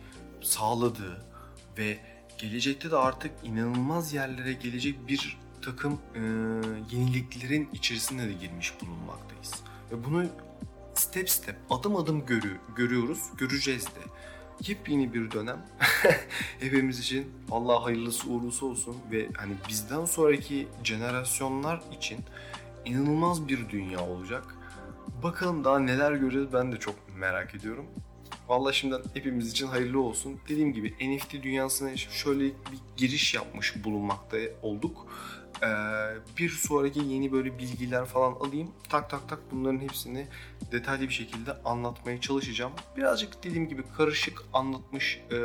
sağladığı 0.42 1.26
ve 1.78 1.98
gelecekte 2.38 2.92
de 2.92 2.96
artık 2.96 3.32
inanılmaz 3.44 4.14
yerlere 4.14 4.54
gelecek 4.54 5.08
bir 5.08 5.38
takım 5.62 6.00
e, 6.16 6.20
yeniliklerin 6.96 7.70
içerisinde 7.74 8.28
de 8.28 8.34
girmiş 8.34 8.74
bulunmaktayız. 8.82 9.54
Ve 9.92 10.04
bunu 10.04 10.26
step 10.94 11.30
step, 11.30 11.56
adım 11.70 11.96
adım 11.96 12.26
görü, 12.26 12.58
görüyoruz, 12.76 13.20
göreceğiz 13.38 13.86
de. 13.86 14.00
Yepyeni 14.68 15.14
bir 15.14 15.32
dönem 15.32 15.66
hepimiz 16.60 17.00
için 17.00 17.32
Allah 17.52 17.84
hayırlısı 17.84 18.30
uğurlusu 18.30 18.70
olsun 18.70 18.98
ve 19.12 19.30
hani 19.38 19.54
bizden 19.70 20.06
sonraki 20.06 20.68
jenerasyonlar 20.84 21.82
için 21.98 22.20
inanılmaz 22.86 23.48
bir 23.48 23.70
dünya 23.70 24.00
olacak. 24.00 24.56
Bakalım 25.24 25.64
daha 25.64 25.80
neler 25.80 26.12
göreceğiz 26.12 26.54
ben 26.54 26.72
de 26.72 26.78
çok 26.80 26.96
merak 27.18 27.56
ediyorum. 27.56 27.86
Vallahi 28.48 28.76
şimdiden 28.76 29.04
hepimiz 29.14 29.52
için 29.52 29.68
hayırlı 29.68 30.02
olsun. 30.02 30.40
Dediğim 30.50 30.74
gibi 30.74 30.96
NFT 31.02 31.34
dünyasına 31.44 31.98
şöyle 31.98 32.44
bir 32.44 32.80
giriş 32.98 33.34
yapmış 33.34 33.84
bulunmakta 33.84 34.38
olduk. 34.62 35.08
Ee, 35.64 35.68
bir 36.38 36.50
sonraki 36.50 37.00
yeni 37.00 37.32
böyle 37.32 37.58
bilgiler 37.58 38.06
falan 38.06 38.32
alayım. 38.34 38.72
Tak 38.90 39.10
tak 39.10 39.30
tak 39.30 39.40
bunların 39.52 39.80
hepsini 39.80 40.28
detaylı 40.72 41.02
bir 41.02 41.14
şekilde 41.14 41.54
anlatmaya 41.66 42.22
çalışacağım. 42.22 42.72
Birazcık 42.98 43.44
dediğim 43.44 43.70
gibi 43.70 43.84
karışık 43.98 44.44
anlatmış, 44.54 45.22
e, 45.32 45.36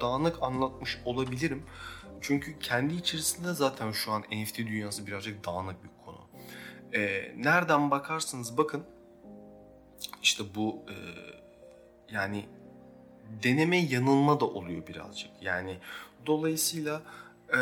dağınık 0.00 0.42
anlatmış 0.42 0.98
olabilirim. 1.04 1.62
Çünkü 2.20 2.58
kendi 2.58 2.94
içerisinde 2.94 3.52
zaten 3.52 3.92
şu 3.92 4.12
an 4.12 4.22
NFT 4.32 4.58
dünyası 4.58 5.06
birazcık 5.06 5.46
dağınık 5.46 5.84
bir 5.84 5.97
Ee, 6.94 7.32
nereden 7.36 7.90
bakarsınız 7.90 8.58
bakın 8.58 8.84
işte 10.22 10.44
bu 10.54 10.82
e, 10.88 10.96
yani 12.14 12.46
deneme 13.42 13.78
yanılma 13.78 14.40
da 14.40 14.44
oluyor 14.44 14.86
birazcık. 14.86 15.30
Yani 15.40 15.78
dolayısıyla 16.26 17.02
e, 17.56 17.60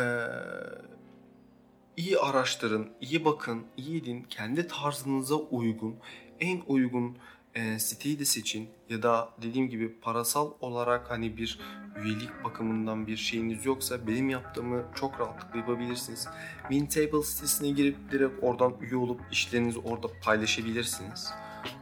iyi 1.97 2.19
araştırın, 2.19 2.89
iyi 3.01 3.25
bakın, 3.25 3.65
iyi 3.77 4.01
edin, 4.01 4.25
kendi 4.29 4.67
tarzınıza 4.67 5.35
uygun, 5.35 5.95
en 6.39 6.61
uygun 6.67 7.17
e, 7.57 7.79
siteyi 7.79 8.19
de 8.19 8.25
seçin 8.25 8.69
ya 8.89 9.03
da 9.03 9.29
dediğim 9.41 9.69
gibi 9.69 9.99
parasal 9.99 10.51
olarak 10.59 11.11
hani 11.11 11.37
bir 11.37 11.59
üyelik 12.03 12.43
bakımından 12.43 13.07
bir 13.07 13.17
şeyiniz 13.17 13.65
yoksa 13.65 14.07
benim 14.07 14.29
yaptığımı 14.29 14.85
çok 14.95 15.19
rahatlıkla 15.19 15.59
yapabilirsiniz. 15.59 16.27
Mintable 16.69 17.23
sitesine 17.23 17.69
girip 17.69 18.11
direkt 18.11 18.43
oradan 18.43 18.73
üye 18.81 18.95
olup 18.95 19.21
işlerinizi 19.31 19.79
orada 19.79 20.07
paylaşabilirsiniz. 20.23 21.29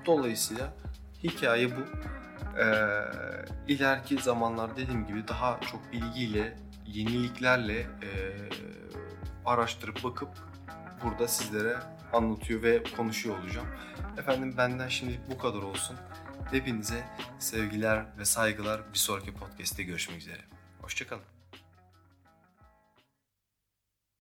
Dolayısıyla 0.06 0.74
hikaye 1.24 1.72
bu. 1.72 1.82
Ee, 2.60 2.64
ileriki 3.68 4.18
zamanlar 4.18 4.78
dediğim 4.78 5.08
gibi 5.08 5.28
daha 5.28 5.60
çok 5.72 5.92
bilgiyle, 5.92 6.58
yeniliklerle 6.88 7.80
e, 7.80 8.10
araştırıp 9.46 10.04
bakıp 10.04 10.30
burada 11.04 11.28
sizlere 11.28 11.78
anlatıyor 12.16 12.64
ve 12.64 12.84
konuşuyor 12.98 13.40
olacağım. 13.40 13.68
Efendim 14.18 14.58
benden 14.58 14.88
şimdilik 14.88 15.30
bu 15.30 15.38
kadar 15.38 15.62
olsun. 15.62 15.96
Hepinize 16.52 17.04
sevgiler 17.40 18.06
ve 18.18 18.26
saygılar. 18.26 18.82
Bir 18.94 18.98
sonraki 18.98 19.34
podcast'te 19.34 19.84
görüşmek 19.84 20.18
üzere. 20.18 20.42
Hoşçakalın. 20.82 21.35